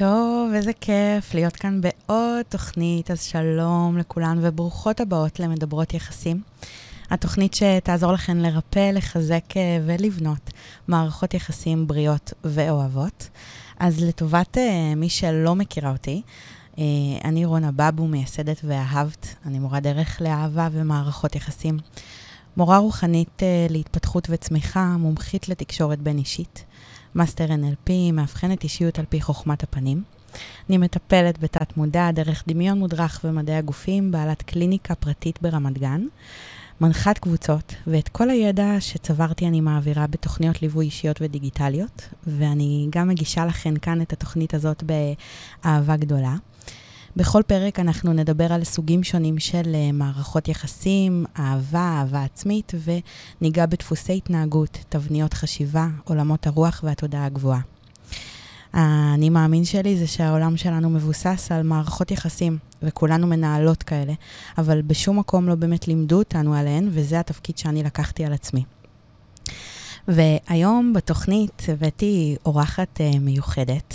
טוב, 0.00 0.52
איזה 0.54 0.72
כיף 0.72 1.34
להיות 1.34 1.56
כאן 1.56 1.80
בעוד 1.80 2.42
תוכנית, 2.48 3.10
אז 3.10 3.22
שלום 3.22 3.98
לכולן 3.98 4.38
וברוכות 4.40 5.00
הבאות 5.00 5.40
למדברות 5.40 5.94
יחסים. 5.94 6.42
התוכנית 7.10 7.54
שתעזור 7.54 8.12
לכן 8.12 8.36
לרפא, 8.36 8.90
לחזק 8.90 9.56
אה, 9.56 9.78
ולבנות 9.86 10.50
מערכות 10.88 11.34
יחסים 11.34 11.86
בריאות 11.86 12.32
ואוהבות. 12.44 13.28
אז 13.78 14.04
לטובת 14.04 14.56
uh, 14.56 14.96
מי 14.96 15.08
שלא 15.08 15.54
מכירה 15.54 15.90
אותי, 15.90 16.22
uh, 16.74 16.78
אני 17.24 17.44
רונה 17.44 17.70
בבו, 17.76 18.06
מייסדת 18.06 18.60
ואהבת. 18.64 19.34
אני 19.46 19.58
מורה 19.58 19.80
דרך 19.80 20.20
לאהבה 20.20 20.68
ומערכות 20.72 21.34
יחסים. 21.36 21.78
מורה 22.56 22.78
רוחנית 22.78 23.42
להתפתחות 23.70 24.26
וצמיחה, 24.30 24.96
מומחית 24.98 25.48
לתקשורת 25.48 25.98
בין-אישית. 25.98 26.64
master 27.14 27.46
NLP, 27.46 27.90
מאבחנת 28.12 28.64
אישיות 28.64 28.98
על 28.98 29.04
פי 29.08 29.20
חוכמת 29.20 29.62
הפנים. 29.62 30.02
אני 30.68 30.78
מטפלת 30.78 31.38
בתת 31.38 31.76
מודע 31.76 32.10
דרך 32.10 32.44
דמיון 32.48 32.78
מודרך 32.78 33.20
ומדעי 33.24 33.56
הגופים, 33.56 34.10
בעלת 34.10 34.42
קליניקה 34.42 34.94
פרטית 34.94 35.42
ברמת 35.42 35.78
גן, 35.78 36.06
מנחת 36.80 37.18
קבוצות, 37.18 37.74
ואת 37.86 38.08
כל 38.08 38.30
הידע 38.30 38.80
שצברתי 38.80 39.46
אני 39.46 39.60
מעבירה 39.60 40.06
בתוכניות 40.06 40.62
ליווי 40.62 40.86
אישיות 40.86 41.16
ודיגיטליות, 41.20 42.08
ואני 42.26 42.86
גם 42.90 43.08
מגישה 43.08 43.46
לכן 43.46 43.76
כאן 43.76 44.02
את 44.02 44.12
התוכנית 44.12 44.54
הזאת 44.54 44.82
באהבה 44.82 45.96
גדולה. 45.96 46.34
בכל 47.16 47.42
פרק 47.46 47.78
אנחנו 47.78 48.12
נדבר 48.12 48.52
על 48.52 48.64
סוגים 48.64 49.02
שונים 49.02 49.38
של 49.38 49.62
אה, 49.62 49.92
מערכות 49.92 50.48
יחסים, 50.48 51.24
אהבה, 51.38 51.98
אהבה 51.98 52.24
עצמית, 52.24 52.72
וניגע 52.84 53.66
בדפוסי 53.66 54.16
התנהגות, 54.16 54.78
תבניות 54.88 55.34
חשיבה, 55.34 55.86
עולמות 56.04 56.46
הרוח 56.46 56.80
והתודעה 56.84 57.26
הגבוהה. 57.26 57.60
האני 58.72 59.30
מאמין 59.30 59.64
שלי 59.64 59.96
זה 59.96 60.06
שהעולם 60.06 60.56
שלנו 60.56 60.90
מבוסס 60.90 61.48
על 61.52 61.62
מערכות 61.62 62.10
יחסים, 62.10 62.58
וכולנו 62.82 63.26
מנהלות 63.26 63.82
כאלה, 63.82 64.12
אבל 64.58 64.82
בשום 64.82 65.18
מקום 65.18 65.48
לא 65.48 65.54
באמת 65.54 65.88
לימדו 65.88 66.18
אותנו 66.18 66.54
עליהן, 66.54 66.88
וזה 66.90 67.20
התפקיד 67.20 67.58
שאני 67.58 67.82
לקחתי 67.82 68.24
על 68.24 68.32
עצמי. 68.32 68.64
והיום 70.08 70.92
בתוכנית 70.92 71.62
הבאתי 71.68 72.36
אורחת 72.46 73.00
uh, 73.00 73.18
מיוחדת. 73.18 73.94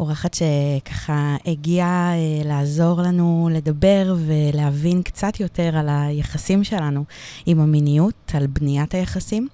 אורחת 0.00 0.34
שככה 0.34 1.36
הגיעה 1.46 2.12
אה, 2.14 2.44
לעזור 2.44 3.02
לנו 3.02 3.48
לדבר 3.52 4.16
ולהבין 4.26 5.02
קצת 5.02 5.40
יותר 5.40 5.76
על 5.76 5.88
היחסים 5.88 6.64
שלנו 6.64 7.04
עם 7.46 7.60
המיניות, 7.60 8.32
על 8.34 8.46
בניית 8.46 8.94
היחסים. 8.94 9.48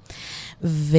ו... 0.65 0.97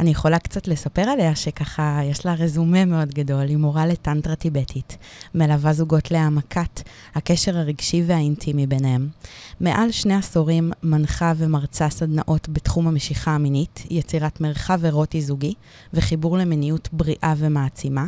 אני 0.00 0.10
יכולה 0.10 0.38
קצת 0.38 0.68
לספר 0.68 1.02
עליה 1.02 1.36
שככה, 1.36 2.00
יש 2.04 2.26
לה 2.26 2.34
רזומה 2.34 2.84
מאוד 2.84 3.14
גדול, 3.14 3.48
היא 3.48 3.56
מורה 3.56 3.86
לטנטרה 3.86 4.34
טיבטית, 4.34 4.96
מלווה 5.34 5.72
זוגות 5.72 6.10
להעמקת 6.10 6.80
הקשר 7.14 7.58
הרגשי 7.58 8.02
והאינטימי 8.06 8.66
ביניהם. 8.66 9.08
מעל 9.60 9.90
שני 9.90 10.14
עשורים 10.14 10.72
מנחה 10.82 11.32
ומרצה 11.36 11.90
סדנאות 11.90 12.48
בתחום 12.48 12.88
המשיכה 12.88 13.30
המינית, 13.30 13.86
יצירת 13.90 14.40
מרחב 14.40 14.84
אירוטי 14.84 15.22
זוגי 15.22 15.54
וחיבור 15.94 16.38
למיניות 16.38 16.88
בריאה 16.92 17.34
ומעצימה. 17.36 18.06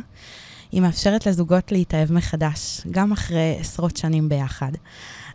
היא 0.73 0.81
מאפשרת 0.81 1.27
לזוגות 1.27 1.73
להתאהב 1.73 2.13
מחדש, 2.13 2.81
גם 2.91 3.13
אחרי 3.13 3.57
עשרות 3.61 3.97
שנים 3.97 4.29
ביחד. 4.29 4.73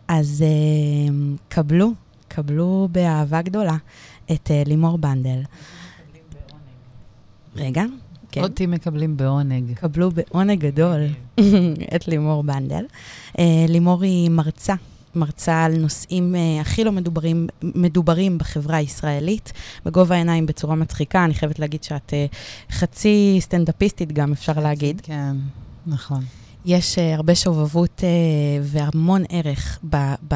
אז 0.08 0.44
אה, 0.44 1.12
קבלו, 1.48 1.92
קבלו 2.28 2.88
באהבה 2.92 3.42
גדולה 3.42 3.76
את 4.32 4.50
אה, 4.50 4.68
לימור 4.68 4.98
בנדל. 4.98 5.42
רגע, 7.56 7.84
כן. 8.32 8.42
אותי 8.42 8.66
מקבלים 8.66 9.16
בעונג. 9.16 9.74
קבלו 9.74 10.10
בעונג 10.10 10.60
גדול 10.60 11.00
את 11.96 12.08
לימור 12.08 12.42
בנדל. 12.42 12.84
אה, 13.32 13.40
לימור 13.68 14.02
היא 14.02 14.30
מרצה, 14.30 14.74
מרצה 15.14 15.64
על 15.64 15.78
נושאים 15.78 16.34
אה, 16.34 16.60
הכי 16.60 16.84
לא 16.84 16.92
מדוברים, 16.92 17.46
מדוברים 17.62 18.38
בחברה 18.38 18.76
הישראלית, 18.76 19.52
בגובה 19.84 20.14
העיניים 20.14 20.46
בצורה 20.46 20.74
מצחיקה. 20.74 21.24
אני 21.24 21.34
חייבת 21.34 21.58
להגיד 21.58 21.84
שאת 21.84 22.12
אה, 22.12 22.36
חצי 22.74 23.38
סטנדאפיסטית 23.40 24.12
גם, 24.12 24.32
אפשר 24.32 24.60
להגיד. 24.60 25.00
כן, 25.00 25.36
נכון. 25.86 26.24
יש 26.66 26.94
uh, 26.94 27.00
הרבה 27.16 27.34
שובבות 27.34 28.00
uh, 28.00 28.02
והמון 28.62 29.22
ערך 29.28 29.78
ב, 29.90 29.96
ב, 30.28 30.34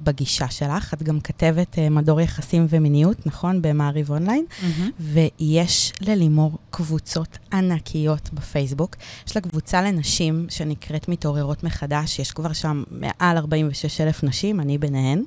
בגישה 0.00 0.48
שלך. 0.48 0.94
את 0.94 1.02
גם 1.02 1.20
כתבת 1.20 1.74
uh, 1.74 1.90
מדור 1.90 2.20
יחסים 2.20 2.66
ומיניות, 2.70 3.26
נכון? 3.26 3.62
במעריב 3.62 4.10
אונליין. 4.10 4.44
Mm-hmm. 4.48 5.02
ויש 5.40 5.92
ללימור 6.00 6.58
קבוצות 6.70 7.38
ענקיות 7.52 8.30
בפייסבוק. 8.32 8.96
יש 9.26 9.36
לה 9.36 9.42
קבוצה 9.42 9.82
לנשים 9.82 10.46
שנקראת 10.48 11.08
מתעוררות 11.08 11.64
מחדש, 11.64 12.18
יש 12.18 12.30
כבר 12.30 12.52
שם 12.52 12.82
מעל 12.90 13.36
46 13.36 14.00
אלף 14.00 14.24
נשים, 14.24 14.60
אני 14.60 14.78
ביניהן. 14.78 15.22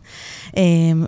Um, 0.47 0.58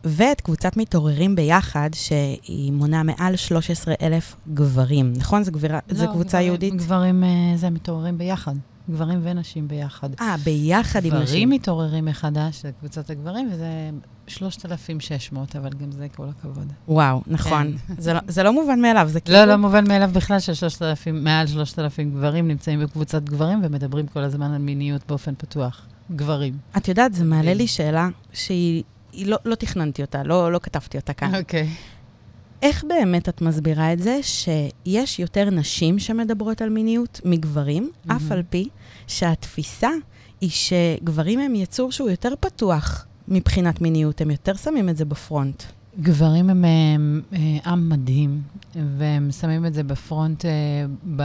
ואת 0.04 0.42
קבוצת 0.42 0.78
מתעוררים 0.78 1.36
ביחד, 1.36 1.90
שהיא 1.94 2.72
מונה 2.72 3.04
מעל 3.04 3.36
13 3.36 3.94
אלף 4.02 4.36
גברים, 4.54 5.14
נכון? 5.16 5.44
זו, 5.44 5.52
גביר... 5.52 5.72
לא, 5.90 6.06
קבוצה 6.06 6.28
גברים, 6.28 6.48
יהודית? 6.48 6.76
גברים 6.76 7.24
זה 7.56 7.70
מתעוררים 7.70 8.18
ביחד. 8.18 8.56
גברים 8.90 9.20
ונשים 9.24 9.68
ביחד. 9.68 10.10
אה, 10.22 10.36
ביחד 10.44 11.06
עם 11.06 11.14
נשים. 11.14 11.26
גברים 11.26 11.50
מתעוררים 11.50 12.06
מחדש, 12.06 12.62
זה 12.62 12.72
קבוצת 12.80 13.10
הגברים, 13.10 13.50
וזה 13.52 13.90
3,600, 14.28 15.56
אבל 15.56 15.70
גם 15.70 15.92
זה 15.92 16.08
כל 16.16 16.26
הכבוד. 16.30 16.74
וואו, 16.88 17.22
נכון. 17.28 17.78
כן. 17.88 17.94
זה, 17.98 18.14
לא, 18.14 18.20
זה 18.28 18.44
לא 18.44 18.54
מובן 18.54 18.82
מאליו, 18.82 19.08
זה 19.08 19.20
כאילו... 19.20 19.40
לא, 19.40 19.46
לא 19.46 19.56
מובן 19.56 19.88
מאליו 19.88 20.10
בכלל 20.14 20.40
ש-3,000, 20.40 21.12
מעל 21.14 21.48
3,000 21.48 22.12
גברים 22.12 22.48
נמצאים 22.48 22.84
בקבוצת 22.84 23.24
גברים 23.24 23.62
ומדברים 23.64 24.08
כל 24.08 24.20
הזמן 24.20 24.52
על 24.52 24.62
מיניות 24.62 25.02
באופן 25.08 25.34
פתוח. 25.38 25.86
גברים. 26.12 26.58
את 26.78 26.88
יודעת, 26.88 27.14
זה 27.14 27.24
מעלה 27.26 27.54
לי 27.54 27.68
שאלה 27.68 28.10
שהיא... 28.34 28.84
לא, 29.14 29.38
לא 29.46 29.56
תכננתי 29.56 30.02
אותה, 30.02 30.24
לא, 30.24 30.52
לא 30.52 30.60
כתבתי 30.64 30.98
אותה 30.98 31.14
כאן. 31.14 31.36
אוקיי. 31.36 31.64
Okay. 31.64 32.00
איך 32.62 32.84
באמת 32.88 33.30
את 33.30 33.42
מסבירה 33.42 33.94
את 33.94 34.00
זה 34.00 34.20
שיש 34.24 35.20
יותר 35.20 35.50
נשים 35.50 36.00
שמדברות 36.00 36.62
על 36.62 36.70
מיניות 36.70 37.22
מגברים, 37.26 37.92
mm-hmm. 37.92 38.16
אף 38.16 38.32
על 38.32 38.44
פי 38.50 38.70
שהתפיסה 39.10 39.90
היא 40.42 40.50
שגברים 40.50 41.40
הם 41.40 41.56
יצור 41.56 41.92
שהוא 41.92 42.10
יותר 42.10 42.34
פתוח 42.40 43.06
מבחינת 43.28 43.82
מיניות, 43.82 44.22
הם 44.22 44.32
יותר 44.32 44.54
שמים 44.54 44.90
את 44.90 44.98
זה 44.98 45.06
בפרונט. 45.06 45.64
גברים 46.00 46.50
הם, 46.50 46.66
הם, 46.66 47.22
הם 47.32 47.60
אה, 47.66 47.72
עם 47.72 47.90
מדהים, 47.90 48.42
והם 48.98 49.32
שמים 49.32 49.66
את 49.66 49.74
זה 49.74 49.84
בפרונט 49.84 50.46
אה, 50.46 50.52
ב... 51.16 51.24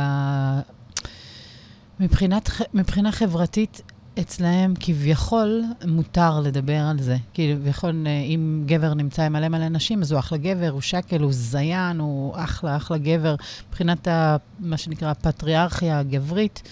מבחינת, 2.01 2.51
מבחינה 2.75 3.13
חברתית, 3.13 3.83
אצלהם 4.21 4.75
כביכול 4.81 5.63
מותר 5.87 6.41
לדבר 6.41 6.81
על 6.81 7.03
זה. 7.03 7.17
כביכול, 7.35 8.07
אה, 8.07 8.21
אם 8.21 8.63
גבר 8.67 8.95
נמצא 8.95 9.23
עם 9.23 9.33
מלא 9.33 9.49
מלא 9.49 9.69
נשים, 9.69 10.03
אז 10.03 10.13
הוא 10.13 10.19
אחלה 10.19 10.39
גבר, 10.39 10.69
הוא 10.69 10.81
שקל, 10.81 11.21
הוא 11.21 11.33
זיין, 11.33 12.01
הוא 12.01 12.35
אחלה, 12.37 12.77
אחלה 12.77 12.99
גבר. 12.99 13.35
מבחינת 13.69 14.09
ה, 14.09 14.37
מה 14.59 14.77
שנקרא 14.77 15.11
הפטריארכיה 15.11 15.99
הגברית, 15.99 16.63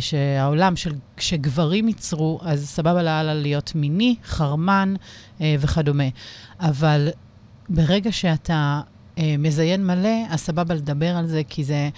שהעולם 0.00 0.76
של, 0.76 0.92
כשגברים 1.16 1.88
ייצרו, 1.88 2.40
אז 2.42 2.68
סבבה 2.68 3.02
לאללה 3.02 3.34
להיות 3.34 3.74
מיני, 3.74 4.16
חרמן 4.24 4.94
אה, 5.40 5.54
וכדומה. 5.60 6.04
אבל 6.60 7.08
ברגע 7.68 8.12
שאתה 8.12 8.80
מזיין 9.38 9.86
מלא, 9.86 10.24
אז 10.28 10.40
סבבה 10.40 10.74
לדבר 10.74 11.16
על 11.16 11.26
זה, 11.26 11.42
כי 11.48 11.64
זה... 11.64 11.88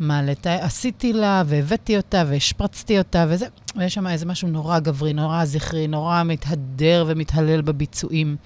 מה, 0.00 0.22
לת... 0.22 0.46
עשיתי 0.46 1.12
לה, 1.12 1.42
והבאתי 1.46 1.96
אותה, 1.96 2.24
והשפרצתי 2.28 2.98
אותה, 2.98 3.26
וזה, 3.28 3.46
ויש 3.76 3.94
שם 3.94 4.06
איזה 4.06 4.26
משהו 4.26 4.48
נורא 4.48 4.78
גברי, 4.78 5.12
נורא 5.12 5.44
זכרי, 5.44 5.86
נורא 5.86 6.22
מתהדר 6.22 7.04
ומתהלל 7.08 7.62
בביצועים. 7.62 8.36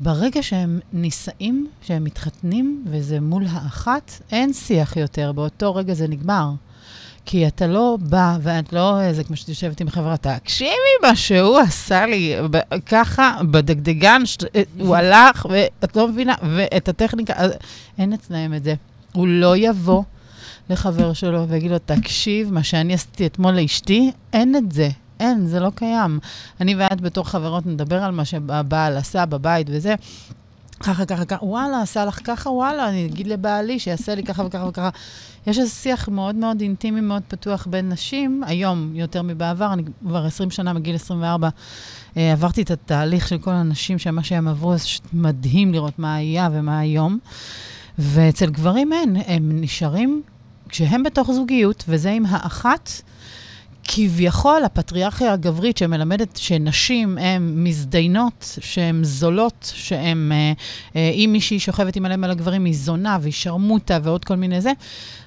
ברגע 0.00 0.42
שהם 0.42 0.80
נישאים, 0.92 1.68
שהם 1.82 2.04
מתחתנים, 2.04 2.84
וזה 2.86 3.20
מול 3.20 3.44
האחת, 3.50 4.12
אין 4.32 4.52
שיח 4.52 4.96
יותר, 4.96 5.32
באותו 5.32 5.74
רגע 5.74 5.94
זה 5.94 6.08
נגמר. 6.08 6.50
כי 7.26 7.46
אתה 7.46 7.66
לא 7.66 7.98
בא, 8.00 8.36
ואת 8.42 8.72
לא, 8.72 9.12
זה 9.12 9.24
כמו 9.24 9.36
שאת 9.36 9.48
יושבת 9.48 9.80
עם 9.80 9.90
חברה, 9.90 10.16
תקשיבי 10.16 10.70
מה 11.02 11.16
שהוא 11.16 11.58
עשה 11.58 12.06
לי, 12.06 12.36
ככה, 12.86 13.38
בדגדגן, 13.50 14.22
הוא 14.78 14.96
הלך, 14.96 15.46
ואת 15.50 15.96
לא 15.96 16.08
מבינה, 16.08 16.34
ואת 16.56 16.88
הטכניקה, 16.88 17.34
אין 17.98 18.12
אצלם 18.12 18.54
את 18.54 18.64
זה. 18.64 18.74
הוא 19.12 19.28
לא 19.28 19.56
יבוא 19.56 20.02
לחבר 20.70 21.12
שלו 21.12 21.48
ויגיד 21.48 21.70
לו, 21.70 21.78
תקשיב, 21.78 22.52
מה 22.52 22.62
שאני 22.62 22.94
עשיתי 22.94 23.26
אתמול 23.26 23.54
לאשתי, 23.54 24.10
אין 24.32 24.56
את 24.56 24.72
זה. 24.72 24.88
אין, 25.20 25.46
זה 25.46 25.60
לא 25.60 25.70
קיים. 25.74 26.18
אני 26.60 26.74
ואת 26.74 27.00
בתור 27.00 27.24
חברות 27.28 27.66
נדבר 27.66 28.02
על 28.02 28.10
מה 28.10 28.24
שהבעל 28.24 28.96
עשה 28.96 29.26
בבית 29.26 29.66
וזה. 29.70 29.94
ככה, 30.84 31.06
ככה, 31.06 31.24
ככה, 31.24 31.44
וואלה, 31.44 31.82
עשה 31.82 32.04
לך 32.04 32.20
ככה, 32.24 32.50
וואלה, 32.50 32.88
אני 32.88 33.06
אגיד 33.06 33.26
לבעלי 33.26 33.78
שיעשה 33.78 34.14
לי 34.14 34.22
ככה 34.22 34.42
וככה 34.46 34.64
וככה. 34.66 34.88
יש 35.46 35.58
איזה 35.58 35.70
שיח 35.70 36.08
מאוד 36.08 36.34
מאוד 36.34 36.60
אינטימי, 36.60 37.00
מאוד 37.00 37.22
פתוח 37.28 37.66
בין 37.70 37.88
נשים, 37.88 38.42
היום 38.46 38.90
יותר 38.94 39.22
מבעבר, 39.22 39.72
אני 39.72 39.82
כבר 40.06 40.26
20 40.26 40.50
שנה, 40.50 40.72
מגיל 40.72 40.94
24, 40.94 41.48
אה, 42.16 42.32
עברתי 42.32 42.62
את 42.62 42.70
התהליך 42.70 43.28
של 43.28 43.38
כל 43.38 43.50
הנשים, 43.50 43.98
שמה 43.98 44.24
שהם 44.24 44.48
עברו, 44.48 44.76
זה 44.76 44.84
מדהים 45.12 45.72
לראות 45.72 45.98
מה 45.98 46.14
היה 46.14 46.48
ומה 46.52 46.78
היום. 46.78 47.18
ואצל 47.98 48.50
גברים 48.50 48.92
אין, 48.92 49.16
הם 49.26 49.60
נשארים 49.60 50.22
כשהם 50.68 51.02
בתוך 51.02 51.30
זוגיות, 51.32 51.84
וזה 51.88 52.10
עם 52.10 52.26
האחת, 52.26 52.90
כביכול 53.84 54.64
הפטריארכיה 54.64 55.32
הגברית 55.32 55.76
שמלמדת 55.76 56.36
שנשים 56.36 57.18
הן 57.18 57.52
מזדיינות, 57.56 58.58
שהן 58.60 59.04
זולות, 59.04 59.72
שהן, 59.74 60.32
אה, 60.32 60.52
אה, 60.96 61.10
אם 61.10 61.30
מישהי 61.32 61.58
שוכבת 61.58 61.96
עם 61.96 62.02
מלא 62.02 62.14
על 62.24 62.30
הגברים, 62.30 62.64
היא 62.64 62.74
זונה 62.74 63.18
והיא 63.20 63.32
שרמוטה 63.32 63.98
ועוד 64.02 64.24
כל 64.24 64.36
מיני 64.36 64.60
זה, 64.60 64.72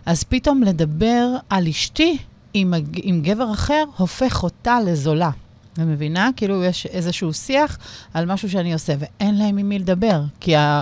אז 0.05 0.23
פתאום 0.23 0.63
לדבר 0.63 1.27
על 1.49 1.67
אשתי 1.67 2.17
עם, 2.53 2.73
עם 2.95 3.21
גבר 3.21 3.53
אחר 3.53 3.83
הופך 3.97 4.43
אותה 4.43 4.77
לזולה. 4.85 5.29
את 5.73 5.79
מבינה? 5.79 6.29
כאילו 6.35 6.63
יש 6.63 6.85
איזשהו 6.85 7.33
שיח 7.33 7.77
על 8.13 8.25
משהו 8.25 8.49
שאני 8.49 8.73
עושה, 8.73 8.93
ואין 8.99 9.37
להם 9.37 9.57
עם 9.57 9.69
מי 9.69 9.79
לדבר, 9.79 10.21
כי 10.39 10.55
ה... 10.55 10.81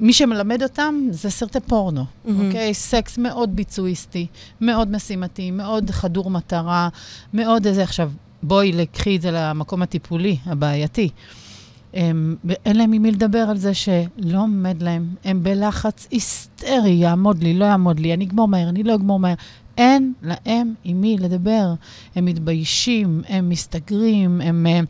אה, 0.00 0.06
מי 0.06 0.12
שמלמד 0.12 0.62
אותם 0.62 0.94
זה 1.10 1.30
סרטי 1.30 1.60
פורנו, 1.60 2.04
mm-hmm. 2.04 2.30
אוקיי? 2.46 2.74
סקס 2.74 3.18
מאוד 3.18 3.56
ביצועיסטי, 3.56 4.26
מאוד 4.60 4.90
משימתי, 4.90 5.50
מאוד 5.50 5.90
חדור 5.90 6.30
מטרה, 6.30 6.88
מאוד 7.34 7.66
איזה... 7.66 7.82
עכשיו, 7.82 8.10
בואי, 8.42 8.72
לקחי 8.72 9.16
את 9.16 9.22
זה 9.22 9.30
למקום 9.30 9.82
הטיפולי, 9.82 10.36
הבעייתי. 10.46 11.08
הם, 11.94 12.36
אין 12.64 12.76
להם 12.76 12.92
עם 12.92 13.02
מי 13.02 13.10
לדבר 13.10 13.38
על 13.38 13.56
זה 13.56 13.74
שלא 13.74 14.38
עומד 14.38 14.82
להם, 14.82 15.14
הם 15.24 15.42
בלחץ 15.42 16.06
היסטרי, 16.10 16.90
יעמוד 16.90 17.42
לי, 17.42 17.54
לא 17.54 17.64
יעמוד 17.64 18.00
לי, 18.00 18.14
אני 18.14 18.24
אגמור 18.24 18.48
מהר, 18.48 18.68
אני 18.68 18.82
לא 18.82 18.94
אגמור 18.94 19.20
מהר. 19.20 19.34
אין 19.78 20.12
להם 20.22 20.74
עם 20.84 21.00
מי 21.00 21.16
לדבר. 21.18 21.74
הם 22.16 22.24
מתביישים, 22.24 23.22
הם 23.28 23.48
מסתגרים, 23.48 24.40
הם... 24.40 24.66
הם 24.66 24.84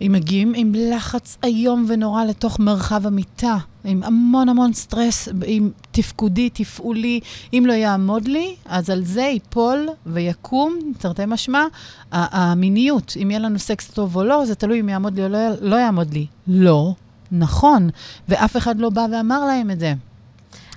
הם 0.00 0.12
מגיעים 0.12 0.52
עם 0.56 0.72
לחץ 0.74 1.38
איום 1.44 1.84
ונורא 1.88 2.24
לתוך 2.24 2.60
מרחב 2.60 3.06
המיטה, 3.06 3.56
עם 3.84 4.02
המון 4.02 4.48
המון 4.48 4.72
סטרס, 4.72 5.28
עם 5.46 5.70
תפקודי, 5.90 6.50
תפעולי. 6.50 7.20
אם 7.52 7.64
לא 7.66 7.72
יעמוד 7.72 8.28
לי, 8.28 8.54
אז 8.64 8.90
על 8.90 9.04
זה 9.04 9.22
ייפול 9.22 9.88
ויקום, 10.06 10.92
תרתי 10.98 11.22
משמע, 11.26 11.64
המיניות. 12.12 13.14
אם 13.22 13.30
יהיה 13.30 13.40
לנו 13.40 13.58
סקס 13.58 13.90
טוב 13.90 14.16
או 14.16 14.24
לא, 14.24 14.44
זה 14.44 14.54
תלוי 14.54 14.80
אם 14.80 14.88
יעמוד 14.88 15.16
לי 15.16 15.24
או 15.24 15.28
לא, 15.28 15.38
לא 15.60 15.76
יעמוד 15.76 16.14
לי. 16.14 16.26
לא, 16.46 16.94
נכון. 17.32 17.90
ואף 18.28 18.56
אחד 18.56 18.78
לא 18.78 18.90
בא 18.90 19.06
ואמר 19.12 19.44
להם 19.44 19.70
את 19.70 19.80
זה. 19.80 19.94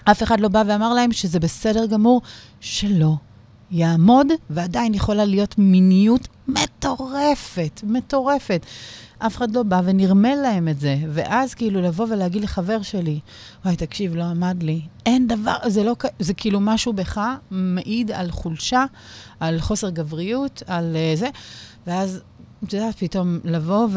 אף 0.03 0.23
אחד 0.23 0.39
לא 0.39 0.47
בא 0.47 0.63
ואמר 0.67 0.93
להם 0.93 1.11
שזה 1.11 1.39
בסדר 1.39 1.85
גמור 1.85 2.21
שלא 2.59 3.13
יעמוד, 3.71 4.27
ועדיין 4.49 4.93
יכולה 4.93 5.25
להיות 5.25 5.55
מיניות 5.57 6.27
מטורפת, 6.47 7.81
מטורפת. 7.83 8.65
אף 9.19 9.37
אחד 9.37 9.55
לא 9.55 9.63
בא 9.63 9.81
ונרמל 9.85 10.35
להם 10.43 10.67
את 10.67 10.79
זה. 10.79 10.97
ואז 11.09 11.53
כאילו 11.53 11.81
לבוא 11.81 12.05
ולהגיד 12.09 12.43
לחבר 12.43 12.81
שלי, 12.81 13.19
וואי, 13.65 13.75
תקשיב, 13.75 14.15
לא 14.15 14.23
עמד 14.23 14.63
לי. 14.63 14.81
אין 15.05 15.27
דבר, 15.27 15.55
זה 15.67 15.83
לא, 15.83 15.95
זה 16.19 16.33
כאילו 16.33 16.59
משהו 16.59 16.93
בך 16.93 17.21
מעיד 17.51 18.11
על 18.11 18.31
חולשה, 18.31 18.85
על 19.39 19.59
חוסר 19.59 19.89
גבריות, 19.89 20.63
על 20.67 20.95
uh, 20.95 21.19
זה. 21.19 21.29
ואז, 21.87 22.21
את 22.63 22.73
יודעת, 22.73 22.95
פתאום 22.95 23.39
לבוא 23.43 23.87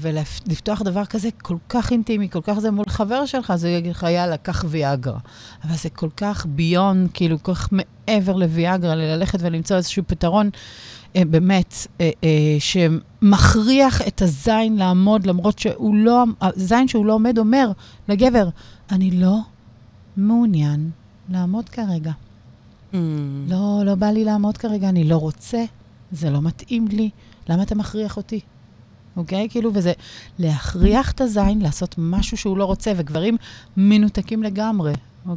ולפתוח 0.00 0.82
דבר 0.82 1.04
כזה 1.04 1.28
כל 1.42 1.56
כך 1.68 1.92
אינטימי, 1.92 2.28
כל 2.28 2.40
כך 2.42 2.58
זה 2.58 2.70
מול 2.70 2.84
חבר 2.88 3.26
שלך, 3.26 3.52
זה 3.56 3.68
יגיד 3.68 3.90
לך, 3.90 4.06
יאללה, 4.10 4.36
קח 4.36 4.64
ויאגרה. 4.68 5.18
אבל 5.64 5.76
זה 5.76 5.90
כל 5.90 6.08
כך 6.16 6.46
ביון, 6.46 7.06
כאילו, 7.14 7.42
כל 7.42 7.54
כך 7.54 7.68
מעבר 7.72 8.36
לוויאגרה, 8.36 8.94
ללכת 8.94 9.38
ולמצוא 9.42 9.76
איזשהו 9.76 10.02
פתרון. 10.06 10.50
אה, 11.16 11.22
באמת, 11.24 11.74
אה, 12.00 12.10
אה, 12.24 12.56
שמכריח 12.58 14.02
את 14.08 14.22
הזין 14.22 14.76
לעמוד, 14.76 15.26
למרות 15.26 15.58
שהוא 15.58 15.94
לא, 15.94 16.24
הזין 16.40 16.88
שהוא 16.88 17.06
לא 17.06 17.12
עומד 17.12 17.38
אומר 17.38 17.70
לגבר, 18.08 18.48
אני 18.90 19.10
לא 19.10 19.38
מעוניין 20.16 20.90
לעמוד 21.28 21.68
כרגע. 21.68 22.12
Mm. 22.92 22.96
לא, 23.48 23.82
לא 23.84 23.94
בא 23.94 24.06
לי 24.06 24.24
לעמוד 24.24 24.56
כרגע, 24.56 24.88
אני 24.88 25.04
לא 25.04 25.16
רוצה, 25.16 25.64
זה 26.12 26.30
לא 26.30 26.42
מתאים 26.42 26.88
לי, 26.88 27.10
למה 27.48 27.62
אתה 27.62 27.74
מכריח 27.74 28.16
אותי? 28.16 28.40
אוקיי? 29.16 29.48
כאילו, 29.50 29.70
וזה 29.74 29.92
להכריח 30.38 31.12
את 31.12 31.20
הזין 31.20 31.60
לעשות 31.62 31.94
משהו 31.98 32.36
שהוא 32.36 32.56
לא 32.58 32.64
רוצה, 32.64 32.92
וגברים 32.96 33.36
מנותקים 33.76 34.42
לגמרי. 34.42 34.92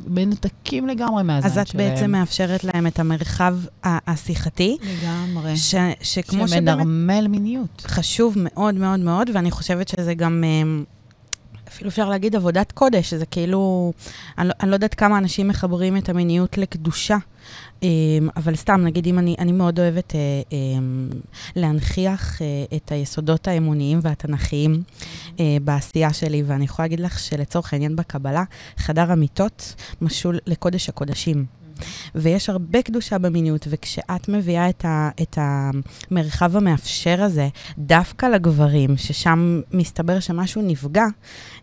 מנותקים 0.07 0.88
לגמרי 0.88 1.23
מהזין 1.23 1.50
שלהם. 1.51 1.61
אז 1.61 1.67
את 1.67 1.67
שלהם. 1.67 1.89
בעצם 1.89 2.11
מאפשרת 2.11 2.63
להם 2.63 2.88
את 2.88 3.00
המרחב 3.00 3.57
השיחתי. 3.83 4.77
לגמרי. 4.81 5.57
ש, 5.57 5.75
שכמו 6.01 6.47
שבאמת... 6.47 6.50
שמנרמל 6.50 7.27
מיניות. 7.27 7.83
חשוב 7.88 8.33
מאוד 8.38 8.75
מאוד 8.75 9.00
מאוד, 9.00 9.29
ואני 9.33 9.51
חושבת 9.51 9.88
שזה 9.88 10.13
גם... 10.13 10.44
אמ, 10.44 10.83
אפילו 11.67 11.89
אפשר 11.89 12.09
להגיד 12.09 12.35
עבודת 12.35 12.71
קודש, 12.71 13.13
זה 13.13 13.25
כאילו, 13.25 13.94
אני, 14.38 14.47
לא, 14.47 14.53
אני 14.59 14.69
לא 14.69 14.75
יודעת 14.75 14.94
כמה 14.94 15.17
אנשים 15.17 15.47
מחברים 15.47 15.97
את 15.97 16.09
המיניות 16.09 16.57
לקדושה, 16.57 17.17
אבל 18.38 18.56
סתם, 18.56 18.81
נגיד 18.84 19.08
אם 19.08 19.20
אני, 19.20 19.36
אני 19.40 19.52
מאוד 19.52 19.80
אוהבת 19.80 20.16
אה, 20.16 20.20
אמ, 20.52 21.10
להנכיח 21.56 22.42
אה, 22.42 22.48
את 22.78 22.92
היסודות 22.92 23.48
האמוניים 23.48 24.00
והתנ"כיים 24.02 24.84
אה, 25.40 25.58
בעשייה 25.64 26.14
שלי, 26.14 26.44
ואני 26.46 26.66
יכולה 26.66 26.86
להגיד 26.86 27.00
לך 27.00 27.20
שלצורך 27.20 27.74
העניין 27.74 27.96
בקבלה, 27.96 28.44
חדר 28.78 29.12
המיטות 29.12 29.76
משול 30.02 30.40
לקודש 30.48 30.90
הקודשים. 30.90 31.46
ויש 32.16 32.50
הרבה 32.50 32.81
קדושה 32.81 33.18
במיניות, 33.18 33.68
וכשאת 33.70 34.30
מביאה 34.30 34.70
את, 34.70 34.86
ה, 34.86 35.10
את 35.22 35.38
המרחב 35.42 36.58
המאפשר 36.58 37.24
הזה 37.24 37.48
דווקא 37.78 38.26
לגברים, 38.26 38.98
ששם 38.98 39.62
מסתבר 39.72 40.20
שמשהו 40.20 40.62
נפגע 40.62 41.06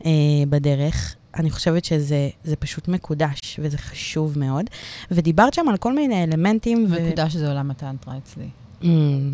אה, 0.06 0.10
בדרך, 0.48 1.15
אני 1.38 1.50
חושבת 1.50 1.84
שזה 1.84 2.56
פשוט 2.58 2.88
מקודש, 2.88 3.60
וזה 3.62 3.78
חשוב 3.78 4.38
מאוד. 4.38 4.64
ודיברת 5.10 5.54
שם 5.54 5.68
על 5.68 5.76
כל 5.76 5.94
מיני 5.94 6.24
אלמנטים. 6.24 6.84
מקודש 6.84 7.36
ו... 7.36 7.38
זה 7.38 7.48
עולם 7.48 7.70
הטנטרה 7.70 8.18
אצלי. 8.18 8.48
Mm. 8.80 8.84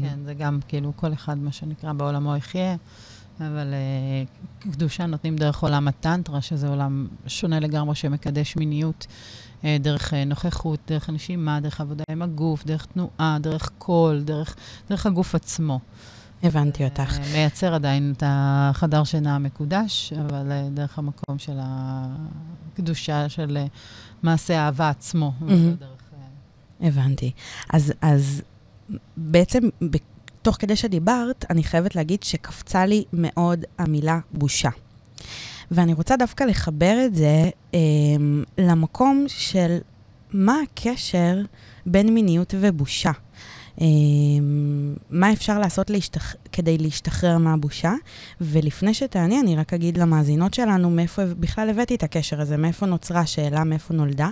כן, 0.03 0.19
זה 0.25 0.35
גם 0.35 0.59
כאילו 0.69 0.93
כל 0.97 1.13
אחד, 1.13 1.39
מה 1.39 1.53
שנקרא, 1.53 1.93
בעולמו 1.93 2.37
יחיה. 2.37 2.77
אבל 3.41 3.75
uh, 4.63 4.73
קדושה 4.73 5.07
נותנים 5.07 5.37
דרך 5.37 5.63
עולם 5.63 5.89
הטנטרה, 5.89 6.41
שזה 6.41 6.69
עולם 6.69 7.07
שונה 7.27 7.61
לגמרי 7.61 7.95
שמקדש 7.95 8.57
מיניות, 8.57 9.07
uh, 9.61 9.65
דרך 9.81 10.13
uh, 10.13 10.17
נוכחות, 10.27 10.81
דרך 10.89 11.11
נשימה, 11.11 11.61
דרך 11.61 11.81
עבודה 11.81 12.05
עם 12.11 12.23
הגוף, 12.23 12.65
דרך 12.65 12.87
תנועה, 12.87 13.37
דרך 13.41 13.71
קול, 13.79 14.23
דרך, 14.25 14.57
דרך 14.91 15.07
הגוף 15.07 15.35
עצמו. 15.35 15.81
הבנתי 16.43 16.85
אותך. 16.85 17.19
מייצר 17.33 17.75
עדיין 17.75 18.13
את 18.17 18.23
החדר 18.27 19.05
שינה 19.05 19.35
המקודש, 19.35 20.13
אבל 20.13 20.53
דרך 20.75 20.99
המקום 20.99 21.39
של 21.39 21.57
הקדושה 21.59 23.29
של 23.29 23.59
מעשה 24.23 24.61
האהבה 24.61 24.89
עצמו. 24.89 25.33
הבנתי. 26.81 27.31
אז, 27.73 27.93
אז 28.01 28.43
בעצם, 29.17 29.61
תוך 30.43 30.57
כדי 30.59 30.77
שדיברת, 30.77 31.45
אני 31.51 31.65
חייבת 31.65 31.97
להגיד 31.97 32.23
שקפצה 32.23 32.87
לי 32.87 33.05
מאוד 33.13 33.65
המילה 33.79 34.19
בושה. 34.33 34.71
ואני 35.71 35.93
רוצה 35.93 36.17
דווקא 36.17 36.45
לחבר 36.45 37.03
את 37.07 37.15
זה 37.15 37.51
אה, 37.75 37.81
למקום 38.59 39.25
של 39.29 39.79
מה 40.33 40.57
הקשר 40.63 41.39
בין 41.87 42.15
מיניות 42.15 42.55
ובושה. 42.61 43.11
אה, 43.81 43.87
מה 45.11 45.33
אפשר 45.33 45.59
לעשות 45.59 45.91
להשתח... 45.91 46.35
כדי 46.53 46.79
להשתחרר 46.79 47.39
מהבושה? 47.39 47.93
ולפני 48.41 48.95
שתעני, 48.95 49.41
אני 49.41 49.57
רק 49.57 49.73
אגיד 49.73 49.99
למאזינות 49.99 50.55
שלנו 50.55 50.91
מאיפה 50.91 51.25
בכלל 51.25 51.71
הבאתי 51.71 51.95
את 51.95 52.03
הקשר 52.03 52.41
הזה, 52.41 52.57
מאיפה 52.57 52.87
נוצרה 52.87 53.21
השאלה, 53.21 53.65
מאיפה 53.65 53.95
נולדה. 53.95 54.29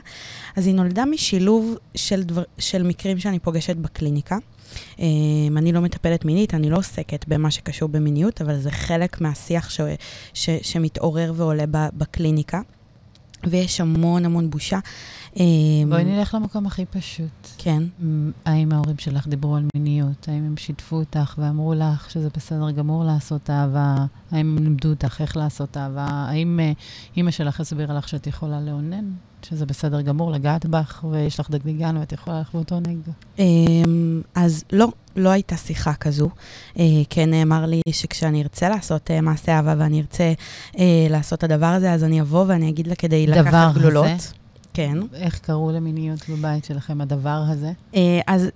אז 0.56 0.66
היא 0.66 0.74
נולדה 0.74 1.04
משילוב 1.04 1.76
של, 1.94 2.22
דבר... 2.22 2.42
של 2.58 2.82
מקרים 2.82 3.18
שאני 3.18 3.38
פוגשת 3.38 3.76
בקליניקה. 3.76 4.36
Um, 4.96 5.00
אני 5.56 5.72
לא 5.72 5.80
מטפלת 5.80 6.24
מינית, 6.24 6.54
אני 6.54 6.70
לא 6.70 6.78
עוסקת 6.78 7.24
במה 7.28 7.50
שקשור 7.50 7.88
במיניות, 7.88 8.40
אבל 8.40 8.58
זה 8.58 8.70
חלק 8.70 9.20
מהשיח 9.20 9.70
ש, 9.70 9.80
ש, 10.34 10.50
שמתעורר 10.62 11.32
ועולה 11.36 11.64
בקליניקה. 11.68 12.60
ויש 13.46 13.80
המון 13.80 14.24
המון 14.24 14.50
בושה. 14.50 14.78
אמ, 15.36 15.44
בואי 15.88 16.04
נלך 16.04 16.34
למקום 16.34 16.66
הכי 16.66 16.84
פשוט. 16.84 17.48
כן. 17.58 17.82
האם 18.44 18.72
ההורים 18.72 18.98
שלך 18.98 19.28
דיברו 19.28 19.56
על 19.56 19.62
מיניות? 19.74 20.28
האם 20.28 20.44
הם 20.44 20.56
שיתפו 20.56 20.96
אותך 20.96 21.34
ואמרו 21.38 21.74
לך 21.74 22.10
שזה 22.10 22.28
בסדר 22.36 22.70
גמור 22.70 23.04
לעשות 23.04 23.50
אהבה? 23.50 23.94
האם 24.30 24.56
הם 24.56 24.64
לימדו 24.64 24.88
אותך 24.88 25.20
איך 25.20 25.36
לעשות 25.36 25.76
אהבה? 25.76 26.06
האם 26.10 26.60
אה, 26.60 26.72
אימא 27.16 27.30
שלך 27.30 27.60
הסבירה 27.60 27.94
לך 27.94 28.08
שאת 28.08 28.26
יכולה 28.26 28.60
לאונן? 28.60 29.10
שזה 29.42 29.66
בסדר 29.66 30.00
גמור 30.00 30.32
לגעת 30.32 30.66
בך, 30.66 31.04
ויש 31.10 31.40
לך 31.40 31.50
דגדיגן 31.50 31.96
ואת 31.96 32.12
יכולה 32.12 32.42
באותו 32.54 32.80
נגע? 32.80 33.12
אמ, 33.38 34.22
אז 34.34 34.64
לא, 34.72 34.88
לא 35.16 35.28
הייתה 35.28 35.56
שיחה 35.56 35.94
כזו. 35.94 36.28
אה, 36.78 36.84
כן 37.10 37.30
נאמר 37.30 37.66
לי 37.66 37.80
שכשאני 37.90 38.42
ארצה 38.42 38.68
לעשות 38.68 39.10
אה, 39.10 39.20
מעשה 39.20 39.56
אהבה 39.56 39.74
ואני 39.78 40.00
ארצה 40.00 40.32
לעשות 41.10 41.38
את 41.38 41.44
הדבר 41.44 41.66
הזה, 41.66 41.92
אז 41.92 42.04
אני 42.04 42.20
אבוא 42.20 42.44
ואני 42.48 42.68
אגיד 42.68 42.86
לה 42.86 42.94
כדי 42.94 43.26
לקחת 43.26 43.74
גלולות. 43.74 44.32
כן. 44.86 44.98
איך 45.12 45.38
קראו 45.38 45.72
למיניות 45.72 46.28
בבית 46.28 46.64
שלכם, 46.64 47.00
הדבר 47.00 47.42
הזה? 47.48 47.72
אז 48.26 48.48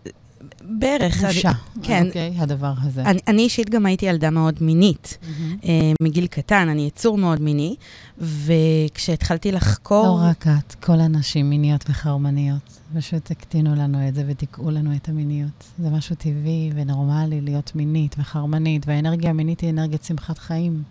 בערך. 0.64 1.24
בושה, 1.24 1.52
כן. 1.82 2.06
אוקיי, 2.06 2.34
הדבר 2.38 2.72
הזה. 2.82 3.02
אני, 3.02 3.20
אני 3.28 3.42
אישית 3.42 3.70
גם 3.70 3.86
הייתי 3.86 4.06
ילדה 4.06 4.30
מאוד 4.30 4.54
מינית. 4.60 5.18
מהמם. 5.22 5.56
אה, 5.64 5.92
מגיל 6.02 6.26
קטן, 6.26 6.68
אני 6.68 6.86
יצור 6.86 7.18
מאוד 7.18 7.40
מיני, 7.40 7.76
וכשהתחלתי 8.18 9.52
לחקור... 9.52 10.06
לא 10.06 10.28
רק 10.30 10.46
את, 10.46 10.74
כל 10.74 11.00
הנשים 11.00 11.50
מיניות 11.50 11.84
וחרמניות. 11.90 12.80
פשוט 12.96 13.30
הקטינו 13.30 13.74
לנו 13.74 14.08
את 14.08 14.14
זה 14.14 14.24
ודיכאו 14.26 14.70
לנו 14.70 14.96
את 14.96 15.08
המיניות. 15.08 15.64
זה 15.78 15.90
משהו 15.90 16.16
טבעי 16.16 16.70
ונורמלי 16.74 17.40
להיות 17.40 17.72
מינית 17.74 18.16
וחרמנית, 18.18 18.86
והאנרגיה 18.86 19.30
המינית 19.30 19.60
היא 19.60 19.70
אנרגיית 19.70 20.04
שמחת 20.04 20.38
חיים. 20.38 20.82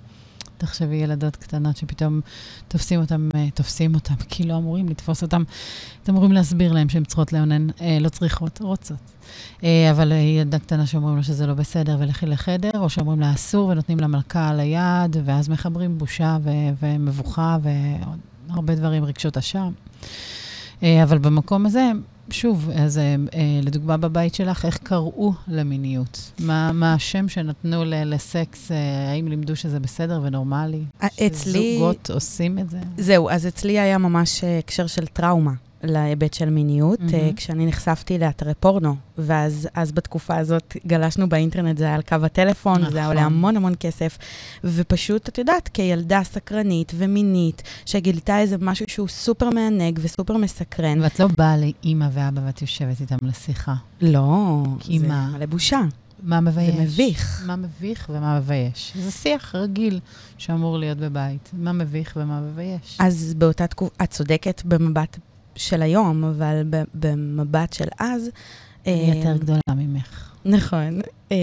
תחשבי 0.65 0.96
ילדות 0.96 1.36
קטנות 1.36 1.77
שפתאום 1.77 2.22
תופסים 2.67 3.00
אותם, 3.00 3.29
אה, 3.36 3.48
תופסים 3.53 3.96
אותם, 3.96 4.13
כי 4.29 4.43
לא 4.43 4.58
אמורים 4.58 4.89
לתפוס 4.89 5.22
אותם. 5.22 5.43
אתם 6.03 6.12
אמורים 6.12 6.32
להסביר 6.32 6.72
להם 6.72 6.89
שהן 6.89 7.03
צריכות 7.03 7.34
לאונן, 7.34 7.67
אה, 7.82 7.98
לא 8.01 8.10
צריכות, 8.10 8.62
רוצות. 8.62 8.98
אה, 9.63 9.91
אבל 9.91 10.12
אה, 10.12 10.17
ילדה 10.17 10.60
קטנה 10.60 10.86
שאומרים 10.86 11.15
לה 11.15 11.24
שזה 11.24 11.48
לא 11.48 11.53
בסדר 11.53 11.98
ולכי 12.00 12.25
לחדר, 12.25 12.72
או 12.79 12.89
שאומרים 12.89 13.20
לה 13.20 13.34
אסור 13.34 13.67
ונותנים 13.67 14.00
לה 14.00 14.08
מלכה 14.08 14.50
על 14.50 14.60
היד, 14.60 15.17
ואז 15.25 15.50
מחברים 15.50 15.98
בושה 15.98 16.38
ו- 16.43 16.50
ומבוכה 16.82 17.58
ועוד 17.62 18.20
הרבה 18.50 18.75
דברים, 18.75 19.05
רגשות 19.05 19.38
אשם. 19.38 19.72
אה, 20.84 21.03
אבל 21.03 21.17
במקום 21.17 21.65
הזה, 21.65 21.91
שוב, 22.29 22.69
אז 22.75 22.97
אה, 22.97 23.03
אה, 23.03 23.39
לדוגמה 23.63 23.97
בבית 23.97 24.35
שלך, 24.35 24.65
איך 24.65 24.77
קראו 24.77 25.33
למיניות? 25.47 26.31
מה, 26.39 26.71
מה 26.71 26.93
השם 26.93 27.29
שנתנו 27.29 27.85
ל- 27.85 28.13
לסקס? 28.13 28.71
אה, 28.71 28.77
האם 29.11 29.27
לימדו 29.27 29.55
שזה 29.55 29.79
בסדר 29.79 30.19
ונורמלי? 30.23 30.83
אה, 31.03 31.07
אצלי... 31.27 31.77
זוגות 31.79 32.09
עושים 32.09 32.59
את 32.59 32.69
זה? 32.69 32.79
זהו, 32.97 33.29
אז 33.29 33.47
אצלי 33.47 33.79
היה 33.79 33.97
ממש 33.97 34.43
אה, 34.43 34.59
הקשר 34.59 34.87
של 34.87 35.07
טראומה 35.07 35.51
להיבט 35.83 36.33
של 36.33 36.49
מיניות, 36.49 36.99
mm-hmm. 36.99 37.35
כשאני 37.35 37.65
נחשפתי 37.65 38.17
לאתרי 38.17 38.53
פורנו, 38.59 38.95
ואז 39.17 39.69
אז 39.73 39.91
בתקופה 39.91 40.35
הזאת 40.35 40.77
גלשנו 40.87 41.29
באינטרנט, 41.29 41.77
זה 41.77 41.83
היה 41.83 41.95
על 41.95 42.01
קו 42.01 42.15
הטלפון, 42.23 42.81
נכון. 42.81 42.91
זה 42.91 42.97
היה 42.97 43.07
עולה 43.07 43.21
המון 43.21 43.57
המון 43.57 43.73
כסף, 43.79 44.17
ופשוט, 44.63 45.29
את 45.29 45.37
יודעת, 45.37 45.67
כילדה 45.67 46.21
סקרנית 46.23 46.91
ומינית, 46.95 47.63
שגילתה 47.85 48.39
איזה 48.39 48.55
משהו 48.59 48.85
שהוא 48.89 49.07
סופר 49.07 49.49
מענג 49.49 49.99
וסופר 50.01 50.37
מסקרן, 50.37 51.01
ואת 51.01 51.19
לא 51.19 51.27
באה 51.37 51.57
לאימא 51.57 52.07
ואבא 52.11 52.41
ואת 52.45 52.61
יושבת 52.61 53.01
איתם 53.01 53.17
לשיחה. 53.21 53.75
לא, 54.01 54.63
זה 54.83 55.07
מה? 55.07 55.29
מלא 55.33 55.45
בושה, 55.45 55.81
מה 56.23 56.39
מבייש? 56.39 56.75
זה 56.75 56.81
מביך. 56.81 57.43
מה 57.45 57.55
מביך 57.55 58.09
ומה 58.13 58.39
מבייש. 58.39 58.93
זה 58.95 59.11
שיח 59.11 59.55
רגיל 59.55 59.99
שאמור 60.37 60.77
להיות 60.77 60.97
בבית. 60.97 61.49
מה 61.53 61.71
מביך 61.71 62.13
ומה 62.21 62.41
מבייש. 62.41 62.97
אז 62.99 63.33
באותה 63.37 63.67
תקופה, 63.67 64.03
את 64.03 64.11
צודקת 64.11 64.61
במבט 64.65 65.17
של 65.55 65.81
היום, 65.81 66.24
אבל 66.24 66.62
במבט 66.93 67.74
של 67.74 67.88
אז... 68.00 68.29
אני 68.88 69.12
אה, 69.12 69.15
יותר 69.15 69.38
גדולה 69.38 69.60
ממך. 69.75 70.31
נכון. 70.45 71.01
אה, 71.31 71.38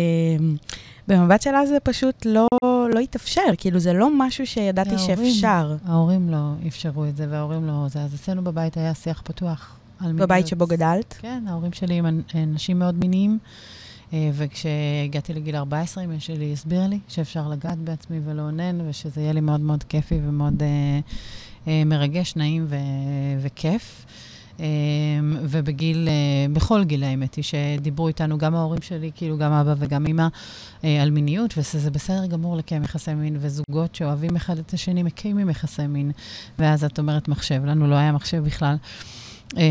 במבט 1.09 1.43
של 1.43 1.55
אז 1.55 1.69
זה 1.69 1.81
פשוט 1.83 2.27
לא, 2.27 2.49
לא 2.95 2.99
התאפשר, 3.01 3.41
כאילו 3.59 3.79
זה 3.79 3.93
לא 3.93 4.09
משהו 4.19 4.47
שידעתי 4.47 4.91
ההורים. 4.91 5.17
שאפשר. 5.17 5.77
ההורים 5.85 6.31
לא 6.31 6.53
אפשרו 6.67 7.05
את 7.07 7.17
זה, 7.17 7.27
וההורים 7.31 7.67
לא... 7.67 7.87
זה, 7.89 8.01
אז 8.03 8.15
אצלנו 8.15 8.45
בבית 8.45 8.77
היה 8.77 8.95
שיח 8.95 9.23
פתוח. 9.25 9.77
בבית 10.15 10.47
שבו 10.47 10.67
גדלת. 10.67 11.15
כן, 11.21 11.45
ההורים 11.49 11.73
שלי 11.73 11.95
הם 11.95 12.07
אנ- 12.07 12.37
אנשים 12.39 12.79
מאוד 12.79 12.95
מיניים, 12.95 13.39
אה, 14.13 14.31
וכשהגעתי 14.35 15.35
לגיל 15.35 15.57
14, 15.57 16.05
אמא 16.05 16.19
שלי 16.19 16.53
הסבירה 16.53 16.87
לי 16.87 16.99
שאפשר 17.09 17.49
לגעת 17.49 17.79
בעצמי 17.79 18.21
ולאונן, 18.25 18.89
ושזה 18.89 19.21
יהיה 19.21 19.33
לי 19.33 19.41
מאוד 19.41 19.61
מאוד 19.61 19.83
כיפי 19.85 20.21
ומאוד 20.29 20.63
אה, 20.63 21.01
מרגש, 21.67 22.37
נעים 22.37 22.67
ו- 22.69 22.77
וכיף. 23.41 24.05
אה, 24.61 24.67
ובגיל, 25.43 26.09
אה, 26.09 26.13
בכל 26.53 26.85
גיל 26.85 27.05
האמת 27.05 27.35
היא, 27.35 27.45
שדיברו 27.45 28.09
איתנו 28.09 28.39
גם 28.39 28.55
ההורים 28.55 28.83
שלי, 28.83 29.11
כאילו 29.15 29.39
גם 29.39 29.53
אבא 29.53 29.75
וגם 29.79 30.07
אמא, 30.07 30.27
אה, 30.85 31.03
על 31.03 31.11
מיניות, 31.11 31.55
וזה 31.57 31.91
בסדר 31.91 32.27
גמור 32.27 32.57
לקיים 32.57 32.83
יחסי 32.83 33.15
מין, 33.15 33.37
וזוגות 33.41 33.95
שאוהבים 33.95 34.37
אחד 34.37 34.59
את 34.59 34.73
השני 34.75 35.03
מקיימים 35.03 35.51
יחסי 35.51 35.87
מין. 35.87 36.11
ואז 36.59 36.85
את 36.85 36.99
אומרת 36.99 37.29
מחשב, 37.29 37.65
לנו 37.65 37.87
לא 37.87 37.95
היה 37.95 38.13
מחשב 38.13 38.45
בכלל. 38.45 38.77
אה, 39.59 39.63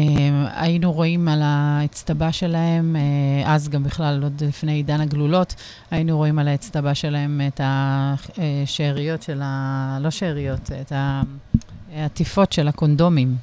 היינו 0.61 0.91
רואים 0.93 1.27
על 1.27 1.39
האצטבה 1.43 2.31
שלהם, 2.31 2.95
אה, 2.95 3.53
אז 3.55 3.69
גם 3.69 3.83
בכלל, 3.83 4.23
עוד 4.23 4.43
לפני 4.43 4.71
עידן 4.71 5.01
הגלולות, 5.01 5.55
היינו 5.91 6.17
רואים 6.17 6.39
על 6.39 6.47
האצטבה 6.47 6.95
שלהם 6.95 7.41
את 7.47 7.61
השאריות 7.63 9.21
של 9.23 9.39
ה... 9.43 9.97
לא 10.01 10.09
שאריות, 10.09 10.71
את 10.81 10.91
ה- 10.91 11.21
העטיפות 11.95 12.51
של 12.51 12.67
הקונדומים. 12.67 13.35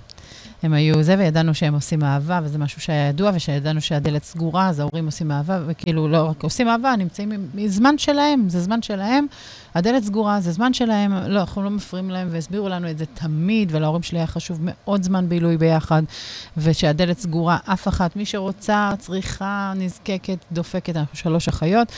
הם 0.63 0.73
היו 0.73 1.03
זה, 1.03 1.15
וידענו 1.19 1.55
שהם 1.55 1.75
עושים 1.75 2.05
אהבה, 2.05 2.41
וזה 2.43 2.59
משהו 2.59 2.81
שהיה 2.81 3.09
ידוע, 3.09 3.31
ושידענו 3.35 3.81
שהדלת 3.81 4.25
סגורה, 4.25 4.69
אז 4.69 4.81
ההורים 4.81 5.07
עושים 5.07 5.33
אהבה, 5.33 5.61
וכאילו 5.67 6.09
לא 6.09 6.23
רק 6.23 6.43
עושים 6.43 6.69
אהבה, 6.69 6.97
נמצאים 6.97 7.33
עם 7.33 7.69
זמן 7.69 7.99
שלהם, 7.99 8.49
זה 8.49 8.61
זמן 8.61 8.83
שלהם, 8.83 9.27
הדלת 9.75 10.03
סגורה, 10.03 10.41
זה 10.41 10.53
זמן 10.53 10.73
שלהם, 10.73 11.13
לא, 11.13 11.41
אנחנו 11.41 11.63
לא 11.63 11.71
מפריעים 11.71 12.11
להם, 12.11 12.29
והסבירו 12.31 12.69
לנו 12.69 12.91
את 12.91 12.99
זה 12.99 13.05
תמיד, 13.07 13.69
ולהורים 13.75 14.03
שלי 14.03 14.19
היה 14.19 14.27
חשוב 14.27 14.59
מאוד 14.61 15.03
זמן 15.03 15.29
בילוי 15.29 15.57
ביחד, 15.57 16.03
ושהדלת 16.57 17.19
סגורה, 17.19 17.59
אף 17.65 17.89
אחת, 17.89 18.17
מי 18.17 18.25
שרוצה, 18.25 18.91
צריכה, 18.99 19.73
נזקקת, 19.77 20.39
דופקת, 20.53 20.97
אנחנו 20.97 21.17
שלוש 21.17 21.49
אחיות, 21.49 21.93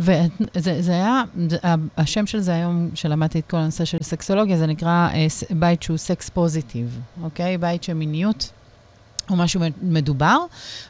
וזה 0.00 0.82
זה 0.82 0.92
היה, 0.92 1.22
זה, 1.48 1.56
השם 1.96 2.26
של 2.26 2.40
זה 2.40 2.54
היום, 2.54 2.90
שלמדתי 2.94 3.38
את 3.38 3.46
כל 3.50 3.56
הנושא 3.56 3.84
של 3.84 3.98
סקסולוגיה, 4.02 4.58
זה 4.58 4.66
נקרא 4.66 5.08
אה, 5.12 5.26
בית 5.50 5.82
שהוא 5.82 5.96
סקס 5.96 6.28
פוזיטיב, 6.28 7.00
אוקיי? 7.22 7.58
בית 7.58 7.82
שמיניות 7.82 8.50
הוא 9.28 9.38
משהו 9.38 9.60
מדובר, 9.82 10.38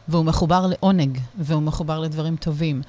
והוא 0.08 0.24
מחובר 0.24 0.66
לעונג, 0.66 1.18
והוא 1.38 1.62
מחובר 1.62 1.98
לדברים 1.98 2.36
טובים. 2.36 2.82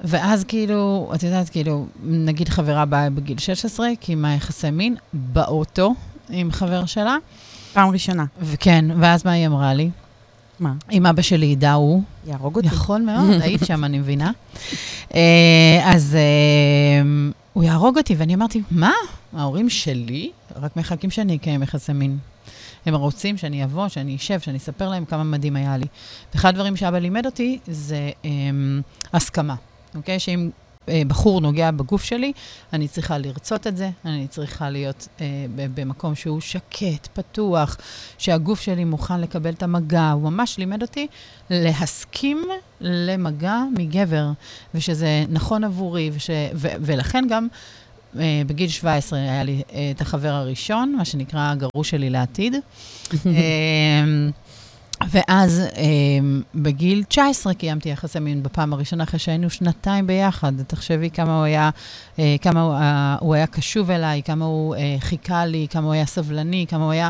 ואז 0.00 0.44
כאילו, 0.44 1.10
את 1.14 1.22
יודעת, 1.22 1.48
כאילו, 1.48 1.86
נגיד 2.02 2.48
חברה 2.48 2.84
באה 2.84 3.10
בגיל 3.10 3.38
16, 3.38 3.88
קיימה 4.00 4.34
יחסי 4.34 4.70
מין 4.70 4.96
באוטו 5.12 5.94
עם 6.28 6.52
חבר 6.52 6.86
שלה, 6.86 7.16
פעם 7.72 7.90
ראשונה. 7.90 8.24
וכן, 8.40 8.84
ואז 9.00 9.24
מה 9.24 9.32
היא 9.32 9.46
אמרה 9.46 9.74
לי? 9.74 9.90
מה? 10.60 10.72
אם 10.92 11.06
אבא 11.06 11.22
שלי 11.22 11.46
ידע, 11.46 11.72
הוא 11.72 12.02
יהרוג 12.26 12.56
אותי. 12.56 12.66
יכול 12.66 13.02
מאוד, 13.10 13.40
היית 13.40 13.64
שם, 13.64 13.84
אני 13.84 13.98
מבינה. 13.98 14.32
אה, 15.14 15.80
אז 15.84 16.14
אה, 16.14 17.02
הוא 17.52 17.64
יהרוג 17.64 17.98
אותי, 17.98 18.14
ואני 18.14 18.34
אמרתי, 18.34 18.62
מה? 18.70 18.92
ההורים 19.32 19.70
שלי 19.70 20.30
רק 20.56 20.76
מחכים 20.76 21.10
שאני 21.10 21.36
אקיים 21.36 21.62
יחסי 21.62 21.92
מין. 21.92 22.18
הם 22.86 22.94
רוצים 22.94 23.36
שאני 23.36 23.64
אבוא, 23.64 23.88
שאני 23.88 24.16
אשב, 24.16 24.40
שאני 24.40 24.58
אספר 24.58 24.88
להם 24.88 25.04
כמה 25.04 25.24
מדהים 25.24 25.56
היה 25.56 25.76
לי. 25.76 25.86
ואחד 26.34 26.48
הדברים 26.48 26.76
שאבא 26.76 26.98
לימד 26.98 27.26
אותי 27.26 27.58
זה 27.66 28.10
אה, 28.24 28.30
הסכמה, 29.12 29.54
אוקיי? 29.94 30.20
שאם 30.20 30.50
בחור 30.88 31.40
נוגע 31.40 31.70
בגוף 31.70 32.04
שלי, 32.04 32.32
אני 32.72 32.88
צריכה 32.88 33.18
לרצות 33.18 33.66
את 33.66 33.76
זה, 33.76 33.90
אני 34.04 34.26
צריכה 34.26 34.70
להיות 34.70 35.08
אה, 35.20 35.26
במקום 35.74 36.14
שהוא 36.14 36.40
שקט, 36.40 37.08
פתוח, 37.12 37.76
שהגוף 38.18 38.60
שלי 38.60 38.84
מוכן 38.84 39.20
לקבל 39.20 39.52
את 39.52 39.62
המגע. 39.62 40.10
הוא 40.10 40.22
ממש 40.22 40.58
לימד 40.58 40.82
אותי 40.82 41.06
להסכים 41.50 42.42
למגע 42.80 43.58
מגבר, 43.76 44.30
ושזה 44.74 45.24
נכון 45.28 45.64
עבורי, 45.64 46.10
וש, 46.14 46.30
ו, 46.54 46.68
ולכן 46.80 47.24
גם 47.28 47.48
אה, 48.18 48.42
בגיל 48.46 48.68
17 48.68 49.18
היה 49.18 49.44
לי 49.44 49.62
אה, 49.72 49.90
את 49.90 50.00
החבר 50.00 50.32
הראשון, 50.32 50.94
מה 50.96 51.04
שנקרא 51.04 51.50
הגרוש 51.50 51.90
שלי 51.90 52.10
לעתיד. 52.10 52.54
ואז 55.10 55.62
אה, 55.76 55.84
בגיל 56.54 57.04
19 57.08 57.54
קיימתי 57.54 57.88
יחסי 57.88 58.18
מין 58.18 58.42
בפעם 58.42 58.72
הראשונה, 58.72 59.04
אחרי 59.04 59.18
שהיינו 59.18 59.50
שנתיים 59.50 60.06
ביחד. 60.06 60.52
תחשבי 60.66 61.10
כמה 61.10 61.36
הוא 61.36 61.44
היה, 61.44 61.70
אה, 62.18 62.36
כמה 62.42 62.62
הוא, 62.62 62.74
אה, 62.74 63.16
הוא 63.20 63.34
היה 63.34 63.46
קשוב 63.46 63.90
אליי, 63.90 64.22
כמה 64.22 64.44
הוא 64.44 64.74
אה, 64.74 64.96
חיכה 65.00 65.46
לי, 65.46 65.66
כמה 65.70 65.86
הוא 65.86 65.92
היה 65.92 66.06
סבלני, 66.06 66.66
כמה 66.68 66.84
הוא 66.84 66.92
היה 66.92 67.08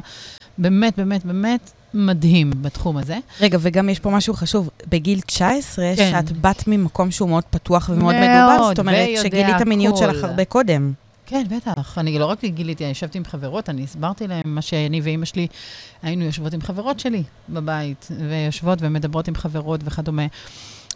באמת, 0.58 0.96
באמת, 0.96 1.24
באמת 1.24 1.70
מדהים 1.94 2.50
בתחום 2.62 2.96
הזה. 2.96 3.18
רגע, 3.40 3.58
וגם 3.60 3.88
יש 3.88 3.98
פה 3.98 4.10
משהו 4.10 4.34
חשוב. 4.34 4.70
בגיל 4.88 5.20
19, 5.20 5.84
כן. 5.96 6.10
שאת 6.10 6.32
באת 6.32 6.68
ממקום 6.68 7.10
שהוא 7.10 7.28
מאוד 7.28 7.44
פתוח 7.50 7.88
ומאוד 7.92 8.14
מאוד, 8.14 8.28
מדובר, 8.28 8.68
זאת 8.68 8.78
אומרת 8.78 9.08
שגילית 9.22 9.60
המיניות. 9.60 9.96
שלך 9.96 10.24
הרבה 10.24 10.44
קודם. 10.44 10.92
כן, 11.26 11.44
בטח. 11.50 11.98
אני 11.98 12.18
לא 12.18 12.26
רק 12.26 12.44
גיליתי, 12.44 12.84
אני 12.84 12.90
ישבתי 12.90 13.18
עם 13.18 13.24
חברות, 13.24 13.68
אני 13.68 13.82
הסברתי 13.82 14.26
להם 14.26 14.42
מה 14.44 14.62
שאני 14.62 15.00
ואימא 15.00 15.24
שלי 15.24 15.46
היינו 16.02 16.24
יושבות 16.24 16.54
עם 16.54 16.60
חברות 16.60 17.00
שלי 17.00 17.22
בבית, 17.48 18.08
ויושבות 18.28 18.78
ומדברות 18.82 19.28
עם 19.28 19.34
חברות 19.34 19.80
וכדומה. 19.84 20.26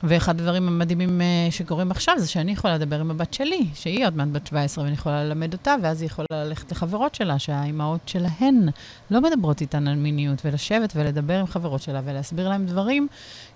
ואחד 0.02 0.40
הדברים 0.40 0.68
המדהימים 0.68 1.20
אה, 1.20 1.26
שקורים 1.50 1.90
עכשיו 1.90 2.14
זה 2.18 2.26
שאני 2.26 2.52
יכולה 2.52 2.75
לדבר 2.75 3.00
עם 3.00 3.11
הבת 3.11 3.35
שלי, 3.35 3.66
שהיא 3.75 4.06
עוד 4.06 4.16
מעט 4.16 4.28
בת 4.32 4.47
17, 4.47 4.85
ואני 4.85 4.94
יכולה 4.94 5.25
ללמד 5.25 5.52
אותה, 5.52 5.75
ואז 5.82 6.00
היא 6.02 6.06
יכולה 6.06 6.26
ללכת 6.32 6.73
לחברות 6.73 7.14
שלה, 7.14 7.38
שהאימהות 7.38 8.00
שלהן 8.06 8.68
לא 9.11 9.20
מדברות 9.20 9.61
איתן 9.61 9.88
על 9.88 9.94
מיניות, 9.94 10.42
ולשבת 10.44 10.92
ולדבר 10.97 11.38
עם 11.40 11.47
חברות 11.47 11.82
שלה 11.82 12.00
ולהסביר 12.04 12.49
להם 12.49 12.66
דברים, 12.66 13.08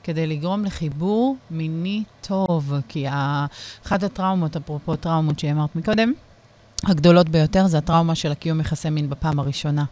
כדי 0.03 0.27
לגרום 0.27 0.65
לחיבור 0.65 1.37
מיני 1.51 2.05
טוב. 2.21 2.73
כי 2.89 3.07
אחת 3.85 4.03
הטראומות, 4.03 4.57
אפרופו 4.57 4.97
טראומות 4.97 5.39
שאמרת 5.39 5.77
מקודם, 5.77 6.13
הגדולות 6.87 7.29
ביותר 7.29 7.67
זה 7.67 7.79
הטראומה 7.79 8.15
של 8.15 8.33
הקיום 8.33 8.61
יחסי 8.61 8.91
מין 8.91 9.11
בפעם 9.11 9.39
הראשונה. 9.39 9.85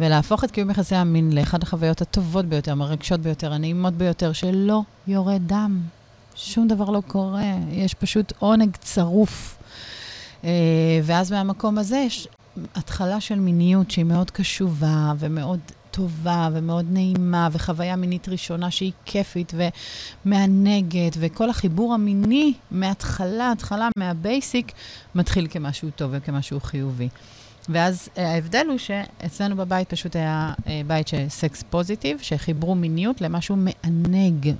ולהפוך 0.00 0.44
את 0.44 0.50
קיום 0.50 0.70
יחסי 0.70 0.94
המין 0.94 1.32
לאחד 1.32 1.62
החוויות 1.62 2.02
הטובות 2.02 2.46
ביותר, 2.46 2.72
המרגשות 2.72 3.20
ביותר, 3.20 3.52
הנעימות 3.52 3.94
ביותר, 3.94 4.32
שלא 4.32 4.82
יורד 5.06 5.42
דם. 5.46 5.80
שום 6.34 6.68
דבר 6.68 6.90
לא 6.90 7.02
קורה, 7.06 7.52
יש 7.70 7.94
פשוט 7.94 8.32
עונג 8.38 8.76
צרוף. 8.76 9.58
אה, 10.44 10.50
ואז 11.02 11.32
מהמקום 11.32 11.78
הזה 11.78 11.96
יש 11.96 12.28
התחלה 12.74 13.20
של 13.20 13.38
מיניות 13.38 13.90
שהיא 13.90 14.04
מאוד 14.04 14.30
קשובה 14.30 15.12
ומאוד 15.18 15.60
טובה 15.92 16.48
ומאוד 16.52 16.86
נעימה, 16.90 17.48
וחוויה 17.52 17.96
מינית 17.96 18.28
ראשונה 18.28 18.70
שהיא 18.70 18.92
כיפית 19.04 19.52
ומענגת, 20.24 21.16
וכל 21.18 21.50
החיבור 21.50 21.94
המיני 21.94 22.52
מההתחלה, 22.70 23.52
התחלה, 23.52 23.88
מה 23.96 24.15
basic, 24.15 24.72
מתחיל 25.14 25.46
כמשהו 25.50 25.90
טוב 25.90 26.10
וכמשהו 26.14 26.60
חיובי. 26.60 27.08
ואז 27.68 28.08
uh, 28.14 28.20
ההבדל 28.20 28.66
הוא 28.68 28.78
שאצלנו 28.78 29.56
בבית 29.56 29.90
פשוט 29.90 30.16
היה 30.16 30.52
uh, 30.58 30.68
בית 30.86 31.08
של 31.08 31.28
sex 31.28 31.62
positive, 31.70 32.18
שחיברו 32.22 32.74
מיניות 32.74 33.20
למשהו 33.20 33.56
מענג, 33.56 34.54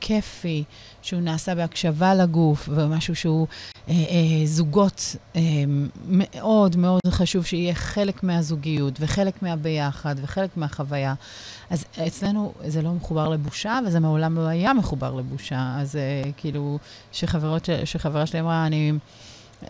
כיפי, 0.00 0.64
שהוא 1.02 1.20
נעשה 1.20 1.54
בהקשבה 1.54 2.14
לגוף, 2.14 2.68
ומשהו 2.72 3.16
שהוא 3.16 3.46
אה, 3.50 3.52
אה, 3.73 3.73
זוגות 4.44 5.16
אה, 5.36 5.40
מאוד 6.08 6.76
מאוד 6.76 7.00
חשוב 7.10 7.44
שיהיה 7.44 7.74
חלק 7.74 8.22
מהזוגיות, 8.22 8.94
וחלק 9.00 9.42
מהביחד, 9.42 10.14
וחלק 10.22 10.56
מהחוויה. 10.56 11.14
אז 11.70 11.84
אצלנו 12.06 12.52
זה 12.66 12.82
לא 12.82 12.92
מחובר 12.92 13.28
לבושה, 13.28 13.78
וזה 13.86 14.00
מעולם 14.00 14.36
לא 14.36 14.46
היה 14.46 14.72
מחובר 14.72 15.14
לבושה. 15.14 15.76
אז 15.78 15.96
אה, 15.96 16.30
כאילו, 16.36 16.78
שחברה 17.12 18.26
שלי 18.26 18.40
אמרה, 18.40 18.66
אני... 18.66 18.92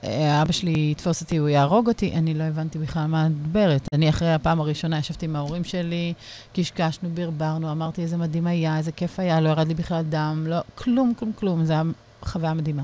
אה, 0.04 0.42
אבא 0.42 0.52
שלי 0.52 0.88
יתפוס 0.92 1.22
אותי, 1.22 1.36
הוא 1.36 1.48
יהרוג 1.48 1.88
אותי, 1.88 2.14
אני 2.14 2.34
לא 2.34 2.44
הבנתי 2.44 2.78
בכלל 2.78 3.06
מה 3.06 3.26
את 3.26 3.30
מדברת. 3.30 3.88
אני 3.92 4.08
אחרי 4.08 4.32
הפעם 4.32 4.60
הראשונה 4.60 4.98
ישבתי 4.98 5.26
עם 5.26 5.36
ההורים 5.36 5.64
שלי, 5.64 6.12
קשקשנו, 6.52 7.08
ברברנו, 7.14 7.72
אמרתי 7.72 8.02
איזה 8.02 8.16
מדהים 8.16 8.46
היה, 8.46 8.78
איזה 8.78 8.92
כיף 8.92 9.20
היה, 9.20 9.40
לא 9.40 9.48
ירד 9.48 9.68
לי 9.68 9.74
בכלל 9.74 10.02
דם, 10.02 10.44
לא, 10.48 10.56
כלום, 10.74 11.12
כלום, 11.18 11.32
כלום, 11.32 11.64
זו 11.64 11.72
הייתה 11.72 11.88
חוויה 12.22 12.54
מדהימה. 12.54 12.82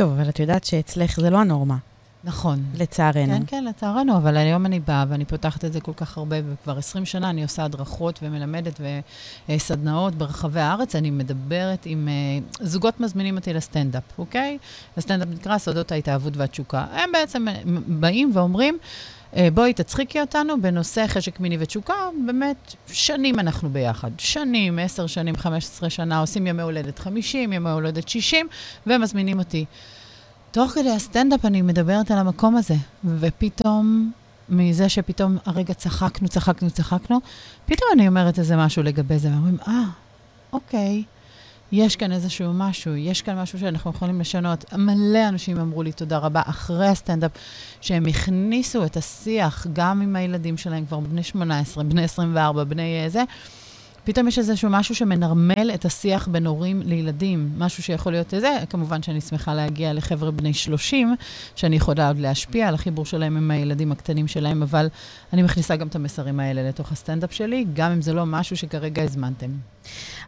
טוב, 0.00 0.12
אבל 0.12 0.28
את 0.28 0.38
יודעת 0.38 0.64
שאצלך 0.64 1.20
זה 1.20 1.30
לא 1.30 1.38
הנורמה. 1.38 1.76
נכון. 2.24 2.62
לצערנו. 2.74 3.32
כן, 3.32 3.42
כן, 3.46 3.64
לצערנו, 3.64 4.16
אבל 4.16 4.36
היום 4.36 4.66
אני 4.66 4.80
באה 4.80 5.04
ואני 5.08 5.24
פותחת 5.24 5.64
את 5.64 5.72
זה 5.72 5.80
כל 5.80 5.92
כך 5.96 6.18
הרבה, 6.18 6.36
וכבר 6.52 6.78
20 6.78 7.04
שנה 7.04 7.30
אני 7.30 7.42
עושה 7.42 7.64
הדרכות 7.64 8.18
ומלמדת 8.22 8.80
וסדנאות 9.48 10.14
ברחבי 10.14 10.60
הארץ. 10.60 10.96
אני 10.96 11.10
מדברת 11.10 11.86
עם... 11.86 12.08
אה, 12.08 12.66
זוגות 12.66 13.00
מזמינים 13.00 13.36
אותי 13.36 13.52
לסטנדאפ, 13.52 14.02
אוקיי? 14.18 14.58
הסטנדאפ 14.96 15.28
נקרא 15.28 15.58
סודות 15.58 15.92
ההתאהבות 15.92 16.36
והתשוקה. 16.36 16.86
הם 16.92 17.12
בעצם 17.12 17.46
באים 17.86 18.30
ואומרים, 18.34 18.78
בואי 19.54 19.72
תצחיקי 19.72 20.20
אותנו 20.20 20.62
בנושא 20.62 21.06
חשק 21.06 21.40
מיני 21.40 21.56
ותשוקה, 21.60 21.94
באמת, 22.26 22.74
שנים 22.86 23.40
אנחנו 23.40 23.68
ביחד. 23.68 24.10
שנים, 24.18 24.78
10 24.78 25.06
שנים, 25.06 25.36
15 25.36 25.90
שנה, 25.90 26.20
עושים 26.20 26.46
ימי 26.46 26.62
הולדת 26.62 26.98
50, 26.98 27.52
ימי 27.52 27.70
הולדת 27.70 28.08
60, 28.08 28.48
ומזמינים 28.86 29.38
אותי. 29.38 29.64
תוך 30.50 30.70
כדי 30.70 30.90
הסטנדאפ 30.90 31.44
אני 31.44 31.62
מדברת 31.62 32.10
על 32.10 32.18
המקום 32.18 32.56
הזה, 32.56 32.74
ופתאום, 33.04 34.12
מזה 34.48 34.88
שפתאום 34.88 35.36
הרגע 35.46 35.74
צחקנו, 35.74 36.28
צחקנו, 36.28 36.70
צחקנו, 36.70 37.18
פתאום 37.66 37.90
אני 37.92 38.08
אומרת 38.08 38.38
איזה 38.38 38.56
משהו 38.56 38.82
לגבי 38.82 39.18
זה, 39.18 39.28
ואומרים, 39.28 39.56
אה, 39.68 39.82
ah, 39.84 40.52
אוקיי, 40.52 41.02
יש 41.72 41.96
כאן 41.96 42.12
איזשהו 42.12 42.52
משהו, 42.54 42.96
יש 42.96 43.22
כאן 43.22 43.38
משהו 43.38 43.58
שאנחנו 43.58 43.90
יכולים 43.90 44.20
לשנות. 44.20 44.72
מלא 44.72 45.28
אנשים 45.28 45.60
אמרו 45.60 45.82
לי 45.82 45.92
תודה 45.92 46.18
רבה 46.18 46.42
אחרי 46.46 46.86
הסטנדאפ, 46.88 47.30
שהם 47.80 48.06
הכניסו 48.06 48.84
את 48.84 48.96
השיח 48.96 49.66
גם 49.72 50.00
עם 50.00 50.16
הילדים 50.16 50.56
שלהם, 50.56 50.86
כבר 50.86 51.00
בני 51.00 51.22
18, 51.22 51.84
בני 51.84 52.04
24, 52.04 52.64
בני 52.64 53.04
זה. 53.08 53.22
פתאום 54.04 54.28
יש 54.28 54.38
איזשהו 54.38 54.70
משהו 54.70 54.94
שמנרמל 54.94 55.70
את 55.74 55.84
השיח 55.84 56.28
בין 56.28 56.46
הורים 56.46 56.82
לילדים, 56.84 57.50
משהו 57.58 57.82
שיכול 57.82 58.12
להיות 58.12 58.30
זה. 58.30 58.58
כמובן 58.70 59.02
שאני 59.02 59.20
שמחה 59.20 59.54
להגיע 59.54 59.92
לחבר'ה 59.92 60.30
בני 60.30 60.54
30, 60.54 61.14
שאני 61.56 61.76
יכולה 61.76 62.08
עוד 62.08 62.18
להשפיע 62.18 62.68
על 62.68 62.74
החיבור 62.74 63.04
שלהם 63.04 63.36
עם 63.36 63.50
הילדים 63.50 63.92
הקטנים 63.92 64.28
שלהם, 64.28 64.62
אבל 64.62 64.88
אני 65.32 65.42
מכניסה 65.42 65.76
גם 65.76 65.86
את 65.86 65.94
המסרים 65.94 66.40
האלה 66.40 66.68
לתוך 66.68 66.92
הסטנדאפ 66.92 67.32
שלי, 67.32 67.66
גם 67.74 67.92
אם 67.92 68.02
זה 68.02 68.12
לא 68.12 68.26
משהו 68.26 68.56
שכרגע 68.56 69.02
הזמנתם. 69.02 69.50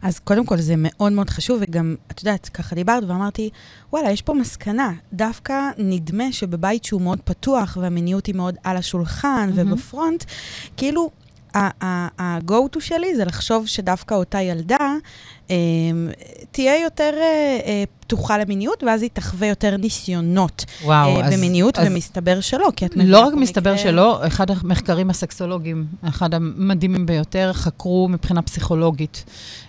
אז 0.01 0.19
קודם 0.19 0.45
כל, 0.45 0.57
זה 0.57 0.73
מאוד 0.77 1.11
מאוד 1.11 1.29
חשוב, 1.29 1.59
וגם, 1.61 1.95
את 2.11 2.19
יודעת, 2.19 2.49
ככה 2.49 2.75
דיברת 2.75 3.03
ואמרתי, 3.07 3.49
וואלה, 3.93 4.11
יש 4.11 4.21
פה 4.21 4.33
מסקנה. 4.33 4.91
דווקא 5.13 5.69
נדמה 5.77 6.31
שבבית 6.31 6.83
שהוא 6.83 7.01
מאוד 7.01 7.19
פתוח, 7.23 7.77
והמיניות 7.81 8.25
היא 8.25 8.35
מאוד 8.35 8.55
על 8.63 8.77
השולחן 8.77 9.49
mm-hmm. 9.49 9.61
ובפרונט, 9.61 10.23
כאילו, 10.77 11.11
ה-go-to 11.55 12.79
שלי 12.79 13.15
זה 13.15 13.25
לחשוב 13.25 13.67
שדווקא 13.67 14.13
אותה 14.13 14.41
ילדה 14.41 14.95
אה, 15.51 15.55
תהיה 16.51 16.81
יותר 16.83 17.11
אה, 17.17 17.59
אה, 17.65 17.83
פתוחה 17.99 18.37
למיניות, 18.37 18.83
ואז 18.83 19.01
היא 19.01 19.09
תחווה 19.13 19.47
יותר 19.47 19.77
ניסיונות 19.77 20.65
וואו, 20.83 21.21
אז, 21.21 21.33
במיניות, 21.33 21.79
אז 21.79 21.87
ומסתבר 21.87 22.41
שלא, 22.41 22.69
כי 22.75 22.85
את 22.85 22.95
מבינה... 22.95 23.11
לא 23.11 23.19
רק 23.19 23.33
מסתבר 23.33 23.73
מקרה... 23.73 23.83
שלא, 23.83 24.27
אחד 24.27 24.51
המחקרים 24.51 25.09
הסקסולוגיים, 25.09 25.85
אחד 26.03 26.33
המדהימים 26.33 27.05
ביותר, 27.05 27.53
חקרו 27.53 28.07
מבחינה 28.09 28.41
פסיכולוגית. 28.41 29.25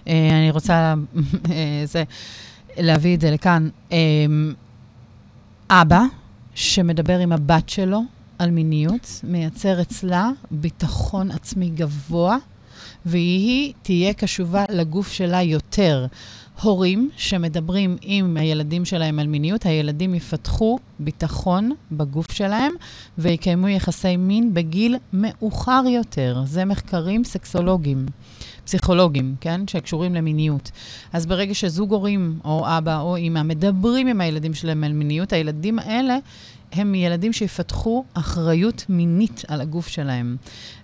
אני 0.07 0.51
רוצה 0.51 0.95
זה, 1.85 2.05
להביא 2.77 3.17
את 3.17 3.21
זה 3.21 3.31
לכאן. 3.31 3.69
אבא, 5.71 6.03
שמדבר 6.55 7.19
עם 7.19 7.33
הבת 7.33 7.69
שלו, 7.69 8.03
על 8.39 8.51
מיניות, 8.51 9.21
מייצר 9.25 9.81
אצלה 9.81 10.31
ביטחון 10.51 11.31
עצמי 11.31 11.71
גבוה, 11.71 12.37
והיא 13.07 13.73
תהיה 13.83 14.13
קשובה 14.13 14.65
לגוף 14.69 15.13
שלה 15.13 15.43
יותר. 15.43 16.07
הורים 16.63 17.11
שמדברים 17.17 17.97
עם 18.03 18.37
הילדים 18.37 18.85
שלהם 18.85 19.19
על 19.19 19.27
מיניות, 19.27 19.67
הילדים 19.67 20.15
יפתחו 20.15 20.79
ביטחון 20.99 21.71
בגוף 21.93 22.33
שלהם 22.33 22.73
ויקיימו 23.19 23.69
יחסי 23.69 24.17
מין 24.17 24.55
בגיל 24.55 24.97
מאוחר 25.13 25.83
יותר. 25.89 26.43
זה 26.47 26.65
מחקרים 26.65 27.25
סקסולוגיים. 27.25 28.07
פסיכולוגיים, 28.65 29.35
כן? 29.41 29.61
שקשורים 29.67 30.15
למיניות. 30.15 30.71
אז 31.13 31.27
ברגע 31.27 31.55
שזוג 31.55 31.93
הורים, 31.93 32.39
או 32.45 32.65
אבא 32.67 33.01
או 33.01 33.17
אימא, 33.17 33.43
מדברים 33.43 34.07
עם 34.07 34.21
הילדים 34.21 34.55
שלהם 34.55 34.85
על 34.85 34.93
מיניות, 34.93 35.33
הילדים 35.33 35.79
האלה 35.79 36.19
הם 36.75 36.95
ילדים 36.95 37.33
שיפתחו 37.33 38.05
אחריות 38.15 38.85
מינית 38.89 39.43
על 39.49 39.61
הגוף 39.61 39.89
שלהם. 39.89 40.37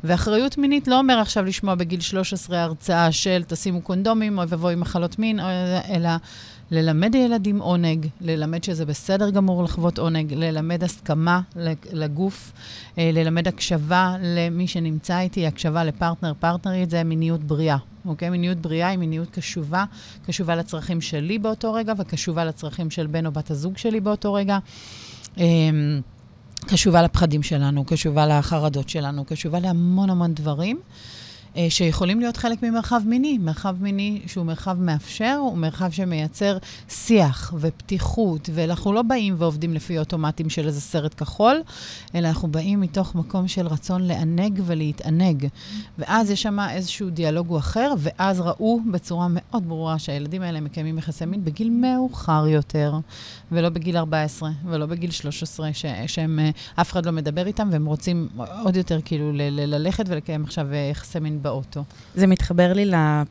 ואחריות 0.04 0.58
מינית 0.58 0.88
לא 0.88 0.98
אומר 0.98 1.18
עכשיו 1.18 1.44
לשמוע 1.44 1.74
בגיל 1.74 2.00
13 2.00 2.62
הרצאה 2.62 3.12
של 3.12 3.42
תשימו 3.46 3.80
קונדומים, 3.80 4.38
או 4.38 4.48
ואבוי 4.48 4.74
מחלות 4.74 5.18
מין, 5.18 5.40
אלא 5.90 6.10
ללמד 6.70 7.14
ילדים 7.14 7.58
עונג, 7.58 8.06
ללמד 8.20 8.64
שזה 8.64 8.84
בסדר 8.84 9.30
גמור 9.30 9.64
לחוות 9.64 9.98
עונג, 9.98 10.34
ללמד 10.34 10.84
הסכמה 10.84 11.40
לגוף, 11.92 12.52
אה, 12.98 13.10
ללמד 13.12 13.48
הקשבה 13.48 14.16
למי 14.20 14.66
שנמצא 14.66 15.20
איתי, 15.20 15.46
הקשבה 15.46 15.84
לפרטנר. 15.84 16.32
פרטנרית 16.40 16.90
זה 16.90 17.04
מיניות 17.04 17.44
בריאה, 17.44 17.76
אוקיי? 18.06 18.30
מיניות 18.30 18.58
בריאה 18.58 18.88
היא 18.88 18.98
מיניות 18.98 19.30
קשובה, 19.30 19.84
קשובה 20.26 20.56
לצרכים 20.56 21.00
שלי 21.00 21.38
באותו 21.38 21.72
רגע 21.72 21.92
וקשובה 21.98 22.44
לצרכים 22.44 22.90
של 22.90 23.06
בן 23.06 23.26
או 23.26 23.32
בת 23.32 23.50
הזוג 23.50 23.78
שלי 23.78 24.00
באותו 24.00 24.34
רגע. 24.34 24.58
אמ, 25.38 26.00
קשובה 26.66 27.02
לפחדים 27.02 27.42
שלנו, 27.42 27.84
קשובה 27.84 28.26
לחרדות 28.26 28.88
שלנו, 28.88 29.24
קשובה 29.24 29.60
להמון 29.60 30.10
המון 30.10 30.34
דברים. 30.34 30.80
אה, 31.56 31.66
שיכולים 31.70 32.20
להיות 32.20 32.36
חלק 32.36 32.62
ממרחב 32.62 33.02
מיני. 33.06 33.38
מרחב 33.38 33.76
מיני 33.80 34.20
שהוא 34.26 34.46
מרחב 34.46 34.76
מאפשר, 34.80 35.36
הוא 35.40 35.58
מרחב 35.58 35.90
שמייצר 35.90 36.58
שיח 36.88 37.54
ופתיחות, 37.58 38.50
ואנחנו 38.54 38.92
לא 38.92 39.02
באים 39.02 39.34
ועובדים 39.38 39.74
לפי 39.74 39.98
אוטומטים 39.98 40.50
של 40.50 40.66
איזה 40.66 40.80
סרט 40.80 41.14
כחול, 41.14 41.62
אלא 42.14 42.28
אנחנו 42.28 42.48
באים 42.48 42.80
מתוך 42.80 43.14
מקום 43.14 43.48
של 43.48 43.66
רצון 43.66 44.02
לענג 44.02 44.62
ולהתענג. 44.66 45.46
ואז 45.98 46.30
יש 46.30 46.42
שם 46.42 46.58
איזשהו 46.70 47.10
דיאלוג 47.10 47.48
הוא 47.48 47.58
אחר, 47.58 47.92
ואז 47.98 48.40
ראו 48.40 48.80
בצורה 48.90 49.26
מאוד 49.30 49.68
ברורה 49.68 49.98
שהילדים 49.98 50.42
האלה 50.42 50.60
מקיימים 50.60 50.98
יחסי 50.98 51.26
מין 51.26 51.44
בגיל 51.44 51.70
מאוחר 51.70 52.46
יותר, 52.48 52.94
ולא 53.52 53.68
בגיל 53.68 53.96
14, 53.96 54.50
ולא 54.64 54.86
בגיל 54.86 55.10
13, 55.10 55.72
ש- 55.72 55.84
שהם, 56.06 56.38
אה, 56.38 56.50
אף 56.80 56.92
אחד 56.92 57.06
לא 57.06 57.12
מדבר 57.12 57.46
איתם, 57.46 57.68
והם 57.72 57.86
רוצים 57.86 58.28
עוד 58.64 58.76
יותר 58.76 59.00
כאילו 59.04 59.32
ל- 59.32 59.42
ל- 59.42 59.74
ללכת 59.74 60.04
ולקיים 60.08 60.44
עכשיו 60.44 60.66
אה, 60.72 60.88
יחסי 60.90 61.18
מין 61.18 61.39
באוטו. 61.42 61.84
זה 62.14 62.26
מתחבר 62.26 62.72
לי 62.72 62.90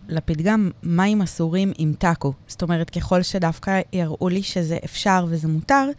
לפתגם, 0.10 0.72
מים 0.84 1.22
אסורים 1.22 1.72
עם 1.78 1.93
טאקו. 2.00 2.34
זאת 2.48 2.62
אומרת, 2.62 2.89
ככל 2.89 3.22
שדווקא 3.22 3.82
יראו 3.93 4.30
לי 4.30 4.43
שזה 4.43 4.78
אפשר 4.86 5.26
וזה 5.30 5.48
מותר, 5.48 5.89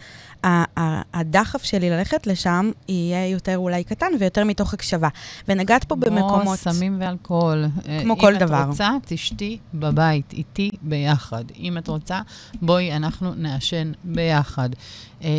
הדחף 1.14 1.62
שלי 1.62 1.90
ללכת 1.90 2.26
לשם 2.26 2.70
יהיה 2.88 3.28
יותר 3.28 3.58
אולי 3.58 3.84
קטן 3.84 4.06
ויותר 4.20 4.44
מתוך 4.44 4.74
הקשבה. 4.74 5.08
ונגעת 5.48 5.84
פה 5.84 5.96
במקומות... 5.96 6.42
כמו 6.42 6.56
סמים 6.56 6.96
ואלכוהול. 7.00 7.64
כמו 8.02 8.18
כל 8.18 8.36
דבר. 8.36 8.56
אם 8.56 8.62
את 8.62 8.66
רוצה, 8.66 8.90
תשתי 9.06 9.58
בבית, 9.74 10.32
איתי 10.32 10.70
ביחד. 10.82 11.44
אם 11.58 11.78
את 11.78 11.88
רוצה, 11.88 12.20
בואי, 12.62 12.96
אנחנו 12.96 13.34
נעשן 13.34 13.92
ביחד. 14.04 14.68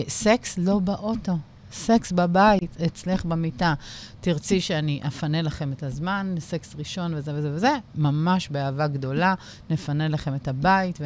סקס 0.08 0.58
לא 0.58 0.80
באוטו. 0.80 1.38
סקס 1.72 2.12
בבית, 2.12 2.82
אצלך 2.86 3.26
במיטה. 3.26 3.74
תרצי 4.22 4.62
שאני 4.62 5.02
אפנה 5.08 5.42
לכם 5.42 5.72
את 5.72 5.84
הזמן, 5.84 6.36
סקס 6.40 6.76
ראשון 6.78 7.14
וזה 7.14 7.32
וזה 7.36 7.52
וזה, 7.54 7.72
ממש 7.96 8.50
באהבה 8.50 8.88
גדולה, 8.88 9.36
נפנה 9.70 10.08
לכם 10.08 10.36
את 10.36 10.48
הבית, 10.48 10.98
ו... 11.02 11.06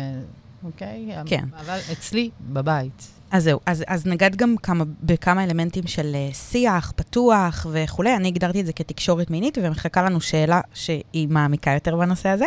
אוקיי? 0.63 1.11
כן. 1.25 1.45
אבל 1.59 1.79
אצלי, 1.91 2.29
בבית. 2.53 3.14
אז 3.31 3.43
זהו, 3.43 3.59
אז, 3.65 3.83
אז 3.87 4.05
נגעת 4.05 4.35
גם 4.35 4.55
כמה, 4.63 4.83
בכמה 5.03 5.43
אלמנטים 5.43 5.87
של 5.87 6.15
uh, 6.31 6.35
שיח, 6.35 6.93
פתוח 6.95 7.65
וכולי. 7.71 8.15
אני 8.15 8.27
הגדרתי 8.27 8.61
את 8.61 8.65
זה 8.65 8.73
כתקשורת 8.73 9.29
מינית, 9.29 9.57
ומחכה 9.61 10.01
לנו 10.03 10.21
שאלה 10.21 10.61
שהיא 10.73 11.27
מעמיקה 11.29 11.71
יותר 11.71 11.95
בנושא 11.95 12.29
הזה. 12.29 12.45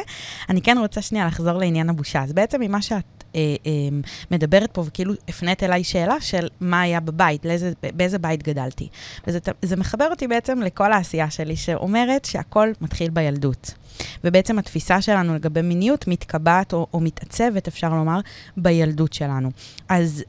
אני 0.48 0.62
כן 0.62 0.78
רוצה 0.78 1.02
שנייה 1.02 1.26
לחזור 1.26 1.58
לעניין 1.58 1.90
הבושה. 1.90 2.22
אז 2.22 2.32
בעצם 2.32 2.60
ממה 2.60 2.82
שאת 2.82 3.24
אה, 3.34 3.40
אה, 3.66 3.72
מדברת 4.30 4.70
פה, 4.72 4.84
וכאילו 4.86 5.14
הפנית 5.28 5.62
אליי 5.62 5.84
שאלה 5.84 6.20
של 6.20 6.48
מה 6.60 6.80
היה 6.80 7.00
בבית, 7.00 7.44
לאיזה, 7.44 7.72
באיזה 7.94 8.18
בית 8.18 8.42
גדלתי. 8.42 8.88
וזה 9.26 9.76
מחבר 9.76 10.10
אותי 10.10 10.26
בעצם 10.28 10.60
לכל 10.60 10.92
העשייה 10.92 11.30
שלי, 11.30 11.56
שאומרת 11.56 12.24
שהכל 12.24 12.72
מתחיל 12.80 13.10
בילדות. 13.10 13.74
ובעצם 14.24 14.58
התפיסה 14.58 15.02
שלנו 15.02 15.34
לגבי 15.34 15.62
מיניות 15.62 16.08
מתקבעת 16.08 16.72
או, 16.72 16.86
או 16.92 17.00
מתעצבת, 17.00 17.68
אפשר 17.68 17.88
לומר, 17.88 18.20
בילדות 18.56 19.12
שלנו. 19.12 19.50
אז 19.88 20.24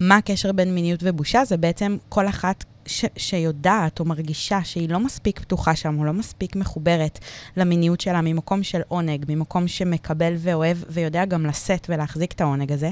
מה 0.00 0.16
הקשר 0.16 0.52
בין 0.52 0.74
מיניות 0.74 1.00
ובושה? 1.02 1.44
זה 1.44 1.56
בעצם 1.56 1.96
כל 2.08 2.28
אחת 2.28 2.64
ש- 2.86 3.04
שיודעת 3.16 4.00
או 4.00 4.04
מרגישה 4.04 4.64
שהיא 4.64 4.88
לא 4.88 5.00
מספיק 5.00 5.40
פתוחה 5.40 5.76
שם, 5.76 5.98
או 5.98 6.04
לא 6.04 6.12
מספיק 6.12 6.56
מחוברת 6.56 7.18
למיניות 7.56 8.00
שלה 8.00 8.20
ממקום 8.20 8.62
של 8.62 8.80
עונג, 8.88 9.24
ממקום 9.28 9.68
שמקבל 9.68 10.34
ואוהב 10.38 10.76
ויודע 10.90 11.24
גם 11.24 11.46
לשאת 11.46 11.86
ולהחזיק 11.90 12.32
את 12.32 12.40
העונג 12.40 12.72
הזה, 12.72 12.90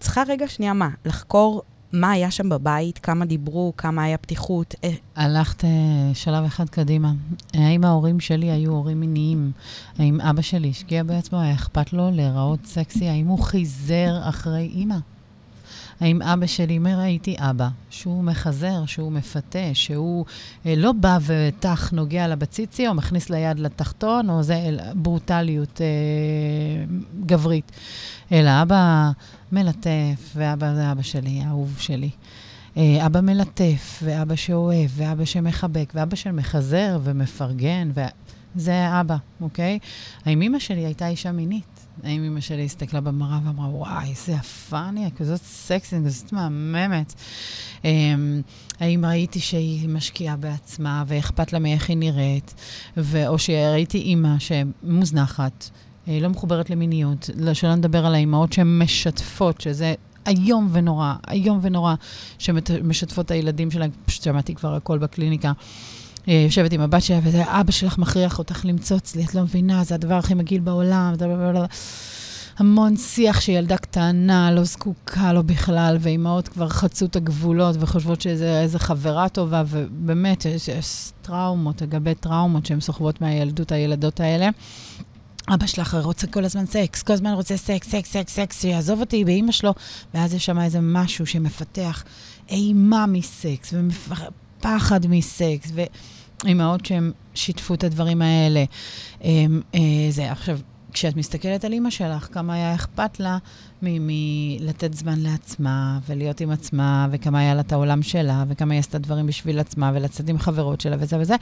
צריכה 0.00 0.22
רגע 0.28 0.48
שנייה 0.48 0.72
מה? 0.72 0.88
לחקור 1.04 1.62
מה 1.92 2.10
היה 2.10 2.30
שם 2.30 2.48
בבית, 2.48 2.98
כמה 2.98 3.24
דיברו, 3.24 3.72
כמה 3.76 4.02
היה 4.02 4.18
פתיחות. 4.18 4.74
אה, 4.84 4.90
הלכת 5.16 5.60
uh, 5.60 5.66
שלב 6.14 6.44
אחד 6.44 6.68
קדימה. 6.68 7.12
האם 7.54 7.84
ההורים 7.84 8.20
שלי 8.20 8.50
היו 8.50 8.72
הורים 8.72 9.00
מיניים? 9.00 9.52
האם 9.98 10.20
אבא 10.20 10.42
שלי 10.42 10.70
השקיע 10.70 11.02
בעצמו? 11.02 11.40
היה 11.40 11.54
אכפת 11.54 11.92
לו 11.92 12.10
להיראות 12.10 12.66
סקסי? 12.66 13.08
האם 13.08 13.26
הוא 13.26 13.38
חיזר 13.38 14.28
אחרי 14.28 14.70
אימא? 14.74 14.96
האם 16.00 16.22
אבא 16.22 16.46
שלי 16.46 16.78
אומר, 16.78 16.98
הייתי 16.98 17.36
אבא, 17.38 17.68
שהוא 17.90 18.24
מחזר, 18.24 18.86
שהוא 18.86 19.12
מפתה, 19.12 19.58
שהוא 19.72 20.24
אה, 20.66 20.74
לא 20.76 20.92
בא 20.92 21.18
וטח 21.26 21.90
נוגע 21.92 22.28
לבציצי, 22.28 22.88
או 22.88 22.94
מכניס 22.94 23.30
ליד 23.30 23.58
לתחתון, 23.58 24.30
או 24.30 24.42
זה 24.42 24.56
אל, 24.56 24.80
ברוטליות 24.94 25.80
אה, 25.80 25.86
גברית, 27.26 27.72
אלא 28.32 28.62
אבא 28.62 29.10
מלטף, 29.52 30.32
ואבא 30.36 30.74
זה 30.74 30.92
אבא 30.92 31.02
שלי, 31.02 31.40
האהוב 31.40 31.76
שלי. 31.78 32.10
אה, 32.76 33.06
אבא 33.06 33.20
מלטף, 33.20 34.02
ואבא 34.02 34.34
שאוהב, 34.34 34.90
ואבא 34.96 35.24
שמחבק, 35.24 35.92
ואבא 35.94 36.16
שמחזר 36.16 36.98
ומפרגן, 37.02 37.90
וזה 37.94 39.00
אבא, 39.00 39.16
אוקיי? 39.40 39.78
האם 40.24 40.42
אמא 40.42 40.58
שלי 40.58 40.84
הייתה 40.84 41.08
אישה 41.08 41.32
מינית? 41.32 41.73
האם 42.02 42.24
אמא 42.24 42.40
שלי 42.40 42.64
הסתכלה 42.64 43.00
במראה 43.00 43.38
ואמרה, 43.44 43.68
וואי, 43.68 44.10
איזה 44.10 44.32
יפה 44.32 44.88
אני, 44.88 45.10
כזאת 45.16 45.40
סקסית, 45.40 46.04
כזאת 46.06 46.32
מהממת. 46.32 47.14
אמ, 47.84 48.42
האם 48.80 49.04
ראיתי 49.04 49.40
שהיא 49.40 49.88
משקיעה 49.88 50.36
בעצמה 50.36 51.04
ואכפת 51.06 51.52
לה 51.52 51.58
מאיך 51.58 51.88
היא 51.88 51.96
נראית, 51.96 52.54
או 53.26 53.38
שראיתי 53.38 53.98
אימא 53.98 54.34
שמוזנחת, 54.38 55.70
אה, 56.08 56.18
לא 56.20 56.28
מחוברת 56.28 56.70
למיניות, 56.70 57.30
לא, 57.36 57.54
שלא 57.54 57.74
נדבר 57.74 58.06
על 58.06 58.14
האימהות 58.14 58.52
שמשתפות, 58.52 59.60
שזה 59.60 59.94
איום 60.26 60.68
ונורא, 60.72 61.14
איום 61.30 61.58
ונורא, 61.62 61.94
שמשתפות 62.38 63.26
את 63.26 63.30
הילדים 63.30 63.70
שלהם, 63.70 63.90
פשוט 64.06 64.22
שמעתי 64.22 64.54
כבר 64.54 64.74
הכל 64.74 64.98
בקליניקה. 64.98 65.52
אה, 66.28 66.34
יושבת 66.34 66.72
עם 66.72 66.80
הבת 66.80 67.02
שלה, 67.02 67.20
ואבא 67.22 67.72
שלך 67.72 67.98
מכריח 67.98 68.38
אותך 68.38 68.64
למצוץ 68.64 69.16
לי, 69.16 69.24
את 69.24 69.34
לא 69.34 69.42
מבינה, 69.42 69.84
זה 69.84 69.94
הדבר 69.94 70.14
הכי 70.14 70.34
מגעיל 70.34 70.60
בעולם. 70.60 71.14
המון 72.58 72.96
שיח 72.96 73.40
שילדה 73.40 73.76
קטנה 73.76 74.50
לא 74.52 74.64
זקוקה 74.64 75.32
לו 75.32 75.42
בכלל, 75.42 75.96
ואימהות 76.00 76.48
כבר 76.48 76.68
חצו 76.68 77.06
את 77.06 77.16
הגבולות 77.16 77.76
וחושבות 77.80 78.20
שזה 78.20 78.60
איזה 78.60 78.78
חברה 78.78 79.28
טובה, 79.28 79.62
ובאמת, 79.66 80.44
יש, 80.44 80.68
יש 80.68 81.10
טראומות, 81.22 81.82
לגבי 81.82 82.14
טראומות 82.14 82.66
שהן 82.66 82.80
סוחבות 82.80 83.20
מהילדות, 83.20 83.72
הילדות 83.72 84.20
האלה. 84.20 84.48
אבא 85.54 85.66
שלך 85.66 85.96
רוצה 86.02 86.26
כל 86.26 86.44
הזמן 86.44 86.66
סקס, 86.66 87.02
כל 87.02 87.12
הזמן 87.12 87.32
רוצה 87.32 87.56
סקס, 87.56 87.88
סקס, 87.88 88.12
סקס, 88.12 88.34
סקס, 88.34 88.60
שיעזוב 88.60 89.00
אותי 89.00 89.24
באימא 89.24 89.52
שלו, 89.52 89.74
ואז 90.14 90.34
יש 90.34 90.46
שם 90.46 90.60
איזה 90.60 90.78
משהו 90.82 91.26
שמפתח 91.26 92.04
אימה 92.48 93.06
מסקס, 93.06 93.74
ופחד 94.64 95.06
מסקס, 95.06 95.70
ו... 95.74 95.82
אימהות 96.46 96.86
שהן 96.86 97.12
שיתפו 97.34 97.74
את 97.74 97.84
הדברים 97.84 98.22
האלה. 98.22 98.64
אמ, 99.24 99.60
אה, 99.74 99.80
זה, 100.10 100.32
עכשיו, 100.32 100.58
כשאת 100.92 101.16
מסתכלת 101.16 101.64
על 101.64 101.72
אימא 101.72 101.90
שלך, 101.90 102.28
כמה 102.32 102.54
היה 102.54 102.74
אכפת 102.74 103.20
לה 103.20 103.38
מלתת 103.82 104.94
זמן 104.94 105.20
לעצמה, 105.20 105.98
ולהיות 106.06 106.40
עם 106.40 106.50
עצמה, 106.50 107.08
וכמה 107.10 107.40
היה 107.40 107.54
לה 107.54 107.60
את 107.60 107.72
העולם 107.72 108.02
שלה, 108.02 108.44
וכמה 108.48 108.74
היא 108.74 108.78
עשתה 108.78 108.98
דברים 108.98 109.26
בשביל 109.26 109.58
עצמה, 109.58 109.90
ולצאת 109.94 110.28
עם 110.28 110.38
חברות 110.38 110.80
שלה 110.80 110.96
וזה 111.00 111.18
וזה. 111.18 111.34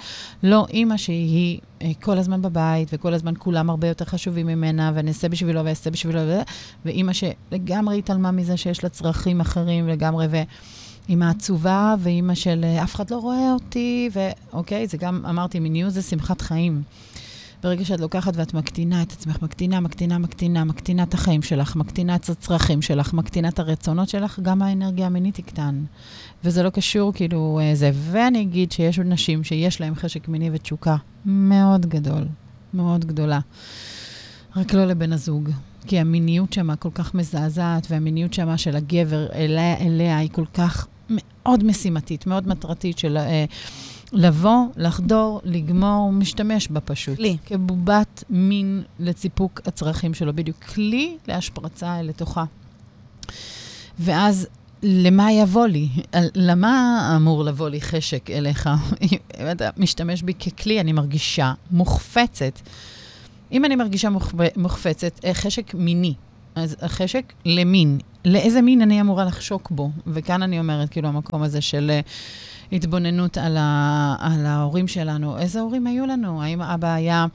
לא 0.43 0.67
אימא 0.71 0.97
שהיא 0.97 1.61
אה, 1.83 1.91
כל 2.01 2.19
הזמן 2.19 2.43
בבית, 2.43 2.89
וכל 2.93 3.15
הזמן 3.15 3.35
כולם 3.39 3.71
הרבה 3.71 3.89
יותר 3.89 4.05
חשובים 4.05 4.47
ממנה, 4.47 4.93
ואני 4.95 5.09
אעשה 5.09 5.29
בשבילו 5.29 5.65
ואעשה 5.65 5.91
בשבילו 5.91 6.21
וזה, 6.21 6.43
ואימא 6.85 7.13
שלגמרי 7.13 7.99
התעלמה 7.99 8.31
מזה 8.31 8.57
שיש 8.57 8.85
לה 8.85 8.89
צרכים 8.89 9.41
אחרים 9.41 9.89
לגמרי, 9.89 10.27
ו... 10.31 10.37
אימא 11.09 11.25
עצובה 11.25 11.95
ואימא 11.99 12.35
של 12.35 12.61
אה, 12.65 12.83
אף 12.83 12.95
אחד 12.95 13.11
לא 13.11 13.17
רואה 13.17 13.53
אותי, 13.53 14.11
ואוקיי, 14.13 14.87
זה 14.87 14.97
גם, 14.97 15.27
אמרתי, 15.29 15.59
מיניות 15.59 15.93
זה 15.93 16.03
שמחת 16.03 16.41
חיים. 16.41 16.83
ברגע 17.63 17.85
שאת 17.85 18.01
לוקחת 18.01 18.37
ואת 18.37 18.55
מקטינה 18.55 19.03
את 19.03 19.13
עצמך, 19.13 19.43
מקטינה, 19.43 19.81
מקטינה, 19.81 20.19
מקטינה, 20.19 20.65
מקטינה 20.65 21.03
את 21.03 21.15
החיים 21.15 21.43
שלך, 21.43 21.77
מקטינה 21.77 22.15
את 22.15 22.29
הצרכים 22.29 22.83
שלך, 22.83 23.13
מקטינה 23.13 23.49
את 23.49 23.59
הרצונות 23.59 24.09
שלך, 24.09 24.41
גם 24.43 24.63
האנרגיה 24.63 25.07
המינית 25.07 25.35
תקטן. 25.35 25.85
וזה 26.45 26.63
לא 26.63 26.71
קשור 26.71 27.13
כאילו 27.13 27.61
אה, 27.63 27.75
זה. 27.75 27.91
ואני 27.95 28.43
אגיד 28.43 28.73
שיש 28.73 28.99
נשים 28.99 29.45
שיש 29.45 29.81
להן 29.81 29.95
חשק 29.95 30.29
מיני 30.29 30.51
ותשוקה 30.53 30.97
מאוד 31.27 31.87
גדול, 31.87 32.25
מאוד 32.75 33.05
גדולה. 33.05 33.41
רק 34.57 34.75
לא 34.75 34.85
לבן 34.85 35.13
הזוג. 35.13 35.51
כי 35.87 35.99
המיניות 35.99 36.53
שמה 36.53 36.77
כל 36.77 36.91
כך 36.95 37.15
מזעזעת, 37.15 37.87
והמיניות 37.91 38.35
שמה 38.35 38.59
של 38.59 38.77
הגבר 38.77 39.27
אליה, 39.35 39.77
אליה 39.79 40.19
היא 40.19 40.31
כל 40.33 40.45
כך 40.55 40.87
מאוד 41.09 41.65
משימתית, 41.65 42.27
מאוד 42.27 42.49
מטרתית 42.49 42.99
של 42.99 43.17
אה, 43.17 43.45
לבוא, 44.13 44.67
לחדור, 44.77 45.41
לגמור, 45.45 46.13
משתמש 46.13 46.69
בה 46.69 46.81
פשוט. 46.81 47.17
כלי. 47.17 47.37
כבובת 47.47 48.25
מין 48.31 48.83
לציפוק 48.99 49.61
הצרכים 49.67 50.15
שלו, 50.15 50.35
בדיוק. 50.35 50.57
כלי 50.59 51.17
להשפרצה 51.29 52.03
לתוכה. 52.03 52.45
ואז 53.99 54.47
למה 54.83 55.33
יבוא 55.33 55.67
לי? 55.67 55.89
למה 56.35 57.13
אמור 57.17 57.45
לבוא 57.45 57.69
לי 57.69 57.81
חשק 57.81 58.31
אליך? 58.31 58.71
אם 59.41 59.51
אתה 59.51 59.71
משתמש 59.77 60.23
בי 60.23 60.35
ככלי, 60.35 60.81
אני 60.81 60.93
מרגישה 60.93 61.53
מוחפצת. 61.71 62.61
אם 63.53 63.65
אני 63.65 63.77
מרגישה 63.77 64.09
מוחפצת, 64.57 65.21
אה, 65.25 65.35
חשק 65.35 65.75
מיני, 65.75 66.15
אז 66.55 66.77
החשק 66.81 67.33
למין, 67.45 67.99
לאיזה 68.25 68.63
מין 68.63 68.83
אני 68.83 69.01
אמורה 69.01 69.25
לחשוק 69.25 69.71
בו? 69.71 69.91
וכאן 70.07 70.43
אני 70.43 70.59
אומרת, 70.59 70.89
כאילו, 70.89 71.09
המקום 71.09 71.43
הזה 71.43 71.61
של 71.61 71.91
uh, 72.05 72.09
התבוננות 72.73 73.39
על, 73.39 73.57
ה, 73.57 74.17
על 74.19 74.47
ההורים 74.47 74.89
שלנו. 74.89 75.39
איזה 75.39 75.61
הורים 75.61 75.87
היו 75.87 76.07
לנו? 76.07 76.43
האם 76.43 76.63
אבא 76.63 76.95
היה 76.95 77.27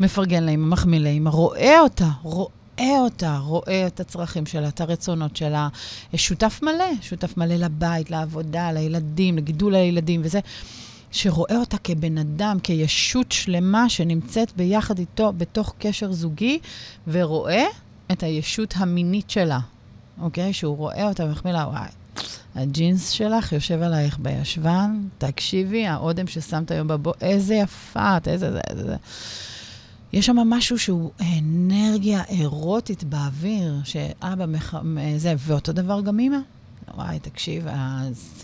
מפרגן 0.00 0.42
להם, 0.42 0.70
מחמיא 0.70 0.98
להם, 0.98 1.28
רואה 1.28 1.80
אותה, 1.80 2.08
רואה 2.22 3.00
אותה, 3.00 3.38
רואה 3.38 3.86
את 3.86 4.00
הצרכים 4.00 4.46
שלה, 4.46 4.68
את 4.68 4.80
הרצונות 4.80 5.36
שלה, 5.36 5.68
שותף 6.16 6.60
מלא, 6.62 6.84
שותף 7.02 7.36
מלא 7.36 7.54
לבית, 7.54 8.10
לעבודה, 8.10 8.72
לילדים, 8.72 9.36
לגידול 9.36 9.74
הילדים 9.74 10.20
וזה. 10.24 10.40
שרואה 11.12 11.56
אותה 11.56 11.78
כבן 11.78 12.18
אדם, 12.18 12.58
כישות 12.62 13.32
שלמה 13.32 13.88
שנמצאת 13.88 14.52
ביחד 14.56 14.98
איתו 14.98 15.32
בתוך 15.36 15.74
קשר 15.78 16.12
זוגי, 16.12 16.58
ורואה 17.08 17.64
את 18.12 18.22
הישות 18.22 18.74
המינית 18.76 19.30
שלה, 19.30 19.58
אוקיי? 20.20 20.52
שהוא 20.52 20.76
רואה 20.76 21.08
אותה 21.08 21.24
ומחמיא 21.24 21.52
לה, 21.52 21.68
וואי, 21.68 21.88
הג'ינס 22.54 23.10
שלך 23.10 23.52
יושב 23.52 23.82
עלייך 23.82 24.18
בישבן, 24.18 25.08
תקשיבי, 25.18 25.86
האודם 25.86 26.26
ששמת 26.26 26.70
היום 26.70 26.88
בבוא, 26.88 27.12
איזה 27.20 27.54
יפה 27.54 28.16
את, 28.16 28.28
איזה 28.28 28.52
זה, 28.52 28.60
איזה 28.70 28.84
זה. 28.84 28.96
יש 30.12 30.26
שם 30.26 30.36
משהו 30.36 30.78
שהוא 30.78 31.10
אנרגיה 31.38 32.22
אירוטית 32.28 33.04
באוויר, 33.04 33.74
שאבא 33.84 34.46
מח... 34.46 34.74
זה, 35.16 35.34
ואותו 35.38 35.72
דבר 35.72 36.00
גם 36.00 36.18
אימא. 36.18 36.38
וואי, 36.94 37.18
תקשיב, 37.18 37.66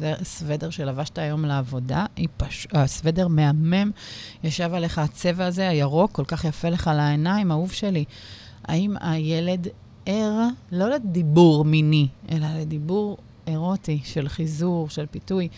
הסוודר 0.03 0.71
שלבשת 0.71 1.19
היום 1.19 1.45
לעבודה, 1.45 2.07
פש... 2.37 2.67
הסוודר 2.73 3.29
מהמם, 3.29 3.91
ישב 4.45 4.71
עליך 4.75 4.99
הצבע 4.99 5.47
הזה, 5.47 5.69
הירוק, 5.69 6.13
כל 6.13 6.25
כך 6.25 6.45
יפה 6.45 6.69
לך 6.69 6.91
לעיניים, 6.97 7.51
אהוב 7.51 7.73
שלי. 7.73 8.05
האם 8.65 8.95
הילד 9.01 9.69
ער, 10.11 10.49
לא 10.73 10.91
לדיבור 10.91 11.65
מיני, 11.65 12.09
אלא 12.31 12.47
לדיבור 12.61 13.17
אירוטי 13.47 14.01
של 14.05 14.29
חיזור, 14.29 14.89
של 14.89 15.07
פיתוי? 15.07 15.49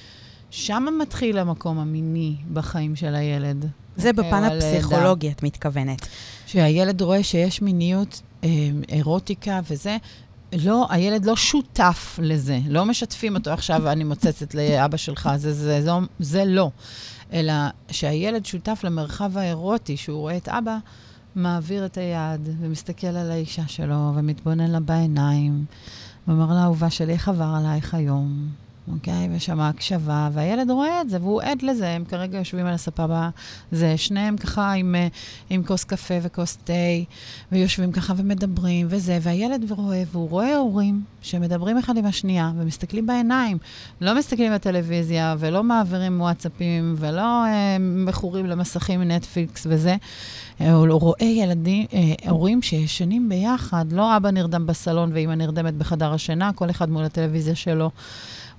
שם 0.51 0.87
מתחיל 1.03 1.39
המקום 1.39 1.79
המיני 1.79 2.35
בחיים 2.53 2.97
של 2.97 3.15
הילד. 3.15 3.67
זה 3.97 4.13
בפן. 4.13 4.45
הפסיכולוגי, 4.45 5.31
את 5.31 5.43
מתכוונת. 5.43 6.07
שהילד 6.47 7.03
רואה 7.03 7.23
שיש 7.23 7.63
מיניות, 7.63 8.23
אה, 8.45 8.49
אירוטיקה 8.89 9.61
וזה, 9.71 9.97
לא, 10.53 10.87
הילד 10.91 11.25
לא 11.25 11.37
שותף 11.37 12.19
לזה. 12.23 12.59
לא 12.69 12.85
משתפים 12.85 13.37
אותו 13.37 13.51
עכשיו, 13.51 13.89
אני 13.89 14.05
מוצצת 14.05 14.55
לאבא 14.55 14.97
שלך, 14.97 15.31
זה, 15.37 15.53
זה, 15.53 15.83
זה, 15.83 15.91
זה 16.21 16.45
לא. 16.45 16.71
אלא 17.33 17.53
שהילד 17.91 18.47
שותף 18.47 18.81
למרחב 18.85 19.39
האירוטי, 19.39 19.97
שהוא 19.97 20.19
רואה 20.21 20.37
את 20.37 20.49
אבא, 20.49 20.79
מעביר 21.35 21.87
את 21.87 21.99
היד 21.99 22.49
ומסתכל 22.61 23.07
על 23.07 23.31
האישה 23.31 23.69
שלו 23.69 24.13
ומתבונן 24.17 24.71
לה 24.71 24.81
בעיניים, 24.81 25.65
ואומר 26.29 26.55
לה, 26.55 26.65
אהובה 26.65 26.91
שלי, 26.91 27.13
איך 27.13 27.29
עבר 27.29 27.55
עלייך 27.59 27.95
היום? 27.95 28.49
אוקיי? 28.89 29.29
ושם 29.37 29.61
הקשבה, 29.61 30.29
והילד 30.33 30.71
רואה 30.71 31.01
את 31.01 31.11
זה, 31.11 31.19
והוא 31.21 31.43
עד 31.43 31.63
לזה, 31.63 31.89
הם 31.89 32.05
כרגע 32.05 32.39
יושבים 32.39 32.67
על 32.67 32.75
הספה 32.75 33.29
זה, 33.73 33.97
שניהם 33.97 34.37
ככה 34.37 34.73
עם, 34.73 34.95
אה, 34.95 35.09
עם 35.51 35.63
כוס 35.65 35.85
קפה 35.85 36.15
וכוס 36.23 36.59
תה, 36.65 36.73
ויושבים 37.53 37.93
ככה 37.93 38.15
ומדברים 38.17 38.87
וזה, 38.91 39.19
והילד 39.23 39.73
רואה, 39.73 40.03
והוא 40.13 40.29
רואה 40.29 40.57
הורים 40.57 41.03
שמדברים 41.23 41.79
אחד 41.79 41.97
עם 41.97 42.07
השנייה, 42.07 42.53
ומסתכלים 42.57 43.07
בעיניים, 43.07 43.59
לא 44.01 44.19
מסתכלים 44.19 44.55
בטלוויזיה, 44.55 45.35
ולא 45.39 45.63
מעבירים 45.63 46.21
וואטסאפים, 46.21 46.95
ולא 46.99 47.45
אה, 47.45 47.77
מכורים 47.81 48.47
למסכים 48.47 49.03
נטפליקס 49.03 49.67
וזה. 49.71 49.97
אה, 50.61 50.73
הוא 50.73 50.87
רואה 50.89 51.27
ילדים, 51.27 51.87
אה, 51.95 52.31
הורים 52.31 52.63
שישנים 52.63 53.29
ביחד, 53.29 53.93
לא 53.93 54.17
אבא 54.17 54.31
נרדם 54.31 54.67
בסלון 54.67 55.13
ואימא 55.13 55.33
נרדמת 55.33 55.75
בחדר 55.75 56.13
השינה, 56.13 56.53
כל 56.53 56.71
אחד 56.71 56.91
מול 56.91 57.05
הטלוויזיה 57.05 57.55
שלו. 57.55 57.91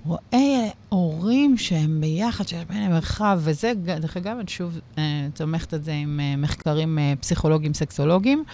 רואה 0.06 0.68
הורים 0.88 1.58
שהם 1.58 2.00
ביחד, 2.00 2.48
שיש 2.48 2.64
ביניהם 2.64 2.92
מרחב, 2.92 3.40
וזה, 3.42 3.72
דרך 3.84 4.16
אגב, 4.16 4.36
אני 4.38 4.48
שוב 4.48 4.78
אה, 4.98 5.26
תומכת 5.34 5.74
את 5.74 5.84
זה 5.84 5.92
עם 5.92 6.20
אה, 6.20 6.36
מחקרים 6.36 6.98
אה, 6.98 7.12
פסיכולוגיים, 7.20 7.74
סקסולוגיים. 7.74 8.44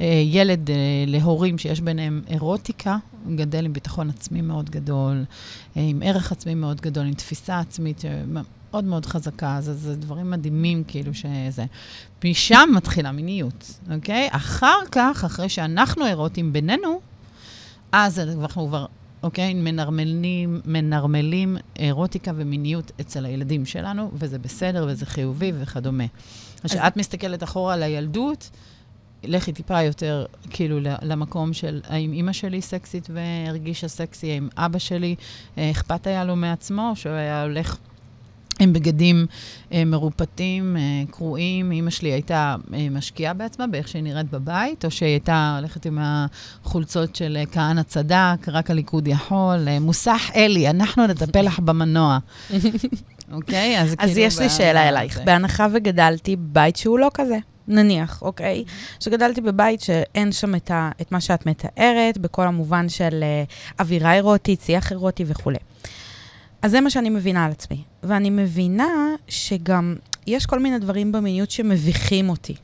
אה, 0.00 0.22
ילד 0.24 0.70
אה, 0.70 0.76
להורים 1.06 1.58
שיש 1.58 1.80
ביניהם 1.80 2.22
אירוטיקה, 2.28 2.96
גדל 3.34 3.64
עם 3.64 3.72
ביטחון 3.72 4.10
עצמי 4.10 4.40
מאוד 4.40 4.70
גדול, 4.70 5.24
אה, 5.76 5.82
עם 5.82 6.02
ערך 6.04 6.32
עצמי 6.32 6.54
מאוד 6.54 6.80
גדול, 6.80 7.06
עם 7.06 7.14
תפיסה 7.14 7.58
עצמית 7.58 8.02
מאוד 8.28 8.84
מאוד 8.84 9.06
חזקה, 9.06 9.56
אז 9.56 9.64
זה 9.64 9.96
דברים 9.96 10.30
מדהימים, 10.30 10.84
כאילו 10.88 11.14
שזה... 11.14 11.64
משם 12.24 12.68
מתחילה 12.76 13.12
מיניות, 13.12 13.80
אוקיי? 13.94 14.28
אחר 14.30 14.78
כך, 14.92 15.24
אחרי 15.24 15.48
שאנחנו 15.48 16.06
אירוטים 16.06 16.52
בינינו, 16.52 17.00
אז 17.92 18.20
אנחנו 18.20 18.66
כבר 18.68 18.86
אוקיי? 19.22 19.54
מנרמלים, 19.54 20.60
מנרמלים 20.64 21.56
אירוטיקה 21.78 22.32
ומיניות 22.34 22.92
אצל 23.00 23.26
הילדים 23.26 23.66
שלנו, 23.66 24.10
וזה 24.12 24.38
בסדר 24.38 24.86
וזה 24.88 25.06
חיובי 25.06 25.52
וכדומה. 25.60 26.04
אז 26.64 26.70
כשאת 26.70 26.96
מסתכלת 26.96 27.42
אחורה 27.42 27.74
על 27.74 27.82
הילדות, 27.82 28.50
לכי 29.24 29.52
טיפה 29.52 29.82
יותר, 29.82 30.26
כאילו, 30.50 30.78
למקום 31.02 31.52
של 31.52 31.80
האם 31.88 32.12
אימא 32.12 32.32
שלי 32.32 32.62
סקסית 32.62 33.08
והרגישה 33.10 33.88
סקסי, 33.88 34.32
האם 34.32 34.48
אבא 34.56 34.78
שלי 34.78 35.14
אה, 35.58 35.70
אכפת 35.70 36.06
היה 36.06 36.24
לו 36.24 36.36
מעצמו, 36.36 36.92
שהוא 36.94 37.12
היה 37.12 37.42
הולך... 37.42 37.76
עם 38.60 38.72
בגדים 38.72 39.26
אה, 39.72 39.84
מרופטים, 39.84 40.76
אה, 40.76 40.82
קרועים. 41.10 41.72
אימא 41.72 41.90
שלי 41.90 42.12
הייתה 42.12 42.56
אה, 42.74 42.86
משקיעה 42.90 43.34
בעצמה 43.34 43.66
באיך 43.66 43.88
שהיא 43.88 44.02
נראית 44.02 44.30
בבית, 44.30 44.84
או 44.84 44.90
שהיא 44.90 45.08
הייתה 45.08 45.56
הולכת 45.58 45.86
עם 45.86 45.98
החולצות 46.00 47.16
של 47.16 47.36
אה, 47.40 47.46
כהנא 47.46 47.82
צדק, 47.82 48.48
רק 48.48 48.70
הליכוד 48.70 49.08
יכול. 49.08 49.68
אה, 49.68 49.80
מוסך 49.80 50.30
אלי, 50.34 50.70
אנחנו 50.70 51.06
נטפל 51.06 51.42
לך 51.42 51.58
במנוע. 51.58 52.18
אוקיי? 53.32 53.80
אז, 53.80 53.94
כאילו... 53.94 54.12
אז 54.12 54.18
יש 54.18 54.38
לי 54.38 54.48
שאלה 54.48 54.88
אלייך. 54.88 55.20
בהנחה 55.24 55.66
וגדלתי 55.72 56.36
בבית 56.36 56.76
שהוא 56.76 56.98
לא 56.98 57.10
כזה. 57.14 57.38
נניח, 57.68 58.22
אוקיי? 58.22 58.64
שגדלתי 59.00 59.40
בבית 59.40 59.80
שאין 59.80 60.32
שם 60.32 60.54
את, 60.54 60.70
ה, 60.70 60.90
את 61.00 61.12
מה 61.12 61.20
שאת 61.20 61.46
מתארת, 61.46 62.18
בכל 62.18 62.46
המובן 62.46 62.88
של 62.88 63.24
uh, 63.48 63.80
אווירה 63.80 64.14
אירוטית, 64.14 64.60
שיח 64.60 64.92
אירוטי 64.92 65.24
וכולי. 65.26 65.58
אז 66.66 66.72
זה 66.72 66.80
מה 66.80 66.90
שאני 66.90 67.10
מבינה 67.10 67.44
על 67.44 67.50
עצמי. 67.50 67.84
ואני 68.02 68.30
מבינה 68.30 68.86
שגם 69.28 69.96
יש 70.26 70.46
כל 70.46 70.58
מיני 70.58 70.78
דברים 70.78 71.12
במיניות 71.12 71.50
שמביכים 71.50 72.28
אותי. 72.28 72.54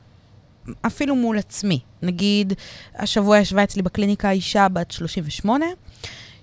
אפילו 0.81 1.15
מול 1.15 1.37
עצמי. 1.37 1.79
נגיד, 2.01 2.53
השבוע 2.95 3.37
ישבה 3.37 3.63
אצלי 3.63 3.81
בקליניקה 3.81 4.31
אישה 4.31 4.67
בת 4.69 4.91
38, 4.91 5.65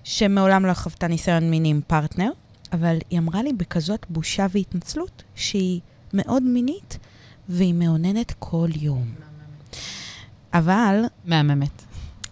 שמעולם 0.03 0.65
לא 0.65 0.73
חוותה 0.73 1.07
ניסיון 1.07 1.49
מיני 1.49 1.69
עם 1.69 1.81
פרטנר, 1.87 2.31
אבל 2.73 2.97
היא 3.09 3.19
אמרה 3.19 3.43
לי 3.43 3.53
בכזאת 3.53 4.05
בושה 4.09 4.47
והתנצלות 4.51 5.23
שהיא 5.35 5.79
מאוד 6.13 6.43
מינית 6.43 6.97
והיא 7.49 7.73
מאוננת 7.73 8.33
כל 8.39 8.69
יום. 8.79 9.13
אבל... 10.53 11.03
מהממת. 11.25 11.81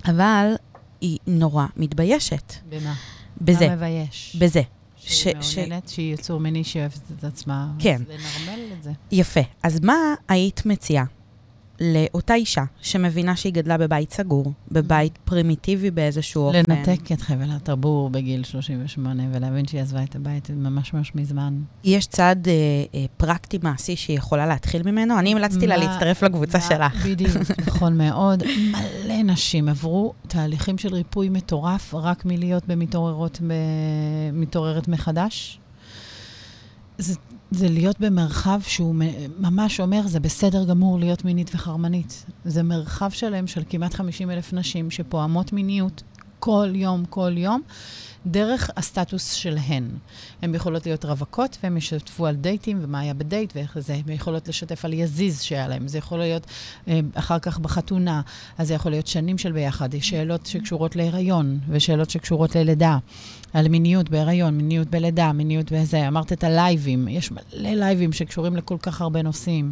אבל 0.05 0.53
היא 1.01 1.17
נורא 1.27 1.65
מתביישת. 1.75 2.53
במה? 2.69 2.93
בזה. 3.41 3.67
מה 3.67 3.75
מבייש? 3.75 4.35
בזה. 4.39 4.61
שהיא 5.13 5.35
מאוננת, 5.35 5.89
ש... 5.89 5.95
שהיא 5.95 6.13
יצור 6.13 6.39
מיני 6.39 6.63
שאוהבת 6.63 6.99
את 7.19 7.23
עצמה. 7.23 7.67
כן. 7.79 8.01
אז 8.01 8.09
לנרמל 8.09 8.59
את 8.77 8.83
זה. 8.83 8.91
יפה. 9.11 9.41
אז 9.63 9.79
מה 9.79 10.13
היית 10.27 10.65
מציעה 10.65 11.05
לאותה 11.81 12.33
אישה 12.33 12.63
שמבינה 12.81 13.35
שהיא 13.35 13.53
גדלה 13.53 13.77
בבית 13.77 14.13
סגור, 14.13 14.53
בבית 14.71 15.17
פרימיטיבי 15.25 15.91
באיזשהו 15.91 16.43
אופן? 16.43 16.61
לנתק 16.67 17.11
את 17.11 17.21
חבל 17.21 17.51
הטבור 17.51 18.09
בגיל 18.09 18.43
38 18.43 19.23
ולהבין 19.33 19.67
שהיא 19.67 19.81
עזבה 19.81 20.03
את 20.03 20.15
הבית 20.15 20.49
ממש 20.49 20.93
ממש 20.93 21.15
מזמן. 21.15 21.61
יש 21.83 22.07
צעד 22.07 22.47
אה, 22.47 22.53
אה, 22.95 23.05
פרקטי 23.17 23.59
מעשי 23.63 23.95
שהיא 23.95 24.17
יכולה 24.17 24.45
להתחיל 24.45 24.91
ממנו? 24.91 25.19
אני 25.19 25.31
המלצתי 25.31 25.67
לה 25.67 25.77
להצטרף 25.77 26.23
לקבוצה 26.23 26.57
מה, 26.57 26.63
שלך. 26.63 27.05
בדיוק, 27.05 27.35
נכון 27.67 27.97
מאוד. 27.97 28.43
מלא 28.71 29.23
נשים 29.23 29.69
עברו 29.69 30.13
תהליכים 30.27 30.77
של 30.77 30.93
ריפוי 30.93 31.29
מטורף 31.29 31.93
רק 31.95 32.25
מלהיות 32.25 32.67
במתעוררות, 32.67 33.41
מתעוררת 34.33 34.87
מחדש. 34.87 35.59
זה 36.97 37.15
זה 37.51 37.69
להיות 37.69 37.99
במרחב 37.99 38.61
שהוא 38.67 38.95
ממש 39.39 39.79
אומר, 39.79 40.01
זה 40.07 40.19
בסדר 40.19 40.65
גמור 40.65 40.99
להיות 40.99 41.25
מינית 41.25 41.51
וחרמנית. 41.55 42.25
זה 42.45 42.63
מרחב 42.63 43.09
שלם 43.09 43.47
של 43.47 43.63
כמעט 43.69 43.93
50 43.93 44.31
אלף 44.31 44.53
נשים 44.53 44.91
שפועמות 44.91 45.53
מיניות 45.53 46.03
כל 46.39 46.69
יום, 46.73 47.05
כל 47.05 47.31
יום, 47.37 47.61
דרך 48.25 48.69
הסטטוס 48.77 49.33
שלהן. 49.33 49.89
הן 50.41 50.55
יכולות 50.55 50.85
להיות 50.85 51.05
רווקות, 51.05 51.57
והן 51.63 51.77
ישתפו 51.77 52.27
על 52.27 52.35
דייטים, 52.35 52.79
ומה 52.81 52.99
היה 52.99 53.13
בדייט, 53.13 53.53
ואיך 53.55 53.79
זה. 53.79 53.93
הן 53.93 54.13
יכולות 54.13 54.47
לשתף 54.47 54.85
על 54.85 54.93
יזיז 54.93 55.41
שהיה 55.41 55.67
להן. 55.67 55.87
זה 55.87 55.97
יכול 55.97 56.19
להיות 56.19 56.47
אה, 56.87 56.99
אחר 57.13 57.39
כך 57.39 57.59
בחתונה, 57.59 58.21
אז 58.57 58.67
זה 58.67 58.73
יכול 58.73 58.91
להיות 58.91 59.07
שנים 59.07 59.37
של 59.37 59.51
ביחד. 59.51 59.93
יש 59.93 60.09
שאלות 60.09 60.45
שקשורות 60.45 60.95
להיריון, 60.95 61.59
ושאלות 61.69 62.09
שקשורות 62.09 62.55
ללידה. 62.55 62.97
על 63.53 63.67
מיניות 63.67 64.09
בהיריון, 64.09 64.57
מיניות 64.57 64.89
בלידה, 64.89 65.31
מיניות 65.31 65.71
בזה. 65.71 66.07
אמרת 66.07 66.33
את 66.33 66.43
הלייבים, 66.43 67.07
יש 67.07 67.31
מלא 67.31 67.69
לייבים 67.69 68.13
שקשורים 68.13 68.55
לכל 68.55 68.77
כך 68.81 69.01
הרבה 69.01 69.21
נושאים. 69.21 69.71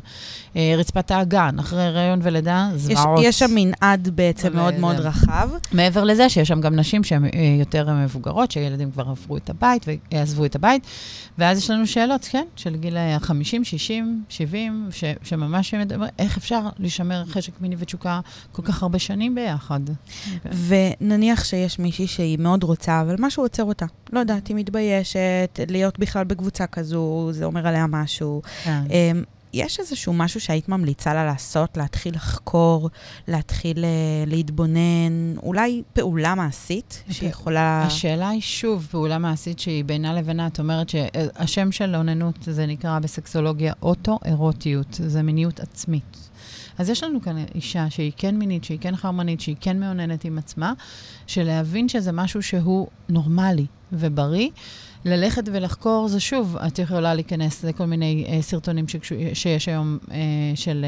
אה, 0.55 0.73
רצפת 0.77 1.11
האגן, 1.11 1.59
אחרי 1.59 1.83
הריון 1.83 2.19
ולידה, 2.23 2.69
זוועות. 2.75 3.19
יש, 3.19 3.25
יש 3.25 3.39
שם 3.39 3.55
מנעד 3.55 4.09
בעצם 4.15 4.55
מאוד 4.55 4.79
מאוד 4.79 4.95
רחב. 4.95 5.49
מעבר 5.71 6.03
לזה 6.03 6.29
שיש 6.29 6.47
שם 6.47 6.61
גם 6.61 6.75
נשים 6.75 7.03
שהן 7.03 7.25
אה, 7.25 7.29
יותר 7.59 7.93
מבוגרות, 7.93 8.51
שילדים 8.51 8.91
כבר 8.91 9.03
עברו 9.09 9.37
את 9.37 9.49
הבית 9.49 9.85
ועזבו 10.11 10.45
את 10.45 10.55
הבית, 10.55 10.87
ואז 11.37 11.57
יש 11.57 11.69
לנו 11.69 11.87
שאלות, 11.87 12.27
כן, 12.31 12.45
של 12.55 12.75
גיל 12.75 12.97
ה-50, 12.97 13.63
60, 13.63 14.23
70, 14.29 14.89
ש, 14.91 15.03
שממש 15.23 15.73
מדבר, 15.73 16.05
איך 16.19 16.37
אפשר 16.37 16.61
לשמר 16.79 17.25
חשק 17.25 17.61
מיני 17.61 17.75
ותשוקה 17.79 18.19
כל 18.51 18.61
כך 18.61 18.83
הרבה 18.83 18.99
שנים 18.99 19.35
ביחד. 19.35 19.79
ונניח 20.67 21.43
שיש 21.43 21.79
מישהי 21.79 22.07
שהיא 22.07 22.39
מאוד 22.39 22.63
רוצה, 22.63 23.01
אבל 23.01 23.15
משהו 23.19 23.43
עוצר 23.43 23.63
אותה. 23.69 23.85
לא 24.13 24.19
יודעת, 24.19 24.47
היא 24.47 24.55
מתביישת, 24.55 25.59
להיות 25.69 25.99
בכלל 25.99 26.23
בקבוצה 26.23 26.67
כזו, 26.67 27.29
זה 27.31 27.45
אומר 27.45 27.67
עליה 27.67 27.87
משהו. 27.87 28.41
כן. 28.63 28.81
אמ, 28.89 29.23
יש 29.53 29.79
איזשהו 29.79 30.13
משהו 30.13 30.41
שהיית 30.41 30.69
ממליצה 30.69 31.13
לה 31.13 31.25
לעשות, 31.25 31.77
להתחיל 31.77 32.15
לחקור, 32.15 32.89
להתחיל 33.27 33.77
uh, 33.77 34.29
להתבונן, 34.29 35.37
אולי 35.43 35.83
פעולה 35.93 36.35
מעשית 36.35 37.03
okay. 37.09 37.13
שיכולה... 37.13 37.83
השאלה 37.87 38.29
היא 38.29 38.41
שוב, 38.41 38.87
פעולה 38.91 39.17
מעשית 39.17 39.59
שהיא 39.59 39.85
בינה 39.85 40.13
לבינה. 40.13 40.47
את 40.47 40.59
אומרת 40.59 40.89
שהשם 40.89 41.71
של 41.71 41.95
אוננות, 41.95 42.35
זה 42.41 42.65
נקרא 42.65 42.99
בסקסולוגיה 42.99 43.73
אוטו-אירוטיות, 43.81 44.99
זה 45.07 45.21
מיניות 45.21 45.59
עצמית. 45.59 46.26
אז 46.77 46.89
יש 46.89 47.03
לנו 47.03 47.21
כאן 47.21 47.35
אישה 47.55 47.89
שהיא 47.89 48.11
כן 48.17 48.35
מינית, 48.37 48.63
שהיא 48.63 48.77
כן 48.81 48.95
חרמנית, 48.95 49.41
שהיא 49.41 49.55
כן 49.61 49.79
מאוננת 49.79 50.25
עם 50.25 50.37
עצמה, 50.37 50.73
שלהבין 51.27 51.89
שזה 51.89 52.11
משהו 52.11 52.43
שהוא 52.43 52.87
נורמלי. 53.09 53.65
ובריא. 53.91 54.49
ללכת 55.05 55.43
ולחקור 55.51 56.07
זה 56.07 56.19
שוב, 56.19 56.57
את 56.67 56.79
יכולה 56.79 57.13
להיכנס 57.13 57.63
לכל 57.63 57.85
מיני 57.85 58.25
uh, 58.27 58.41
סרטונים 58.41 58.87
שקשו, 58.87 59.15
שיש 59.33 59.67
היום 59.67 59.97
uh, 60.05 60.11
של 60.55 60.85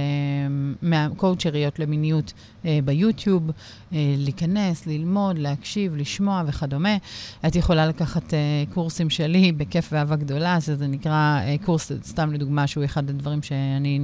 uh, 0.82 0.86
קואוצ'ריות 1.18 1.80
למיניות 1.80 2.34
uh, 2.34 2.66
ביוטיוב, 2.86 3.50
uh, 3.50 3.94
להיכנס, 4.18 4.88
ללמוד, 4.88 5.38
להקשיב, 5.38 5.96
לשמוע 5.96 6.44
וכדומה. 6.48 6.98
את 7.48 7.56
יכולה 7.56 7.88
לקחת 7.88 8.30
uh, 8.30 8.74
קורסים 8.74 9.10
שלי 9.10 9.52
בכיף 9.52 9.90
ואהבה 9.92 10.16
גדולה, 10.16 10.62
שזה 10.62 10.88
נקרא 10.88 11.40
uh, 11.42 11.66
קורס, 11.66 11.92
סתם 12.04 12.34
לדוגמה, 12.34 12.68
שהוא 12.68 12.86
אחד 12.86 13.10
הדברים 13.10 13.44
שאני 13.44 14.00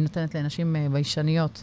נותנת 0.00 0.34
לנשים 0.34 0.76
uh, 0.76 0.92
ביישניות. 0.92 1.62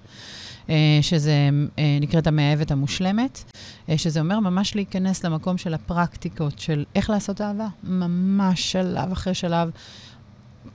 אה, 0.69 0.99
שזה 1.01 1.49
אה, 1.79 1.97
נקראת 2.01 2.27
המאהבת 2.27 2.71
המושלמת, 2.71 3.43
אה, 3.89 3.97
שזה 3.97 4.19
אומר 4.19 4.39
ממש 4.39 4.75
להיכנס 4.75 5.23
למקום 5.23 5.57
של 5.57 5.73
הפרקטיקות 5.73 6.59
של 6.59 6.85
איך 6.95 7.09
לעשות 7.09 7.41
אהבה, 7.41 7.67
ממש 7.83 8.71
שלב 8.71 9.11
אחרי 9.11 9.33
שלב. 9.33 9.69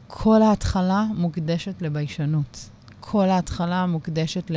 כל 0.06 0.42
ההתחלה 0.42 1.06
מוקדשת 1.14 1.82
לביישנות. 1.82 2.68
כל 3.00 3.28
ההתחלה 3.28 3.86
מוקדשת 3.86 4.50
ל... 4.50 4.56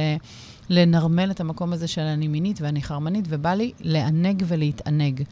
לנרמל 0.69 1.31
את 1.31 1.39
המקום 1.39 1.73
הזה 1.73 1.87
של 1.87 2.01
אני 2.01 2.27
מינית 2.27 2.61
ואני 2.61 2.81
חרמנית, 2.81 3.25
ובא 3.29 3.53
לי 3.53 3.71
לענג 3.79 4.43
ולהתענג. 4.47 5.23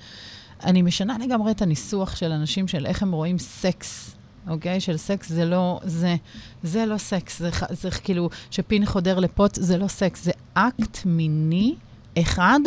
אני 0.63 0.81
משנה 0.81 1.17
לגמרי 1.17 1.51
את 1.51 1.61
הניסוח 1.61 2.15
של 2.15 2.31
אנשים 2.31 2.67
של 2.67 2.85
איך 2.85 3.03
הם 3.03 3.11
רואים 3.11 3.37
סקס 3.37 4.16
אוקיי? 4.47 4.79
של 4.79 4.97
סקס 4.97 5.29
זה 5.29 5.45
לא, 5.45 5.79
זה, 5.83 6.15
זה 6.63 6.85
לא 6.85 6.97
סקס, 6.97 7.39
זה, 7.39 7.49
זה 7.69 7.91
כאילו, 8.03 8.29
שפין 8.51 8.85
חודר 8.85 9.19
לפות, 9.19 9.55
זה 9.55 9.77
לא 9.77 9.87
סקס, 9.87 10.23
זה 10.23 10.31
אקט 10.53 11.05
מיני 11.05 11.75
אחד 12.21 12.59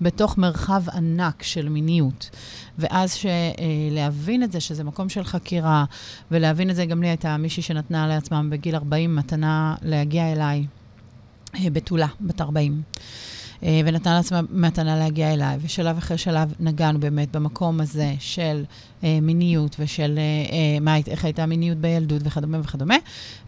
בתוך 0.00 0.38
מרחב 0.38 0.82
ענק 0.88 1.42
של 1.42 1.68
מיניות. 1.68 2.30
ואז 2.78 3.16
להבין 3.90 4.42
את 4.42 4.52
זה, 4.52 4.60
שזה 4.60 4.84
מקום 4.84 5.08
של 5.08 5.24
חקירה, 5.24 5.84
ולהבין 6.30 6.70
את 6.70 6.76
זה, 6.76 6.86
גם 6.86 7.02
לי 7.02 7.08
הייתה 7.08 7.36
מישהי 7.36 7.62
שנתנה 7.62 8.06
לעצמם 8.06 8.48
בגיל 8.50 8.74
40 8.74 9.16
מתנה 9.16 9.74
להגיע 9.82 10.32
אליי, 10.32 10.66
אה, 11.54 11.70
בתולה, 11.70 12.06
בת 12.20 12.40
40. 12.40 12.82
אה, 13.64 13.80
ונתנה 13.84 14.14
לעצמה 14.14 14.40
מתנה 14.50 14.98
להגיע 14.98 15.32
אליי, 15.32 15.58
ושלב 15.62 15.96
אחרי 15.96 16.18
שלב 16.18 16.54
נגענו 16.60 17.00
באמת 17.00 17.32
במקום 17.32 17.80
הזה 17.80 18.14
של 18.18 18.64
אה, 19.04 19.18
מיניות 19.22 19.76
ושל 19.78 20.18
אה, 20.18 20.22
אה, 20.22 20.80
מה, 20.80 20.96
איך 21.06 21.24
הייתה 21.24 21.46
מיניות 21.46 21.78
בילדות 21.78 22.22
וכדומה 22.24 22.60
וכדומה, 22.60 22.96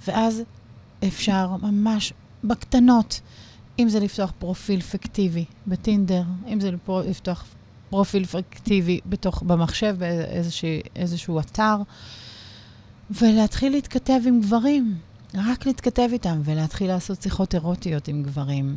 ואז 0.07 0.43
אפשר 1.05 1.49
ממש 1.63 2.13
בקטנות, 2.45 3.21
אם 3.79 3.89
זה 3.89 4.01
לפתוח 4.01 4.33
פרופיל 4.39 4.81
פיקטיבי 4.81 5.45
בטינדר, 5.67 6.23
אם 6.49 6.61
זה 6.61 6.71
לפתוח 7.07 7.45
פרופיל 7.91 8.25
פיקטיבי 8.25 9.01
בתוך, 9.07 9.43
במחשב, 9.43 9.97
באיזשהו 9.99 11.41
אתר, 11.41 11.77
ולהתחיל 13.11 13.73
להתכתב 13.73 14.21
עם 14.27 14.41
גברים. 14.41 14.95
רק 15.35 15.67
להתכתב 15.67 16.09
איתם 16.13 16.41
ולהתחיל 16.45 16.89
לעשות 16.89 17.23
שיחות 17.23 17.55
אירוטיות 17.55 18.09
עם 18.09 18.23
גברים. 18.23 18.77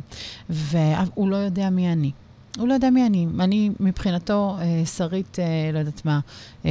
והוא 0.50 1.28
לא 1.28 1.36
יודע 1.36 1.70
מי 1.70 1.92
אני. 1.92 2.10
הוא 2.58 2.68
לא 2.68 2.74
יודע 2.74 2.90
מי 2.90 3.06
אני. 3.06 3.26
אני 3.40 3.70
מבחינתו 3.80 4.56
אה, 4.60 4.86
שרית, 4.86 5.38
אה, 5.38 5.70
לא 5.72 5.78
יודעת 5.78 6.04
מה, 6.04 6.20
אה, 6.64 6.70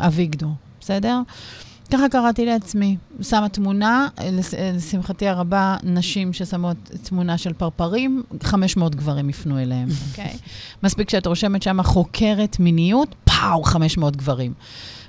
אביגדור, 0.00 0.52
בסדר? 0.80 1.20
ככה 1.92 2.08
קראתי 2.08 2.46
לעצמי. 2.46 2.96
שמה 3.22 3.48
תמונה, 3.48 4.08
לש, 4.32 4.54
לשמחתי 4.54 5.28
הרבה, 5.28 5.76
נשים 5.82 6.32
ששמות 6.32 6.76
תמונה 7.02 7.38
של 7.38 7.52
פרפרים, 7.52 8.22
500 8.42 8.94
גברים 8.94 9.30
יפנו 9.30 9.58
אליהם, 9.58 9.88
אוקיי? 10.10 10.24
Okay? 10.24 10.38
מספיק 10.82 11.10
שאת 11.10 11.26
רושמת 11.26 11.62
שם 11.62 11.82
חוקרת 11.82 12.60
מיניות, 12.60 13.14
פאו, 13.24 13.62
500 13.62 14.16
גברים. 14.16 14.52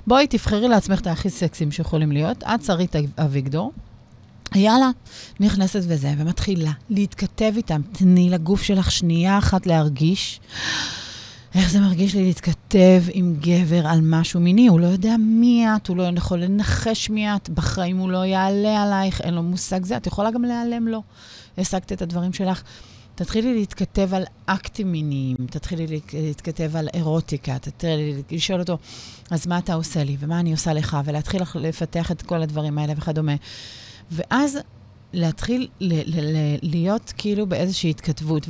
בואי, 0.06 0.26
תבחרי 0.26 0.68
לעצמך 0.68 1.00
את 1.00 1.06
הכי 1.06 1.30
סקסים 1.30 1.72
שיכולים 1.72 2.12
להיות. 2.12 2.42
את 2.42 2.64
שרית 2.64 2.96
אביגדור. 3.18 3.72
יאללה, 4.54 4.90
נכנסת 5.40 5.82
וזה, 5.88 6.14
ומתחילה 6.18 6.72
להתכתב 6.90 7.52
איתם. 7.56 7.80
תני 7.92 8.30
לגוף 8.30 8.62
שלך 8.62 8.90
שנייה 8.90 9.38
אחת 9.38 9.66
להרגיש. 9.66 10.40
איך 11.54 11.70
זה 11.70 11.80
מרגיש 11.80 12.14
לי 12.14 12.24
להתכתב 12.24 13.02
עם 13.12 13.36
גבר 13.40 13.86
על 13.86 14.00
משהו 14.02 14.40
מיני? 14.40 14.66
הוא 14.66 14.80
לא 14.80 14.86
יודע 14.86 15.16
מי 15.18 15.66
את, 15.76 15.88
הוא 15.88 15.96
לא 15.96 16.02
יכול 16.16 16.38
לנחש 16.38 17.10
מי 17.10 17.36
את, 17.36 17.50
בחיים 17.50 17.96
הוא 17.96 18.10
לא 18.10 18.24
יעלה 18.24 18.82
עלייך, 18.82 19.20
אין 19.20 19.34
לו 19.34 19.42
מושג 19.42 19.84
זה. 19.84 19.96
את 19.96 20.06
יכולה 20.06 20.30
גם 20.30 20.42
להיעלם 20.42 20.88
לו. 20.88 21.02
השגת 21.58 21.92
את 21.92 22.02
הדברים 22.02 22.32
שלך. 22.32 22.62
תתחילי 23.14 23.54
להתכתב 23.54 24.14
על 24.14 24.24
אקטים 24.46 24.92
מיניים, 24.92 25.36
תתחילי 25.50 25.86
להתכתב 26.12 26.76
על 26.76 26.88
אירוטיקה, 26.94 27.58
תתחילי 27.58 28.22
לשאול 28.30 28.60
אותו, 28.60 28.78
אז 29.30 29.46
מה 29.46 29.58
אתה 29.58 29.74
עושה 29.74 30.04
לי, 30.04 30.16
ומה 30.20 30.40
אני 30.40 30.52
עושה 30.52 30.72
לך, 30.72 30.96
ולהתחיל 31.04 31.42
לפתח 31.54 32.10
את 32.10 32.22
כל 32.22 32.42
הדברים 32.42 32.78
האלה 32.78 32.92
וכדומה. 32.96 33.34
ואז 34.10 34.58
להתחיל 35.12 35.68
ל- 35.80 36.18
ל- 36.20 36.36
ל- 36.36 36.58
להיות 36.62 37.12
כאילו 37.16 37.46
באיזושהי 37.46 37.90
התכתבות, 37.90 38.46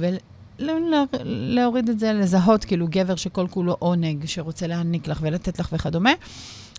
ולהוריד 0.58 1.88
את 1.88 1.98
זה, 1.98 2.12
לזהות 2.12 2.64
כאילו 2.64 2.86
גבר 2.90 3.16
שכל 3.16 3.46
כולו 3.50 3.76
עונג, 3.78 4.26
שרוצה 4.26 4.66
להעניק 4.66 5.08
לך 5.08 5.18
ולתת 5.22 5.58
לך 5.58 5.68
וכדומה. 5.72 6.12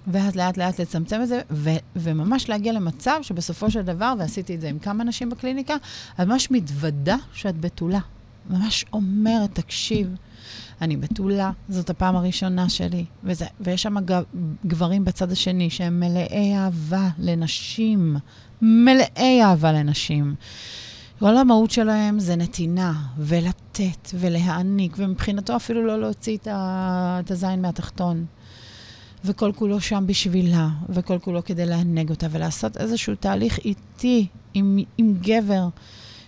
ואז 0.08 0.36
לאט 0.36 0.58
לאט 0.58 0.80
לצמצם 0.80 1.22
את 1.22 1.28
זה, 1.28 1.42
ו- 1.52 1.70
וממש 1.96 2.50
להגיע 2.50 2.74
למצב 2.74 3.20
שבסופו 3.22 3.72
של 3.72 3.82
דבר, 3.82 4.14
ועשיתי 4.20 4.56
את 4.56 4.62
זה 4.62 4.70
עם 4.70 4.80
כמה 4.80 5.04
נשים 5.04 5.30
בקליניקה, 5.30 5.76
את 6.22 6.28
ממש 6.28 6.52
מתוודה 6.52 7.16
שאת 7.34 7.60
בתולה. 7.60 8.00
ממש 8.50 8.86
אומרת, 8.94 9.56
תקשיב, 9.56 10.16
אני 10.82 10.98
בתולה, 10.98 11.52
זאת 11.70 11.90
הפעם 11.90 12.16
הראשונה 12.16 12.70
שלי, 12.70 13.06
וזה, 13.24 13.46
ויש 13.60 13.84
שם 13.84 13.96
גברים 14.66 15.06
בצד 15.06 15.32
השני 15.32 15.70
שהם 15.70 16.00
מלאי 16.00 16.56
אהבה 16.56 17.10
לנשים, 17.20 18.16
מלאי 18.62 19.44
אהבה 19.44 19.72
לנשים. 19.72 20.36
כל 21.20 21.38
המהות 21.38 21.72
שלהם 21.72 22.20
זה 22.20 22.36
נתינה, 22.36 22.94
ולתת, 23.18 24.10
ולהעניק, 24.14 24.96
ומבחינתו 24.98 25.56
אפילו 25.56 25.86
לא 25.86 26.00
להוציא 26.02 26.38
את 26.46 27.32
הזין 27.32 27.62
מהתחתון. 27.62 28.26
וכל 29.26 29.52
כולו 29.56 29.82
שם 29.82 30.04
בשבילה, 30.08 30.70
וכל 30.90 31.20
כולו 31.20 31.44
כדי 31.44 31.66
לענג 31.66 32.10
אותה, 32.10 32.28
ולעשות 32.32 32.78
איזשהו 32.78 33.16
תהליך 33.16 33.60
איטי 33.66 34.28
עם, 34.54 34.80
עם 34.98 35.14
גבר, 35.22 35.68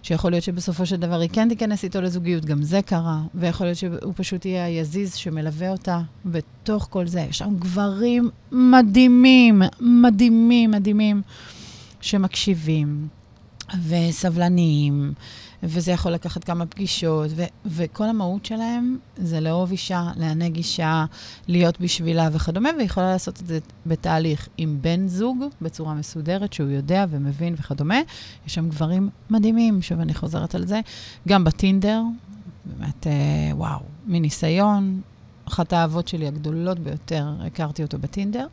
שיכול 0.02 0.32
להיות 0.32 0.44
שבסופו 0.44 0.86
של 0.86 0.96
דבר 0.96 1.20
היא 1.20 1.30
כן 1.34 1.50
תיכנס 1.50 1.84
איתו 1.84 2.02
לזוגיות, 2.02 2.46
גם 2.46 2.64
זה 2.64 2.82
קרה, 2.82 3.22
ויכול 3.36 3.68
להיות 3.68 3.78
שהוא 3.78 4.14
פשוט 4.16 4.46
יהיה 4.46 4.66
היזיז 4.66 5.14
שמלווה 5.14 5.70
אותה 5.70 6.02
בתוך 6.26 6.88
כל 6.90 7.08
זה. 7.08 7.20
יש 7.30 7.38
שם 7.38 7.56
גברים 7.60 8.30
מדהימים, 8.52 9.62
מדהימים, 9.80 10.72
מדהימים, 10.72 11.22
שמקשיבים 12.02 13.08
וסבלניים. 13.88 15.14
וזה 15.64 15.92
יכול 15.92 16.12
לקחת 16.12 16.44
כמה 16.44 16.66
פגישות, 16.66 17.32
ו- 17.36 17.44
וכל 17.66 18.04
המהות 18.04 18.46
שלהם 18.46 18.98
זה 19.18 19.40
לאהוב 19.40 19.72
אישה, 19.72 20.12
לענג 20.16 20.56
אישה, 20.56 21.06
להיות 21.48 21.82
בשבילה 21.82 22.30
וכדומה, 22.32 22.70
ויכולה 22.80 23.12
לעשות 23.12 23.42
את 23.42 23.48
זה 23.48 23.60
בתהליך 23.86 24.48
עם 24.58 24.78
בן 24.82 25.08
זוג, 25.08 25.44
בצורה 25.62 25.94
מסודרת, 25.94 26.54
שהוא 26.54 26.70
יודע 26.70 27.06
ומבין 27.10 27.56
וכדומה. 27.58 28.00
יש 28.48 28.54
שם 28.54 28.70
גברים 28.70 29.10
מדהימים, 29.30 29.82
שוב, 29.82 30.00
אני 30.00 30.14
חוזרת 30.14 30.56
על 30.56 30.68
זה, 30.68 30.80
גם 31.28 31.44
בטינדר, 31.44 32.02
באמת, 32.66 33.08
אה, 33.08 33.12
וואו, 33.52 33.80
מניסיון, 34.06 35.02
אחת 35.48 35.74
האהבות 35.74 36.08
שלי 36.08 36.28
הגדולות 36.28 36.80
ביותר, 36.80 37.34
הכרתי 37.40 37.84
אותו 37.84 37.98
בטינדר. 38.00 38.48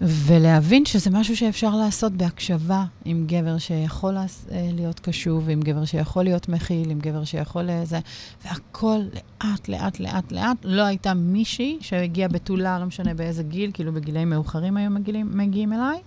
ולהבין 0.00 0.84
שזה 0.84 1.10
משהו 1.10 1.36
שאפשר 1.36 1.76
לעשות 1.76 2.12
בהקשבה 2.12 2.84
עם 3.04 3.24
גבר 3.26 3.58
שיכול 3.58 4.16
אה, 4.16 4.24
להיות 4.50 5.00
קשוב, 5.00 5.48
עם 5.48 5.60
גבר 5.60 5.84
שיכול 5.84 6.24
להיות 6.24 6.48
מכיל, 6.48 6.90
עם 6.90 6.98
גבר 6.98 7.24
שיכול 7.24 7.62
לזה, 7.62 7.98
והכל 8.44 8.98
לאט, 9.42 9.68
לאט, 9.68 10.00
לאט, 10.00 10.32
לאט. 10.32 10.56
לא 10.64 10.82
הייתה 10.82 11.14
מישהי 11.14 11.78
שהגיעה 11.80 12.28
בתולה, 12.28 12.78
לא 12.78 12.86
משנה 12.86 13.14
באיזה 13.14 13.42
גיל, 13.42 13.70
כאילו 13.74 13.92
בגילאים 13.92 14.30
מאוחרים 14.30 14.76
היו 14.76 14.90
מגיעים, 14.90 15.30
מגיעים 15.38 15.72
אליי, 15.72 15.98